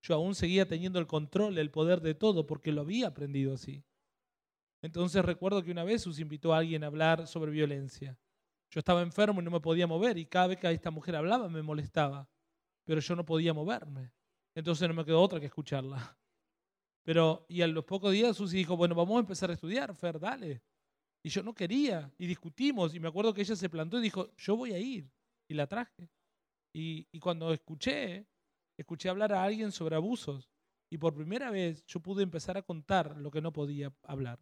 Yo 0.02 0.14
aún 0.14 0.34
seguía 0.34 0.68
teniendo 0.68 0.98
el 0.98 1.06
control, 1.06 1.56
el 1.56 1.70
poder 1.70 2.02
de 2.02 2.14
todo, 2.14 2.46
porque 2.46 2.72
lo 2.72 2.82
había 2.82 3.08
aprendido 3.08 3.54
así. 3.54 3.82
Entonces 4.82 5.24
recuerdo 5.24 5.62
que 5.62 5.70
una 5.70 5.82
vez 5.82 6.02
Sus 6.02 6.18
invitó 6.18 6.52
a 6.52 6.58
alguien 6.58 6.84
a 6.84 6.88
hablar 6.88 7.26
sobre 7.26 7.50
violencia. 7.52 8.18
Yo 8.74 8.80
estaba 8.80 9.02
enfermo 9.02 9.40
y 9.40 9.44
no 9.44 9.52
me 9.52 9.60
podía 9.60 9.86
mover, 9.86 10.18
y 10.18 10.26
cada 10.26 10.48
vez 10.48 10.58
que 10.58 10.68
esta 10.68 10.90
mujer 10.90 11.14
hablaba 11.14 11.48
me 11.48 11.62
molestaba, 11.62 12.28
pero 12.82 13.00
yo 13.00 13.14
no 13.14 13.24
podía 13.24 13.54
moverme. 13.54 14.10
Entonces 14.52 14.88
no 14.88 14.94
me 14.94 15.04
quedó 15.04 15.22
otra 15.22 15.38
que 15.38 15.46
escucharla. 15.46 16.18
Pero, 17.04 17.46
y 17.48 17.62
a 17.62 17.68
los 17.68 17.84
pocos 17.84 18.10
días 18.10 18.36
Susi 18.36 18.56
dijo, 18.56 18.76
bueno, 18.76 18.96
vamos 18.96 19.16
a 19.16 19.20
empezar 19.20 19.48
a 19.48 19.52
estudiar, 19.52 19.94
Fer, 19.94 20.18
dale. 20.18 20.60
Y 21.22 21.28
yo 21.28 21.44
no 21.44 21.54
quería, 21.54 22.12
y 22.18 22.26
discutimos, 22.26 22.96
y 22.96 22.98
me 22.98 23.06
acuerdo 23.06 23.32
que 23.32 23.42
ella 23.42 23.54
se 23.54 23.70
plantó 23.70 23.98
y 23.98 24.02
dijo, 24.02 24.34
yo 24.36 24.56
voy 24.56 24.72
a 24.72 24.78
ir, 24.80 25.08
y 25.46 25.54
la 25.54 25.68
traje. 25.68 26.10
Y, 26.74 27.06
y 27.12 27.20
cuando 27.20 27.52
escuché, 27.52 28.26
escuché 28.76 29.08
hablar 29.08 29.34
a 29.34 29.44
alguien 29.44 29.70
sobre 29.70 29.94
abusos, 29.94 30.50
y 30.90 30.98
por 30.98 31.14
primera 31.14 31.52
vez 31.52 31.86
yo 31.86 32.00
pude 32.00 32.24
empezar 32.24 32.56
a 32.56 32.62
contar 32.62 33.16
lo 33.18 33.30
que 33.30 33.40
no 33.40 33.52
podía 33.52 33.94
hablar. 34.02 34.40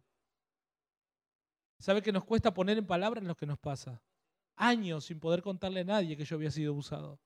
¿Sabe 1.79 2.01
que 2.01 2.11
nos 2.11 2.25
cuesta 2.25 2.51
poner 2.51 2.79
en 2.79 2.87
palabras 2.87 3.23
lo 3.23 3.35
que 3.35 3.45
nos 3.45 3.59
pasa? 3.59 4.01
Años 4.55 5.05
sin 5.05 5.19
poder 5.19 5.41
contarle 5.41 5.81
a 5.81 5.85
nadie 5.85 6.15
que 6.15 6.25
yo 6.25 6.35
había 6.35 6.51
sido 6.51 6.71
abusado. 6.71 7.19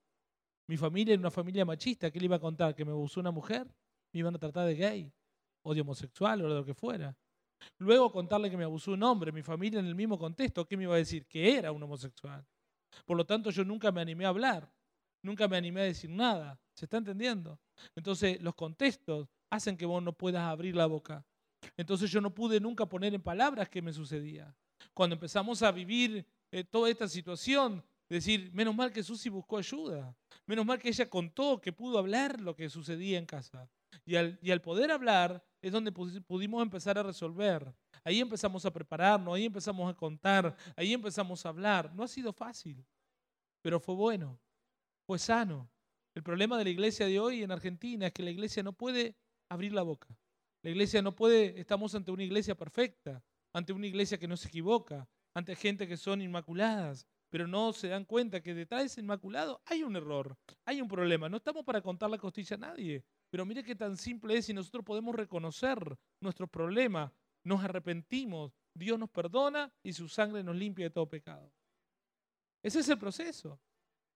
Mi 0.66 0.76
familia 0.76 1.14
era 1.14 1.20
una 1.20 1.30
familia 1.30 1.64
machista, 1.64 2.10
¿qué 2.10 2.18
le 2.18 2.26
iba 2.26 2.36
a 2.36 2.40
contar? 2.40 2.74
¿Que 2.74 2.84
me 2.84 2.92
abusó 2.92 3.20
una 3.20 3.30
mujer? 3.30 3.66
¿Me 4.12 4.20
iban 4.20 4.34
a 4.34 4.38
tratar 4.38 4.66
de 4.66 4.74
gay? 4.74 5.12
¿O 5.62 5.74
de 5.74 5.80
homosexual? 5.80 6.42
¿O 6.42 6.48
de 6.48 6.54
lo 6.54 6.64
que 6.64 6.74
fuera? 6.74 7.16
Luego 7.78 8.12
contarle 8.12 8.50
que 8.50 8.56
me 8.56 8.64
abusó 8.64 8.92
un 8.92 9.02
hombre, 9.02 9.32
mi 9.32 9.42
familia 9.42 9.80
en 9.80 9.86
el 9.86 9.94
mismo 9.94 10.18
contexto, 10.18 10.66
¿qué 10.66 10.76
me 10.76 10.84
iba 10.84 10.94
a 10.94 10.98
decir? 10.98 11.26
Que 11.26 11.56
era 11.56 11.72
un 11.72 11.82
homosexual. 11.82 12.46
Por 13.04 13.16
lo 13.16 13.24
tanto, 13.24 13.50
yo 13.50 13.64
nunca 13.64 13.90
me 13.92 14.00
animé 14.00 14.24
a 14.24 14.28
hablar, 14.28 14.70
nunca 15.22 15.48
me 15.48 15.56
animé 15.56 15.80
a 15.80 15.84
decir 15.84 16.10
nada. 16.10 16.58
¿Se 16.74 16.84
está 16.84 16.98
entendiendo? 16.98 17.58
Entonces, 17.96 18.40
los 18.40 18.54
contextos 18.54 19.28
hacen 19.50 19.76
que 19.76 19.86
vos 19.86 20.02
no 20.02 20.12
puedas 20.12 20.42
abrir 20.42 20.76
la 20.76 20.86
boca. 20.86 21.24
Entonces, 21.76 22.10
yo 22.10 22.20
no 22.20 22.34
pude 22.34 22.60
nunca 22.60 22.86
poner 22.86 23.14
en 23.14 23.22
palabras 23.22 23.68
qué 23.68 23.82
me 23.82 23.92
sucedía. 23.92 24.54
Cuando 24.94 25.14
empezamos 25.14 25.62
a 25.62 25.72
vivir 25.72 26.24
eh, 26.50 26.64
toda 26.64 26.90
esta 26.90 27.08
situación, 27.08 27.84
decir, 28.08 28.50
menos 28.52 28.74
mal 28.74 28.92
que 28.92 29.02
Susi 29.02 29.28
buscó 29.28 29.58
ayuda, 29.58 30.16
menos 30.46 30.64
mal 30.64 30.78
que 30.78 30.88
ella 30.88 31.08
contó, 31.08 31.60
que 31.60 31.72
pudo 31.72 31.98
hablar 31.98 32.40
lo 32.40 32.54
que 32.54 32.68
sucedía 32.68 33.18
en 33.18 33.26
casa. 33.26 33.68
Y 34.04 34.16
al, 34.16 34.38
y 34.42 34.50
al 34.50 34.60
poder 34.60 34.90
hablar, 34.90 35.44
es 35.60 35.72
donde 35.72 35.92
pudimos 35.92 36.62
empezar 36.62 36.98
a 36.98 37.02
resolver. 37.02 37.74
Ahí 38.04 38.20
empezamos 38.20 38.64
a 38.64 38.72
prepararnos, 38.72 39.34
ahí 39.34 39.44
empezamos 39.44 39.90
a 39.90 39.94
contar, 39.94 40.56
ahí 40.76 40.92
empezamos 40.92 41.44
a 41.44 41.48
hablar. 41.48 41.94
No 41.94 42.02
ha 42.02 42.08
sido 42.08 42.32
fácil, 42.32 42.84
pero 43.60 43.80
fue 43.80 43.94
bueno, 43.94 44.40
fue 45.06 45.18
sano. 45.18 45.70
El 46.14 46.22
problema 46.22 46.56
de 46.56 46.64
la 46.64 46.70
iglesia 46.70 47.06
de 47.06 47.20
hoy 47.20 47.42
en 47.42 47.52
Argentina 47.52 48.06
es 48.06 48.12
que 48.12 48.22
la 48.22 48.30
iglesia 48.30 48.62
no 48.62 48.72
puede 48.72 49.16
abrir 49.48 49.72
la 49.72 49.82
boca. 49.82 50.08
La 50.62 50.70
iglesia 50.70 51.02
no 51.02 51.14
puede, 51.14 51.60
estamos 51.60 51.94
ante 51.94 52.10
una 52.10 52.24
iglesia 52.24 52.56
perfecta, 52.56 53.22
ante 53.52 53.72
una 53.72 53.86
iglesia 53.86 54.18
que 54.18 54.28
no 54.28 54.36
se 54.36 54.48
equivoca, 54.48 55.08
ante 55.38 55.54
gente 55.54 55.86
que 55.86 55.96
son 55.96 56.20
inmaculadas, 56.20 57.06
pero 57.30 57.46
no 57.46 57.72
se 57.72 57.88
dan 57.88 58.04
cuenta 58.04 58.42
que 58.42 58.54
detrás 58.54 58.80
de 58.80 58.86
ese 58.86 59.00
inmaculado 59.00 59.62
hay 59.66 59.84
un 59.84 59.94
error, 59.94 60.36
hay 60.64 60.80
un 60.80 60.88
problema. 60.88 61.28
No 61.28 61.36
estamos 61.36 61.64
para 61.64 61.80
contar 61.80 62.10
la 62.10 62.18
costilla 62.18 62.56
a 62.56 62.58
nadie, 62.58 63.04
pero 63.30 63.46
mire 63.46 63.62
qué 63.62 63.76
tan 63.76 63.96
simple 63.96 64.36
es 64.36 64.46
si 64.46 64.52
nosotros 64.52 64.84
podemos 64.84 65.14
reconocer 65.14 65.78
nuestro 66.20 66.48
problema, 66.48 67.12
nos 67.44 67.62
arrepentimos, 67.62 68.52
Dios 68.74 68.98
nos 68.98 69.10
perdona 69.10 69.72
y 69.82 69.92
su 69.92 70.08
sangre 70.08 70.42
nos 70.42 70.56
limpia 70.56 70.86
de 70.86 70.90
todo 70.90 71.08
pecado. 71.08 71.52
Ese 72.62 72.80
es 72.80 72.88
el 72.88 72.98
proceso. 72.98 73.60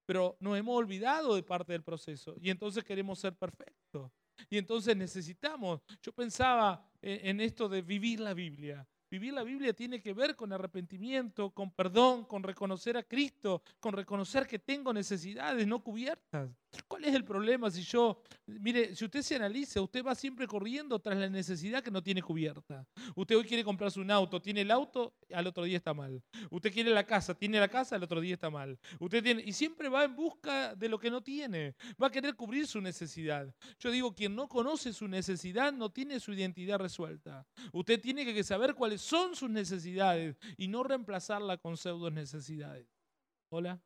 Pero 0.05 0.37
nos 0.41 0.59
hemos 0.59 0.77
olvidado 0.77 1.37
de 1.37 1.45
parte 1.45 1.73
del 1.73 1.85
proceso 1.85 2.35
y 2.41 2.51
entonces 2.51 2.83
queremos 2.83 3.21
ser 3.21 3.37
perfectos. 3.37 4.11
Y 4.51 4.59
entonces 4.59 4.97
necesitamos, 4.97 5.81
yo 6.03 6.13
pensaba 6.13 6.85
en 7.01 7.41
esto 7.41 7.69
de 7.69 7.83
vivir 7.83 8.19
la 8.19 8.35
Biblia. 8.35 8.85
Vivir 9.13 9.35
la 9.35 9.43
Biblia 9.43 9.75
tiene 9.75 10.01
que 10.01 10.15
ver 10.15 10.35
con 10.37 10.55
arrepentimiento, 10.55 11.51
con 11.51 11.71
perdón, 11.71 12.25
con 12.25 12.43
reconocer 12.43 12.97
a 12.97 13.03
Cristo, 13.03 13.63
con 13.79 13.93
reconocer 13.93 14.47
que 14.47 14.59
tengo 14.59 14.91
necesidades 14.91 15.67
no 15.67 15.85
cubiertas. 15.85 16.49
¿Cuál 16.89 17.05
es 17.05 17.15
el 17.15 17.25
problema 17.25 17.71
si 17.71 17.83
yo, 17.83 18.23
mire, 18.47 18.95
si 18.95 19.05
usted 19.05 19.21
se 19.21 19.37
analiza, 19.37 19.81
usted 19.83 20.03
va 20.03 20.15
siempre 20.15 20.47
corriendo 20.47 20.99
tras 20.99 21.19
la 21.19 21.29
necesidad 21.29 21.83
que 21.83 21.91
no 21.91 22.03
tiene 22.03 22.23
cubierta? 22.23 22.87
Usted 23.15 23.37
hoy 23.37 23.45
quiere 23.45 23.63
comprarse 23.63 24.01
un 24.01 24.11
auto, 24.11 24.41
tiene 24.41 24.63
el 24.63 24.71
auto, 24.71 25.15
al 25.33 25.47
otro 25.47 25.65
día 25.65 25.77
está 25.77 25.93
mal. 25.93 26.23
Usted 26.51 26.73
quiere 26.73 26.91
la 26.91 27.05
casa, 27.05 27.35
tiene 27.35 27.61
la 27.61 27.69
casa, 27.69 27.97
al 27.97 28.03
otro 28.03 28.21
día 28.21 28.35
está 28.35 28.49
mal. 28.49 28.79
Usted 28.99 29.23
tiene, 29.23 29.43
y 29.45 29.53
siempre 29.53 29.89
va 29.91 30.05
en 30.05 30.17
busca 30.17 30.75
de 30.75 30.89
lo 30.89 30.99
que 30.99 31.11
no 31.11 31.23
tiene. 31.23 31.75
Va 32.03 32.07
a 32.07 32.11
querer 32.11 32.35
cubrir 32.35 32.67
su 32.67 32.81
necesidad. 32.81 33.55
Yo 33.79 33.91
digo, 33.91 34.15
quien 34.15 34.35
no 34.35 34.49
conoce 34.49 34.95
su 34.95 35.09
necesidad 35.09 35.73
no 35.73 35.91
tiene 35.91 36.21
su 36.21 36.33
identidad 36.33 36.79
resuelta. 36.79 37.47
Usted 37.73 38.01
tiene 38.01 38.25
que 38.25 38.45
saber 38.45 38.75
cuáles 38.75 39.03
son 39.03 39.37
sus 39.37 39.51
necesidades 39.51 40.37
y 40.57 40.69
no 40.69 40.83
reemplazarla 40.83 41.59
con 41.59 41.77
pseudo 41.77 42.11
necesidades. 42.11 42.87
Hola. 43.51 43.79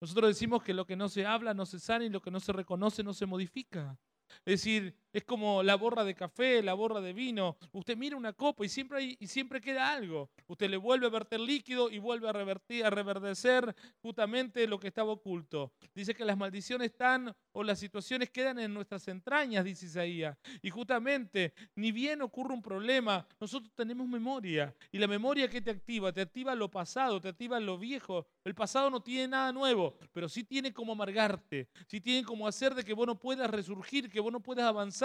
Nosotros 0.00 0.28
decimos 0.28 0.62
que 0.62 0.74
lo 0.74 0.86
que 0.86 0.96
no 0.96 1.08
se 1.08 1.26
habla 1.26 1.54
no 1.54 1.66
se 1.66 1.80
sana 1.80 2.04
y 2.04 2.08
lo 2.08 2.20
que 2.20 2.30
no 2.30 2.40
se 2.40 2.52
reconoce 2.52 3.02
no 3.02 3.14
se 3.14 3.26
modifica. 3.26 3.98
Es 4.44 4.62
decir, 4.62 4.96
es 5.12 5.24
como 5.24 5.62
la 5.62 5.76
borra 5.76 6.04
de 6.04 6.14
café, 6.14 6.62
la 6.62 6.74
borra 6.74 7.00
de 7.00 7.12
vino. 7.12 7.56
Usted 7.72 7.96
mira 7.96 8.16
una 8.16 8.32
copa 8.32 8.64
y 8.64 8.68
siempre, 8.68 8.98
hay, 8.98 9.16
y 9.18 9.26
siempre 9.26 9.60
queda 9.60 9.92
algo. 9.92 10.30
Usted 10.46 10.68
le 10.68 10.76
vuelve 10.76 11.06
a 11.06 11.10
verter 11.10 11.40
líquido 11.40 11.90
y 11.90 11.98
vuelve 11.98 12.28
a, 12.28 12.32
revertir, 12.32 12.84
a 12.84 12.90
reverdecer 12.90 13.74
justamente 14.02 14.66
lo 14.66 14.78
que 14.78 14.88
estaba 14.88 15.12
oculto. 15.12 15.72
Dice 15.94 16.14
que 16.14 16.24
las 16.24 16.36
maldiciones 16.36 16.90
están 16.90 17.34
o 17.52 17.62
las 17.62 17.78
situaciones 17.78 18.30
quedan 18.30 18.58
en 18.58 18.74
nuestras 18.74 19.08
entrañas, 19.08 19.64
dice 19.64 19.86
Isaías. 19.86 20.36
Y 20.62 20.70
justamente, 20.70 21.54
ni 21.74 21.90
bien 21.92 22.22
ocurre 22.22 22.54
un 22.54 22.62
problema, 22.62 23.26
nosotros 23.40 23.72
tenemos 23.74 24.06
memoria. 24.08 24.74
Y 24.92 24.98
la 24.98 25.06
memoria 25.06 25.48
que 25.48 25.60
te 25.60 25.70
activa, 25.70 26.12
te 26.12 26.20
activa 26.20 26.54
lo 26.54 26.70
pasado, 26.70 27.20
te 27.20 27.28
activa 27.28 27.58
lo 27.60 27.78
viejo. 27.78 28.26
El 28.44 28.54
pasado 28.54 28.90
no 28.90 29.00
tiene 29.00 29.28
nada 29.28 29.52
nuevo, 29.52 29.96
pero 30.12 30.28
sí 30.28 30.44
tiene 30.44 30.72
como 30.72 30.92
amargarte, 30.92 31.68
sí 31.86 32.00
tiene 32.00 32.24
como 32.24 32.46
hacer 32.46 32.74
de 32.74 32.84
que 32.84 32.94
vos 32.94 33.06
no 33.06 33.18
puedas 33.18 33.50
resurgir, 33.50 34.10
que 34.10 34.20
vos 34.20 34.32
no 34.32 34.40
puedas 34.40 34.66
avanzar 34.66 34.97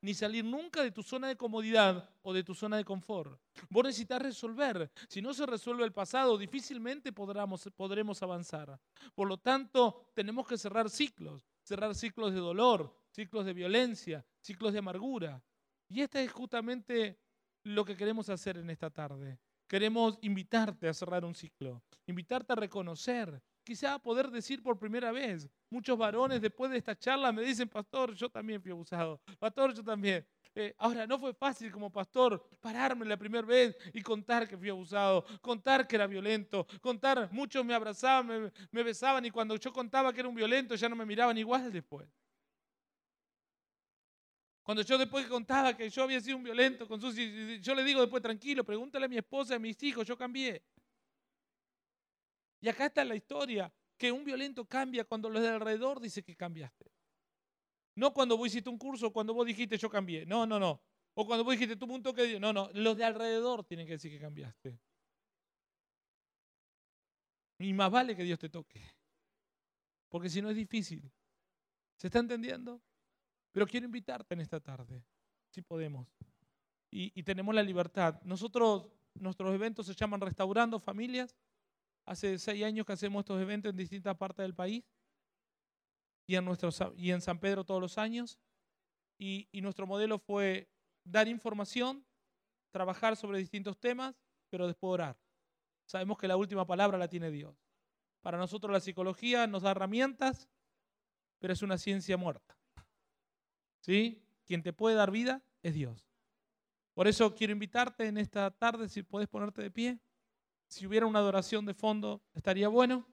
ni 0.00 0.14
salir 0.14 0.44
nunca 0.44 0.82
de 0.82 0.90
tu 0.90 1.02
zona 1.02 1.28
de 1.28 1.36
comodidad 1.36 2.08
o 2.22 2.32
de 2.32 2.42
tu 2.42 2.54
zona 2.54 2.76
de 2.76 2.84
confort. 2.84 3.40
Vos 3.70 3.84
necesitas 3.84 4.20
resolver. 4.20 4.90
Si 5.08 5.22
no 5.22 5.32
se 5.32 5.46
resuelve 5.46 5.84
el 5.84 5.92
pasado, 5.92 6.36
difícilmente 6.36 7.12
podremos, 7.12 7.68
podremos 7.76 8.22
avanzar. 8.22 8.78
Por 9.14 9.28
lo 9.28 9.38
tanto, 9.38 10.10
tenemos 10.14 10.46
que 10.46 10.58
cerrar 10.58 10.90
ciclos, 10.90 11.46
cerrar 11.62 11.94
ciclos 11.94 12.32
de 12.32 12.40
dolor, 12.40 12.94
ciclos 13.10 13.44
de 13.44 13.52
violencia, 13.52 14.24
ciclos 14.40 14.72
de 14.72 14.80
amargura. 14.80 15.42
Y 15.88 16.02
este 16.02 16.22
es 16.22 16.32
justamente 16.32 17.18
lo 17.64 17.84
que 17.84 17.96
queremos 17.96 18.28
hacer 18.28 18.58
en 18.58 18.70
esta 18.70 18.90
tarde. 18.90 19.38
Queremos 19.66 20.18
invitarte 20.22 20.88
a 20.88 20.94
cerrar 20.94 21.24
un 21.24 21.34
ciclo, 21.34 21.82
invitarte 22.06 22.54
a 22.54 22.56
reconocer, 22.56 23.42
quizá 23.68 23.98
poder 23.98 24.30
decir 24.30 24.62
por 24.62 24.78
primera 24.78 25.12
vez. 25.12 25.46
Muchos 25.68 25.98
varones 25.98 26.40
después 26.40 26.70
de 26.70 26.78
esta 26.78 26.98
charla 26.98 27.30
me 27.32 27.42
dicen, 27.42 27.68
pastor, 27.68 28.14
yo 28.14 28.30
también 28.30 28.62
fui 28.62 28.70
abusado, 28.70 29.20
pastor, 29.38 29.74
yo 29.74 29.84
también. 29.84 30.26
Eh, 30.54 30.74
ahora, 30.78 31.06
no 31.06 31.18
fue 31.18 31.34
fácil 31.34 31.70
como 31.70 31.92
pastor 31.92 32.42
pararme 32.62 33.04
la 33.04 33.18
primera 33.18 33.46
vez 33.46 33.76
y 33.92 34.00
contar 34.00 34.48
que 34.48 34.56
fui 34.56 34.70
abusado, 34.70 35.22
contar 35.42 35.86
que 35.86 35.96
era 35.96 36.06
violento, 36.06 36.66
contar, 36.80 37.28
muchos 37.30 37.62
me 37.62 37.74
abrazaban, 37.74 38.26
me, 38.26 38.52
me 38.70 38.82
besaban 38.82 39.26
y 39.26 39.30
cuando 39.30 39.54
yo 39.56 39.70
contaba 39.70 40.14
que 40.14 40.20
era 40.20 40.28
un 40.30 40.34
violento 40.34 40.74
ya 40.74 40.88
no 40.88 40.96
me 40.96 41.04
miraban 41.04 41.36
igual 41.36 41.70
después. 41.70 42.08
Cuando 44.62 44.82
yo 44.82 44.96
después 44.96 45.26
contaba 45.26 45.76
que 45.76 45.90
yo 45.90 46.02
había 46.02 46.20
sido 46.22 46.38
un 46.38 46.42
violento 46.42 46.88
con 46.88 46.98
sus 46.98 47.14
yo 47.14 47.74
le 47.74 47.84
digo 47.84 48.00
después, 48.00 48.22
tranquilo, 48.22 48.64
pregúntale 48.64 49.04
a 49.04 49.08
mi 49.08 49.18
esposa, 49.18 49.56
a 49.56 49.58
mis 49.58 49.82
hijos, 49.82 50.06
yo 50.06 50.16
cambié. 50.16 50.62
Y 52.60 52.68
acá 52.68 52.86
está 52.86 53.04
la 53.04 53.14
historia, 53.14 53.72
que 53.96 54.12
un 54.12 54.24
violento 54.24 54.64
cambia 54.64 55.04
cuando 55.04 55.28
los 55.28 55.42
de 55.42 55.48
alrededor 55.48 56.00
dicen 56.00 56.24
que 56.24 56.36
cambiaste. 56.36 56.90
No 57.94 58.12
cuando 58.12 58.36
vos 58.36 58.48
hiciste 58.48 58.70
un 58.70 58.78
curso, 58.78 59.12
cuando 59.12 59.34
vos 59.34 59.46
dijiste 59.46 59.76
yo 59.76 59.90
cambié. 59.90 60.24
No, 60.24 60.46
no, 60.46 60.58
no. 60.58 60.80
O 61.14 61.26
cuando 61.26 61.44
vos 61.44 61.52
dijiste 61.52 61.76
tuve 61.76 61.94
un 61.94 62.02
toque 62.02 62.22
de 62.22 62.38
No, 62.40 62.52
no. 62.52 62.70
Los 62.74 62.96
de 62.96 63.04
alrededor 63.04 63.64
tienen 63.64 63.86
que 63.86 63.94
decir 63.94 64.12
que 64.12 64.20
cambiaste. 64.20 64.78
Y 67.58 67.72
más 67.72 67.90
vale 67.90 68.14
que 68.14 68.22
Dios 68.22 68.38
te 68.38 68.48
toque. 68.48 68.80
Porque 70.08 70.28
si 70.28 70.40
no 70.40 70.50
es 70.50 70.56
difícil. 70.56 71.10
¿Se 71.96 72.06
está 72.06 72.20
entendiendo? 72.20 72.80
Pero 73.50 73.66
quiero 73.66 73.86
invitarte 73.86 74.34
en 74.34 74.40
esta 74.40 74.60
tarde, 74.60 75.04
si 75.50 75.62
podemos. 75.62 76.06
Y, 76.90 77.22
tenemos 77.24 77.54
la 77.54 77.62
libertad. 77.62 78.22
Nosotros, 78.22 78.88
nuestros 79.14 79.52
eventos 79.52 79.86
se 79.86 79.94
llaman 79.94 80.20
Restaurando 80.20 80.78
Familias. 80.78 81.36
Hace 82.08 82.38
seis 82.38 82.64
años 82.64 82.86
que 82.86 82.94
hacemos 82.94 83.20
estos 83.20 83.38
eventos 83.38 83.68
en 83.68 83.76
distintas 83.76 84.16
partes 84.16 84.42
del 84.42 84.54
país. 84.54 84.82
Y 86.26 86.36
en, 86.36 87.20
San 87.20 87.38
Pedro 87.38 87.64
todos 87.64 87.82
los 87.82 87.98
años. 87.98 88.38
Y, 89.18 89.46
y 89.52 89.60
nuestro 89.60 89.86
modelo 89.86 90.18
fue 90.18 90.70
dar 91.04 91.28
información, 91.28 92.06
trabajar 92.70 93.14
sobre 93.14 93.38
distintos 93.38 93.78
temas, 93.78 94.14
pero 94.48 94.66
después 94.66 94.94
orar. 94.94 95.18
Sabemos 95.84 96.16
que 96.16 96.28
la 96.28 96.36
última 96.36 96.66
palabra 96.66 96.96
la 96.96 97.08
tiene 97.08 97.30
Dios. 97.30 97.62
Para 98.22 98.38
nosotros 98.38 98.72
la 98.72 98.80
psicología 98.80 99.46
nos 99.46 99.62
da 99.64 99.72
herramientas, 99.72 100.48
pero 101.38 101.52
es 101.52 101.60
una 101.60 101.76
ciencia 101.76 102.16
muerta. 102.16 102.56
¿Sí? 103.80 104.22
Quien 104.46 104.62
te 104.62 104.72
puede 104.72 104.96
dar 104.96 105.10
vida 105.10 105.42
es 105.62 105.74
Dios. 105.74 106.08
Por 106.94 107.06
eso 107.06 107.34
quiero 107.34 107.52
invitarte 107.52 108.06
en 108.06 108.16
esta 108.16 108.50
tarde, 108.50 108.88
si 108.88 109.02
puedes 109.02 109.28
ponerte 109.28 109.60
de 109.60 109.70
pie. 109.70 110.00
Si 110.68 110.86
hubiera 110.86 111.06
una 111.06 111.18
adoración 111.18 111.64
de 111.64 111.72
fondo, 111.72 112.20
estaría 112.34 112.68
bueno. 112.68 113.06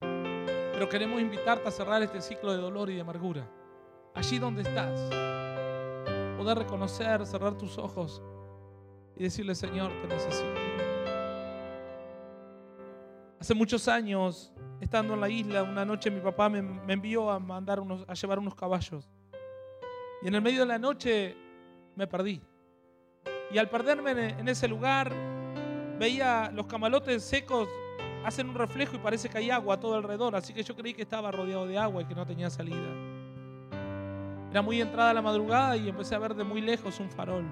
Pero 0.00 0.88
queremos 0.88 1.20
invitarte 1.20 1.66
a 1.66 1.72
cerrar 1.72 2.00
este 2.02 2.20
ciclo 2.20 2.52
de 2.52 2.58
dolor 2.58 2.88
y 2.90 2.94
de 2.94 3.00
amargura. 3.00 3.50
Allí 4.14 4.38
donde 4.38 4.62
estás. 4.62 5.00
Poder 6.38 6.58
reconocer, 6.58 7.26
cerrar 7.26 7.58
tus 7.58 7.76
ojos 7.76 8.22
y 9.16 9.24
decirle, 9.24 9.56
Señor, 9.56 9.90
te 10.00 10.06
necesito. 10.06 10.54
Hace 13.40 13.54
muchos 13.54 13.88
años, 13.88 14.52
estando 14.80 15.14
en 15.14 15.20
la 15.20 15.28
isla, 15.28 15.64
una 15.64 15.84
noche 15.84 16.08
mi 16.08 16.20
papá 16.20 16.48
me, 16.48 16.58
envió 16.92 17.30
a 17.30 17.40
mandar 17.40 17.82
a 18.06 18.14
llevar 18.14 18.38
unos 18.38 18.54
caballos. 18.54 19.10
Y 20.22 20.28
en 20.28 20.36
el 20.36 20.40
medio 20.40 20.60
de 20.60 20.66
la 20.66 20.78
noche 20.78 21.36
me 21.96 22.06
perdí. 22.06 22.40
Y 23.50 23.58
al 23.58 23.68
perderme 23.68 24.10
en 24.38 24.48
ese 24.48 24.68
lugar, 24.68 25.35
veía 25.98 26.50
los 26.52 26.66
camalotes 26.66 27.22
secos, 27.22 27.68
hacen 28.24 28.48
un 28.48 28.54
reflejo 28.54 28.96
y 28.96 28.98
parece 28.98 29.28
que 29.28 29.38
hay 29.38 29.50
agua 29.50 29.78
todo 29.78 29.94
alrededor. 29.94 30.36
Así 30.36 30.52
que 30.52 30.62
yo 30.62 30.74
creí 30.74 30.94
que 30.94 31.02
estaba 31.02 31.30
rodeado 31.30 31.66
de 31.66 31.78
agua 31.78 32.02
y 32.02 32.04
que 32.04 32.14
no 32.14 32.26
tenía 32.26 32.50
salida. 32.50 32.88
Era 34.50 34.62
muy 34.62 34.80
entrada 34.80 35.12
la 35.12 35.22
madrugada 35.22 35.76
y 35.76 35.88
empecé 35.88 36.14
a 36.14 36.18
ver 36.18 36.34
de 36.34 36.44
muy 36.44 36.60
lejos 36.60 36.98
un 37.00 37.10
farol. 37.10 37.44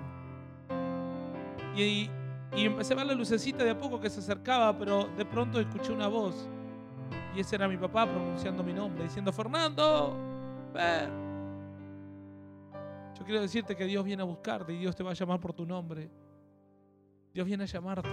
Y, 1.77 2.09
y 2.57 2.67
empecé 2.67 2.95
a 2.95 2.97
ver 2.97 3.07
la 3.07 3.15
lucecita 3.15 3.65
de 3.65 3.71
a 3.71 3.79
poco 3.79 4.01
que 4.01 4.09
se 4.09 4.21
acercaba, 4.21 4.77
pero 4.79 5.09
de 5.17 5.25
pronto 5.25 5.61
escuché 5.61 5.93
una 5.93 6.09
voz. 6.09 6.49
Y 7.35 7.41
ese 7.41 7.57
era 7.57 7.67
mi 7.69 7.77
papá 7.77 8.07
pronunciando 8.07 8.63
mi 8.63 8.73
nombre, 8.73 9.05
diciendo, 9.05 9.33
Fernando, 9.33 10.17
ven. 10.73 11.25
Yo 13.19 13.25
quiero 13.25 13.41
decirte 13.41 13.77
que 13.77 13.85
Dios 13.85 14.05
viene 14.05 14.23
a 14.23 14.27
buscarte 14.27 14.73
y 14.73 14.79
Dios 14.79 14.95
te 14.95 15.03
va 15.03 15.11
a 15.11 15.15
llamar 15.15 15.41
por 15.41 15.53
tu 15.53 15.67
nombre. 15.67 16.09
Dios 17.33 17.47
viene 17.47 17.65
a 17.65 17.67
llamarte. 17.67 18.09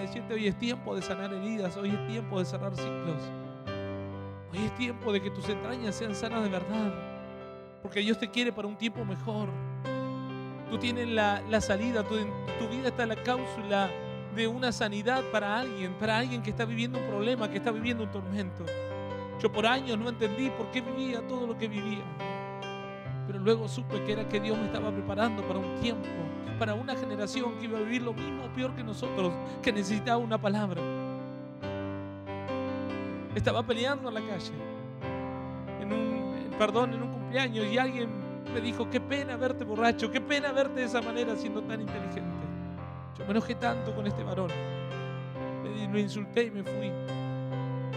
Decirte, 0.00 0.34
hoy 0.34 0.46
es 0.46 0.58
tiempo 0.58 0.94
de 0.94 1.02
sanar 1.02 1.32
heridas, 1.32 1.76
hoy 1.76 1.90
es 1.90 2.06
tiempo 2.06 2.38
de 2.38 2.44
cerrar 2.44 2.74
ciclos. 2.74 3.22
Hoy 4.52 4.58
es 4.64 4.74
tiempo 4.76 5.12
de 5.12 5.22
que 5.22 5.30
tus 5.30 5.48
entrañas 5.48 5.94
sean 5.94 6.14
sanas 6.14 6.42
de 6.42 6.48
verdad. 6.48 6.92
Porque 7.82 8.00
Dios 8.00 8.18
te 8.18 8.30
quiere 8.30 8.52
para 8.52 8.68
un 8.68 8.76
tiempo 8.76 9.04
mejor. 9.04 9.48
Tú 10.70 10.78
tienes 10.78 11.08
la, 11.08 11.60
salida, 11.60 12.02
tu, 12.02 12.16
tu 12.16 12.68
vida 12.68 12.88
está 12.88 13.02
en 13.02 13.10
la 13.10 13.16
cápsula 13.16 13.90
de 14.34 14.46
una 14.46 14.72
sanidad 14.72 15.22
para 15.30 15.58
alguien, 15.58 15.94
para 15.94 16.18
alguien 16.18 16.42
que 16.42 16.50
está 16.50 16.64
viviendo 16.64 16.98
un 16.98 17.06
problema, 17.06 17.50
que 17.50 17.58
está 17.58 17.70
viviendo 17.70 18.04
un 18.04 18.10
tormento. 18.10 18.64
Yo 19.40 19.52
por 19.52 19.66
años 19.66 19.98
no 19.98 20.08
entendí 20.08 20.50
por 20.50 20.70
qué 20.70 20.80
vivía 20.80 21.20
todo 21.26 21.46
lo 21.46 21.58
que 21.58 21.68
vivía. 21.68 22.02
Pero 23.26 23.38
luego 23.38 23.68
supe 23.68 24.02
que 24.04 24.12
era 24.12 24.28
que 24.28 24.40
Dios 24.40 24.58
me 24.58 24.66
estaba 24.66 24.90
preparando 24.90 25.42
para 25.42 25.58
un 25.58 25.80
tiempo, 25.80 26.08
para 26.58 26.74
una 26.74 26.94
generación 26.96 27.56
que 27.58 27.64
iba 27.64 27.78
a 27.78 27.82
vivir 27.82 28.02
lo 28.02 28.12
mismo 28.12 28.44
o 28.44 28.48
peor 28.54 28.74
que 28.74 28.82
nosotros, 28.82 29.32
que 29.62 29.72
necesitaba 29.72 30.18
una 30.18 30.40
palabra. 30.40 30.80
Estaba 33.34 33.62
peleando 33.62 34.08
en 34.08 34.14
la 34.14 34.20
calle, 34.20 34.52
en 35.80 35.92
un, 35.92 36.50
perdón, 36.58 36.92
en 36.94 37.02
un 37.02 37.12
cumpleaños, 37.12 37.66
y 37.72 37.78
alguien 37.78 38.10
me 38.52 38.60
dijo, 38.60 38.90
qué 38.90 39.00
pena 39.00 39.36
verte 39.36 39.64
borracho, 39.64 40.10
qué 40.10 40.20
pena 40.20 40.52
verte 40.52 40.80
de 40.80 40.86
esa 40.86 41.00
manera 41.00 41.34
siendo 41.36 41.62
tan 41.62 41.80
inteligente. 41.80 42.46
Yo 43.18 43.24
me 43.24 43.30
enojé 43.30 43.54
tanto 43.54 43.94
con 43.94 44.06
este 44.06 44.22
varón. 44.22 44.50
Lo 45.90 45.98
insulté 45.98 46.44
y 46.44 46.50
me 46.50 46.62
fui. 46.62 46.90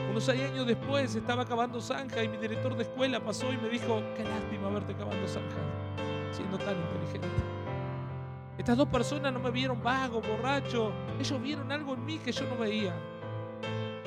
Unos 0.10 0.30
años 0.30 0.66
después 0.66 1.16
estaba 1.16 1.44
acabando 1.44 1.82
zanja 1.82 2.24
y 2.24 2.30
mi 2.30 2.38
director 2.38 2.76
de 2.76 2.84
escuela 2.84 3.20
pasó 3.20 3.52
y 3.52 3.58
me 3.58 3.70
dijo, 3.70 4.02
qué 4.16 4.24
lástima 4.24 4.70
verte 4.70 4.94
acabando 4.94 5.28
zanja, 5.28 5.58
siendo 6.32 6.58
tan 6.58 6.76
inteligente. 6.78 7.28
Estas 8.58 8.78
dos 8.78 8.88
personas 8.88 9.34
no 9.34 9.40
me 9.40 9.52
vieron 9.52 9.82
vago, 9.84 10.22
borracho, 10.22 10.94
ellos 11.20 11.42
vieron 11.42 11.72
algo 11.72 11.94
en 11.94 12.06
mí 12.06 12.20
que 12.20 12.32
yo 12.32 12.46
no 12.48 12.58
veía. 12.58 12.94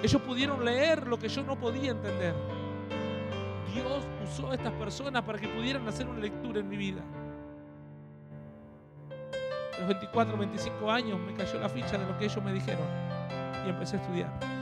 Ellos 0.02 0.22
pudieron 0.22 0.64
leer 0.64 1.06
lo 1.06 1.18
que 1.18 1.28
yo 1.28 1.42
no 1.42 1.58
podía 1.58 1.90
entender. 1.90 2.34
Dios 3.74 4.04
usó 4.24 4.50
a 4.50 4.54
estas 4.54 4.72
personas 4.74 5.22
para 5.22 5.38
que 5.38 5.48
pudieran 5.48 5.86
hacer 5.86 6.06
una 6.06 6.20
lectura 6.20 6.60
en 6.60 6.68
mi 6.68 6.76
vida. 6.76 7.02
A 9.76 9.80
los 9.80 9.88
24, 9.88 10.36
25 10.36 10.90
años 10.90 11.20
me 11.20 11.34
cayó 11.34 11.58
la 11.60 11.68
ficha 11.68 11.98
de 11.98 12.06
lo 12.06 12.16
que 12.18 12.24
ellos 12.24 12.42
me 12.42 12.52
dijeron 12.52 12.86
y 13.66 13.68
empecé 13.68 13.96
a 13.96 14.00
estudiar. 14.00 14.57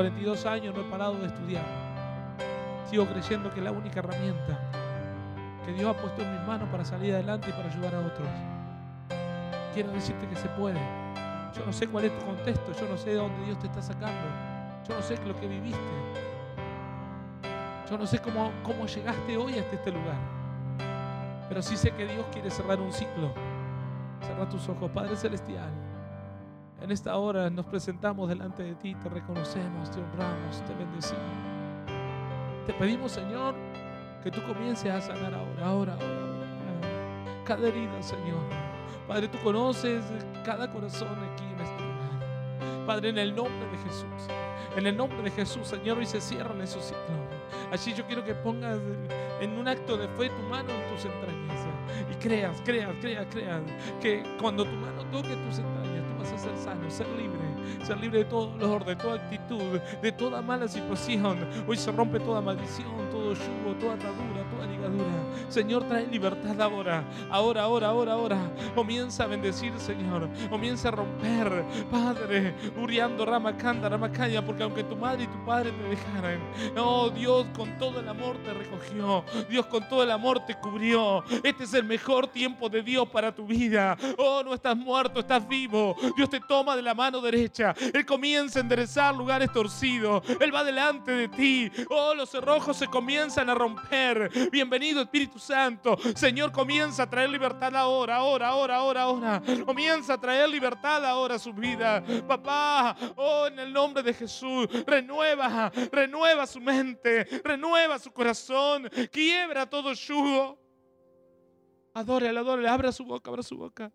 42 0.00 0.46
años 0.46 0.74
no 0.74 0.80
he 0.80 0.84
parado 0.84 1.14
de 1.16 1.26
estudiar. 1.26 1.62
Sigo 2.88 3.04
creyendo 3.04 3.50
que 3.50 3.58
es 3.58 3.64
la 3.64 3.70
única 3.70 3.98
herramienta 3.98 4.58
que 5.66 5.74
Dios 5.74 5.94
ha 5.94 6.00
puesto 6.00 6.22
en 6.22 6.32
mis 6.32 6.46
manos 6.46 6.70
para 6.70 6.86
salir 6.86 7.12
adelante 7.12 7.50
y 7.50 7.52
para 7.52 7.68
ayudar 7.68 7.94
a 7.94 7.98
otros. 7.98 8.28
Quiero 9.74 9.90
decirte 9.90 10.26
que 10.26 10.36
se 10.36 10.48
puede. 10.48 10.80
Yo 11.54 11.66
no 11.66 11.72
sé 11.74 11.86
cuál 11.86 12.06
es 12.06 12.18
tu 12.18 12.24
contexto, 12.24 12.72
yo 12.80 12.88
no 12.88 12.96
sé 12.96 13.10
de 13.10 13.16
dónde 13.16 13.44
Dios 13.44 13.58
te 13.58 13.66
está 13.66 13.82
sacando, 13.82 14.26
yo 14.88 14.94
no 14.96 15.02
sé 15.02 15.18
lo 15.26 15.38
que 15.38 15.46
viviste, 15.46 15.78
yo 17.90 17.98
no 17.98 18.06
sé 18.06 18.20
cómo, 18.20 18.52
cómo 18.62 18.86
llegaste 18.86 19.36
hoy 19.36 19.58
hasta 19.58 19.76
este 19.76 19.90
lugar, 19.90 20.16
pero 21.46 21.60
sí 21.60 21.76
sé 21.76 21.90
que 21.90 22.06
Dios 22.06 22.24
quiere 22.32 22.48
cerrar 22.50 22.80
un 22.80 22.90
ciclo. 22.90 23.34
Cerra 24.22 24.48
tus 24.48 24.66
ojos, 24.66 24.90
Padre 24.92 25.14
Celestial. 25.14 25.89
En 26.80 26.90
esta 26.90 27.16
hora 27.18 27.50
nos 27.50 27.66
presentamos 27.66 28.28
delante 28.28 28.62
de 28.62 28.74
ti, 28.74 28.94
te 28.94 29.08
reconocemos, 29.08 29.90
te 29.90 30.00
honramos, 30.00 30.64
te 30.64 30.74
bendecimos. 30.74 31.20
Te 32.66 32.72
pedimos, 32.72 33.12
Señor, 33.12 33.54
que 34.22 34.30
tú 34.30 34.42
comiences 34.42 34.90
a 34.90 35.00
sanar 35.00 35.34
ahora, 35.34 35.66
ahora, 35.66 35.92
ahora, 35.92 37.44
Cada 37.44 37.68
herida, 37.68 38.02
Señor. 38.02 38.40
Padre, 39.06 39.28
tú 39.28 39.38
conoces 39.44 40.04
cada 40.44 40.72
corazón 40.72 41.18
aquí 41.32 41.44
en 41.44 41.60
este 41.60 41.82
lugar. 41.82 42.86
Padre, 42.86 43.10
en 43.10 43.18
el 43.18 43.34
nombre 43.34 43.68
de 43.70 43.78
Jesús. 43.78 44.28
En 44.76 44.86
el 44.86 44.96
nombre 44.96 45.22
de 45.22 45.30
Jesús, 45.30 45.68
Señor, 45.68 45.98
hoy 45.98 46.06
se 46.06 46.20
cierran 46.20 46.60
esos 46.60 46.84
ciclos. 46.84 47.18
Así 47.72 47.92
yo 47.92 48.06
quiero 48.06 48.24
que 48.24 48.34
pongas 48.34 48.78
en 49.40 49.58
un 49.58 49.68
acto 49.68 49.96
de 49.96 50.08
fe 50.08 50.28
tu 50.30 50.42
mano 50.48 50.70
en 50.70 50.94
tus 50.94 51.04
entrañas. 51.04 51.66
Y 52.10 52.14
creas, 52.16 52.60
creas, 52.64 52.94
creas, 53.00 53.26
creas. 53.30 53.62
Que 54.00 54.22
cuando 54.40 54.64
tu 54.64 54.76
mano 54.76 55.04
toque 55.10 55.34
tus 55.46 55.58
entrañas, 55.58 55.79
vas 56.20 56.32
a 56.32 56.38
ser 56.38 56.56
sano, 56.56 56.90
ser 56.90 57.08
libre, 57.16 57.40
ser 57.84 57.98
libre 57.98 58.18
de 58.20 58.24
todo 58.26 58.46
dolor, 58.58 58.84
de 58.84 58.94
toda 58.96 59.14
actitud, 59.14 59.80
de 60.02 60.12
toda 60.12 60.42
mala 60.42 60.68
situación. 60.68 61.38
Hoy 61.66 61.76
se 61.76 61.90
rompe 61.92 62.20
toda 62.20 62.40
maldición, 62.40 63.08
todo 63.10 63.32
yugo, 63.32 63.74
toda 63.80 63.94
atadura, 63.94 64.39
Señor, 65.48 65.84
trae 65.84 66.06
libertad 66.06 66.60
ahora, 66.60 67.04
ahora, 67.28 67.62
ahora, 67.62 67.88
ahora, 67.88 68.12
ahora. 68.12 68.52
Comienza 68.74 69.24
a 69.24 69.26
bendecir, 69.26 69.72
Señor. 69.78 70.28
Comienza 70.48 70.88
a 70.88 70.92
romper, 70.92 71.64
Padre, 71.90 72.54
Uriando, 72.80 73.26
Ramacanda, 73.26 73.88
Ramacaya, 73.88 74.44
porque 74.44 74.62
aunque 74.62 74.84
tu 74.84 74.96
madre 74.96 75.24
y 75.24 75.26
tu 75.26 75.44
padre 75.44 75.72
te 75.72 75.82
dejaran, 75.82 76.40
oh 76.76 77.10
Dios, 77.10 77.46
con 77.56 77.76
todo 77.78 77.98
el 77.98 78.08
amor 78.08 78.36
te 78.44 78.54
recogió. 78.54 79.24
Dios, 79.48 79.66
con 79.66 79.88
todo 79.88 80.02
el 80.02 80.10
amor 80.10 80.44
te 80.46 80.54
cubrió. 80.54 81.24
Este 81.42 81.64
es 81.64 81.74
el 81.74 81.84
mejor 81.84 82.28
tiempo 82.28 82.68
de 82.68 82.82
Dios 82.82 83.08
para 83.08 83.34
tu 83.34 83.46
vida. 83.46 83.96
Oh, 84.18 84.42
no 84.44 84.54
estás 84.54 84.76
muerto, 84.76 85.20
estás 85.20 85.46
vivo. 85.48 85.96
Dios 86.16 86.30
te 86.30 86.40
toma 86.40 86.76
de 86.76 86.82
la 86.82 86.94
mano 86.94 87.20
derecha. 87.20 87.74
Él 87.92 88.06
comienza 88.06 88.60
a 88.60 88.62
enderezar 88.62 89.14
lugares 89.14 89.52
torcidos. 89.52 90.22
Él 90.40 90.54
va 90.54 90.62
delante 90.62 91.10
de 91.10 91.28
ti. 91.28 91.70
Oh, 91.88 92.14
los 92.14 92.30
cerrojos 92.30 92.76
se 92.76 92.86
comienzan 92.86 93.50
a 93.50 93.54
romper. 93.54 94.30
Bienvenido 94.50 95.00
Espíritu 95.02 95.38
Santo. 95.38 95.96
Señor, 96.16 96.50
comienza 96.50 97.04
a 97.04 97.10
traer 97.10 97.30
libertad 97.30 97.74
ahora, 97.76 98.16
ahora, 98.16 98.48
ahora, 98.48 98.76
ahora, 98.76 99.02
ahora. 99.02 99.42
Comienza 99.64 100.14
a 100.14 100.20
traer 100.20 100.48
libertad 100.48 101.04
ahora 101.04 101.36
a 101.36 101.38
su 101.38 101.52
vida. 101.52 102.02
Papá, 102.26 102.96
oh, 103.16 103.46
en 103.46 103.60
el 103.60 103.72
nombre 103.72 104.02
de 104.02 104.12
Jesús, 104.12 104.66
renueva, 104.84 105.70
renueva 105.92 106.46
su 106.46 106.60
mente, 106.60 107.24
renueva 107.44 107.98
su 107.98 108.10
corazón, 108.12 108.90
quiebra 109.12 109.70
todo 109.70 109.92
yugo. 109.92 110.58
Adórale, 111.94 112.38
adórale, 112.38 112.68
abra 112.68 112.90
su 112.90 113.04
boca, 113.04 113.30
abra 113.30 113.42
su 113.42 113.56
boca. 113.56 113.92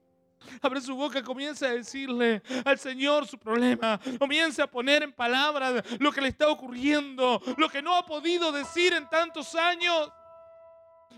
Abre 0.61 0.79
su 0.79 0.95
boca, 0.95 1.23
comienza 1.23 1.65
a 1.65 1.73
decirle 1.73 2.41
al 2.63 2.77
Señor 2.77 3.25
su 3.25 3.37
problema. 3.37 3.99
Comienza 4.19 4.63
a 4.63 4.67
poner 4.67 5.03
en 5.03 5.11
palabras 5.11 5.83
lo 5.99 6.11
que 6.11 6.21
le 6.21 6.27
está 6.27 6.47
ocurriendo, 6.49 7.41
lo 7.57 7.67
que 7.67 7.81
no 7.81 7.95
ha 7.95 8.05
podido 8.05 8.51
decir 8.51 8.93
en 8.93 9.09
tantos 9.09 9.55
años. 9.55 10.11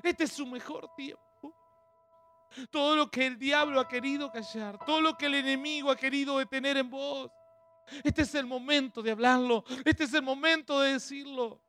Este 0.03 0.25
es 0.25 0.31
su 0.31 0.45
mejor 0.45 0.89
tiempo. 0.95 1.21
Todo 2.71 2.95
lo 2.95 3.11
que 3.11 3.25
el 3.25 3.37
diablo 3.37 3.79
ha 3.79 3.87
querido 3.87 4.31
callar, 4.31 4.79
todo 4.85 5.01
lo 5.01 5.17
que 5.17 5.25
el 5.25 5.35
enemigo 5.35 5.91
ha 5.91 5.95
querido 5.95 6.37
detener 6.37 6.77
en 6.77 6.89
vos. 6.89 7.29
Este 8.03 8.23
es 8.23 8.35
el 8.35 8.45
momento 8.45 9.01
de 9.01 9.11
hablarlo. 9.11 9.63
Este 9.85 10.05
es 10.05 10.13
el 10.13 10.23
momento 10.23 10.79
de 10.79 10.93
decirlo. 10.93 11.61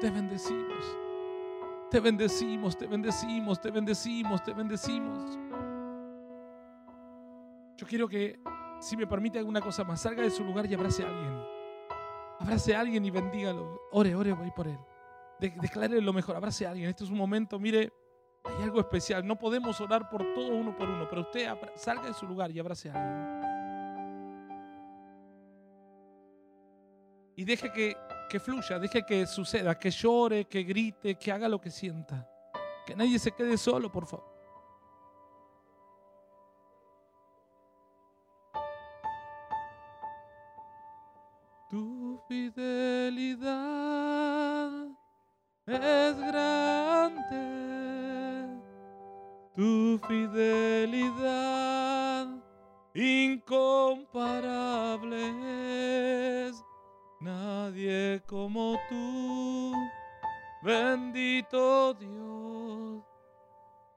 Te 0.00 0.10
bendecimos. 0.10 0.84
Te 1.90 2.00
bendecimos, 2.00 2.76
te 2.76 2.86
bendecimos, 2.86 3.60
te 3.60 3.70
bendecimos, 3.70 4.42
te 4.42 4.52
bendecimos. 4.52 5.38
Yo 7.76 7.86
quiero 7.86 8.08
que, 8.08 8.38
si 8.80 8.96
me 8.96 9.06
permite 9.06 9.38
alguna 9.38 9.60
cosa 9.60 9.84
más, 9.84 10.02
salga 10.02 10.22
de 10.22 10.30
su 10.30 10.44
lugar 10.44 10.66
y 10.66 10.74
abrace 10.74 11.02
a 11.02 11.08
alguien. 11.08 11.57
Abrace 12.40 12.74
a 12.74 12.80
alguien 12.80 13.04
y 13.04 13.10
bendígalo. 13.10 13.80
Ore, 13.92 14.14
ore, 14.14 14.32
voy 14.32 14.50
por 14.50 14.68
él. 14.68 14.78
declare 15.38 16.00
lo 16.00 16.12
mejor, 16.12 16.36
abrace 16.36 16.66
a 16.66 16.70
alguien. 16.70 16.88
Este 16.88 17.04
es 17.04 17.10
un 17.10 17.16
momento, 17.16 17.58
mire, 17.58 17.92
hay 18.44 18.62
algo 18.62 18.80
especial. 18.80 19.26
No 19.26 19.36
podemos 19.36 19.80
orar 19.80 20.08
por 20.08 20.22
todo 20.34 20.48
uno 20.54 20.76
por 20.76 20.88
uno, 20.88 21.08
pero 21.08 21.22
usted 21.22 21.48
salga 21.76 22.06
de 22.06 22.14
su 22.14 22.26
lugar 22.26 22.50
y 22.50 22.58
abrace 22.58 22.90
a 22.90 22.94
alguien. 22.94 23.38
Y 27.36 27.44
deje 27.44 27.72
que 27.72 27.96
que 28.28 28.38
fluya, 28.38 28.78
deje 28.78 29.04
que 29.04 29.26
suceda, 29.26 29.78
que 29.78 29.90
llore, 29.90 30.44
que 30.44 30.62
grite, 30.62 31.16
que 31.16 31.32
haga 31.32 31.48
lo 31.48 31.60
que 31.60 31.70
sienta. 31.70 32.28
Que 32.86 32.94
nadie 32.94 33.18
se 33.18 33.32
quede 33.32 33.56
solo, 33.56 33.90
por 33.90 34.06
favor. 34.06 34.38
Fidelidad 42.26 43.52
es 45.66 46.18
grande, 46.18 47.42
tu 49.54 50.00
fidelidad 50.08 51.48
incomparable 52.94 55.28
Nadie 57.20 58.22
como 58.26 58.78
tú, 58.88 59.74
bendito 60.62 61.92
Dios, 61.94 63.02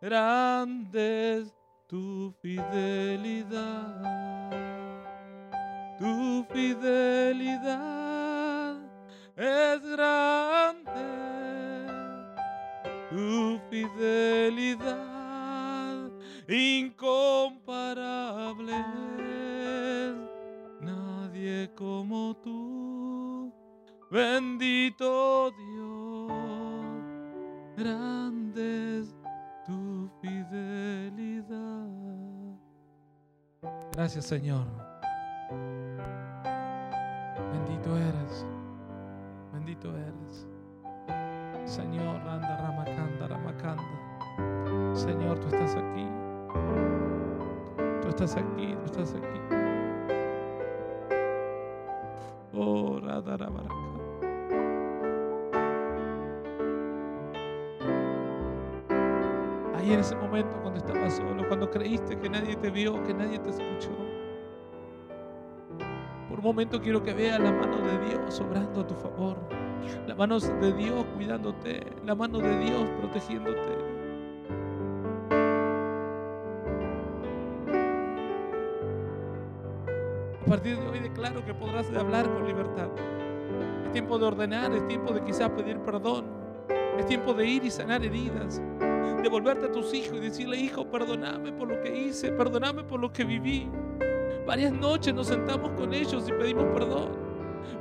grande 0.02 1.38
es 1.38 1.54
tu 1.88 2.34
fidelidad. 2.42 4.02
Tu 6.00 6.44
fidelidad 6.52 8.01
es 9.42 9.82
grande, 9.82 11.02
tu 13.10 13.60
fidelidad 13.70 15.02
incomparable. 16.48 18.86
Nadie 20.80 21.70
como 21.76 22.36
tú 22.44 22.62
Bendito 24.12 25.52
Dios, 25.52 26.34
grande 27.78 29.00
es 29.00 29.16
tu 29.66 30.10
fidelidad. 30.22 31.88
Gracias 33.94 34.26
Señor. 34.26 34.66
Bendito 37.54 37.96
eres, 37.96 38.46
bendito 39.54 39.90
eres. 39.96 40.48
Señor, 41.66 42.18
anda, 42.28 42.58
ramacanda, 42.58 43.28
ramacanda. 43.28 44.96
Señor, 44.96 45.40
tú 45.40 45.48
estás 45.48 45.76
aquí. 45.76 46.08
Tú 48.02 48.10
estás 48.10 48.36
aquí, 48.36 48.76
tú 48.76 48.86
estás 48.86 49.16
aquí. 49.16 49.40
Oh, 52.54 53.00
radarabaraca. 53.00 53.92
en 59.94 60.00
ese 60.00 60.16
momento 60.16 60.58
cuando 60.62 60.80
estabas 60.80 61.16
solo, 61.16 61.48
cuando 61.48 61.70
creíste 61.70 62.18
que 62.18 62.30
nadie 62.30 62.56
te 62.56 62.70
vio, 62.70 63.02
que 63.04 63.14
nadie 63.14 63.40
te 63.40 63.50
escuchó. 63.50 64.11
Un 66.42 66.48
momento 66.48 66.82
quiero 66.82 67.04
que 67.04 67.14
veas 67.14 67.40
la 67.40 67.52
mano 67.52 67.78
de 67.78 68.00
Dios 68.10 68.40
obrando 68.40 68.82
a 68.82 68.88
tu 68.88 68.96
favor, 68.96 69.38
la 70.08 70.16
mano 70.16 70.40
de 70.40 70.74
Dios 70.74 71.06
cuidándote, 71.16 71.86
la 72.04 72.16
mano 72.16 72.40
de 72.40 72.58
Dios 72.58 72.90
protegiéndote. 73.00 73.78
A 80.42 80.50
partir 80.50 80.80
de 80.80 80.88
hoy 80.88 81.00
declaro 81.00 81.46
que 81.46 81.54
podrás 81.54 81.88
hablar 81.96 82.28
con 82.34 82.48
libertad. 82.48 82.90
Es 83.86 83.92
tiempo 83.92 84.18
de 84.18 84.26
ordenar, 84.26 84.74
es 84.74 84.88
tiempo 84.88 85.14
de 85.14 85.24
quizás 85.24 85.52
pedir 85.52 85.78
perdón, 85.82 86.26
es 86.98 87.06
tiempo 87.06 87.36
de 87.36 87.46
ir 87.46 87.66
y 87.66 87.70
sanar 87.70 88.04
heridas 88.04 88.60
devolverte 89.22 89.68
a 89.68 89.72
tus 89.72 89.94
hijos 89.94 90.18
y 90.18 90.22
decirle, 90.22 90.58
hijo, 90.58 90.90
perdóname 90.90 91.52
por 91.52 91.68
lo 91.68 91.80
que 91.82 91.96
hice, 91.96 92.32
perdóname 92.32 92.84
por 92.84 93.00
lo 93.00 93.14
que 93.14 93.24
viví. 93.24 93.70
Varias 94.52 94.74
noches 94.74 95.14
nos 95.14 95.28
sentamos 95.28 95.72
con 95.80 95.94
ellos 95.94 96.28
y 96.28 96.32
pedimos 96.34 96.66
perdón. 96.74 97.12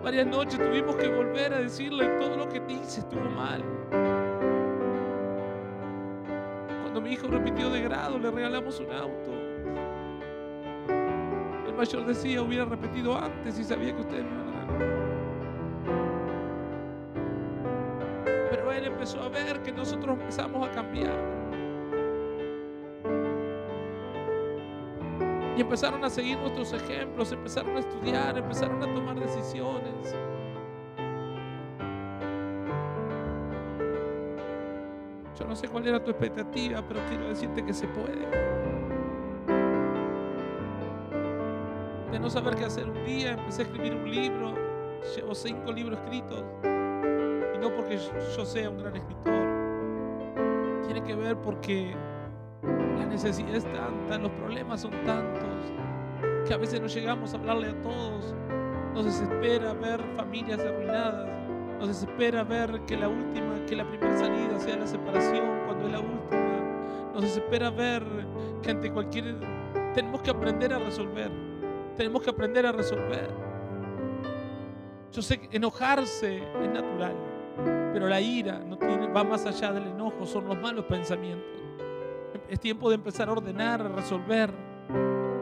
Varias 0.05 0.25
noches 0.29 0.57
tuvimos 0.57 0.95
que 0.95 1.09
volver 1.09 1.53
a 1.53 1.59
decirle 1.59 2.07
todo 2.21 2.37
lo 2.37 2.49
que 2.49 2.61
te 2.61 2.75
hice 2.75 3.01
estuvo 3.01 3.29
mal. 3.29 3.61
Cuando 6.83 7.01
mi 7.01 7.15
hijo 7.15 7.27
repitió 7.27 7.71
de 7.71 7.81
grado, 7.81 8.21
le 8.21 8.31
regalamos 8.31 8.79
un 8.79 8.93
auto. 8.93 9.33
El 11.67 11.75
mayor 11.75 12.07
decía, 12.07 12.41
hubiera 12.41 12.65
repetido 12.67 13.19
antes 13.19 13.59
y 13.59 13.65
sabía 13.65 13.93
que 13.93 14.03
ustedes 14.03 14.23
me 14.23 14.31
iban 14.31 14.49
a 14.49 14.67
regalar. 14.67 15.01
él 18.77 18.85
empezó 18.87 19.21
a 19.21 19.29
ver 19.29 19.61
que 19.65 19.73
nosotros 19.73 20.17
empezamos 20.17 20.69
a 20.69 20.71
cambiar. 20.71 21.30
Y 25.61 25.63
empezaron 25.63 26.03
a 26.03 26.09
seguir 26.09 26.39
nuestros 26.39 26.73
ejemplos, 26.73 27.31
empezaron 27.33 27.77
a 27.77 27.81
estudiar, 27.81 28.39
empezaron 28.39 28.83
a 28.83 28.95
tomar 28.95 29.21
decisiones. 29.21 30.17
Yo 35.39 35.45
no 35.47 35.55
sé 35.55 35.69
cuál 35.69 35.87
era 35.87 36.03
tu 36.03 36.13
expectativa, 36.13 36.83
pero 36.89 37.01
quiero 37.11 37.29
decirte 37.29 37.63
que 37.63 37.75
se 37.75 37.87
puede. 37.89 38.27
De 42.11 42.19
no 42.19 42.31
saber 42.31 42.57
qué 42.57 42.65
hacer 42.65 42.89
un 42.89 43.05
día, 43.05 43.33
empecé 43.33 43.61
a 43.61 43.65
escribir 43.67 43.97
un 43.97 44.11
libro, 44.11 44.55
llevo 45.15 45.35
cinco 45.35 45.73
libros 45.73 45.99
escritos 45.99 46.43
no 47.61 47.75
porque 47.75 47.99
yo 47.99 48.47
sea 48.47 48.71
un 48.71 48.79
gran 48.79 48.97
escritor. 48.97 50.85
Tiene 50.87 51.03
que 51.05 51.15
ver 51.15 51.37
porque 51.37 51.95
la 53.01 53.07
necesidad 53.07 53.55
es 53.55 53.65
tanta, 53.65 54.19
los 54.19 54.31
problemas 54.33 54.83
son 54.83 54.93
tantos, 55.05 55.73
que 56.47 56.55
a 56.55 56.57
veces 56.59 56.81
no 56.81 56.87
llegamos 56.87 57.33
a 57.33 57.39
hablarle 57.39 57.69
a 57.69 57.81
todos. 57.81 58.35
Nos 58.95 59.05
desespera 59.05 59.73
ver 59.73 60.03
familias 60.17 60.61
arruinadas. 60.61 61.29
Nos 61.79 61.89
desespera 61.89 62.45
ver 62.45 62.83
que 62.87 62.97
la 62.97 63.09
última, 63.09 63.65
que 63.67 63.77
la 63.77 63.89
primera 63.89 64.19
salida 64.19 64.59
sea 64.59 64.77
la 64.77 64.87
separación 64.87 65.63
cuando 65.67 65.87
es 65.87 65.93
la 65.93 66.01
última. 66.01 67.11
Nos 67.15 67.23
desespera 67.23 67.71
ver 67.71 68.05
que 68.63 68.71
ante 68.71 68.93
cualquier 68.93 69.37
tenemos 69.95 70.21
que 70.21 70.31
aprender 70.31 70.75
a 70.75 70.79
resolver. 70.79 71.31
Tenemos 71.97 72.23
que 72.23 72.31
aprender 72.31 72.67
a 72.67 72.73
resolver. 72.73 73.31
Yo 75.13 75.23
sé 75.23 75.41
que 75.41 75.57
enojarse 75.57 76.39
es 76.39 76.71
natural, 76.71 77.15
pero 77.93 78.09
la 78.09 78.21
ira 78.21 78.61
va 79.17 79.25
más 79.25 79.47
allá 79.47 79.73
del 79.73 79.89
enojo, 79.89 80.27
son 80.27 80.47
los 80.47 80.61
malos 80.61 80.85
pensamientos. 80.85 81.60
Es 82.49 82.61
tiempo 82.61 82.89
de 82.89 82.97
empezar 82.97 83.29
a 83.29 83.33
ordenar, 83.33 83.83
a 83.83 83.89
resolver. 83.89 84.51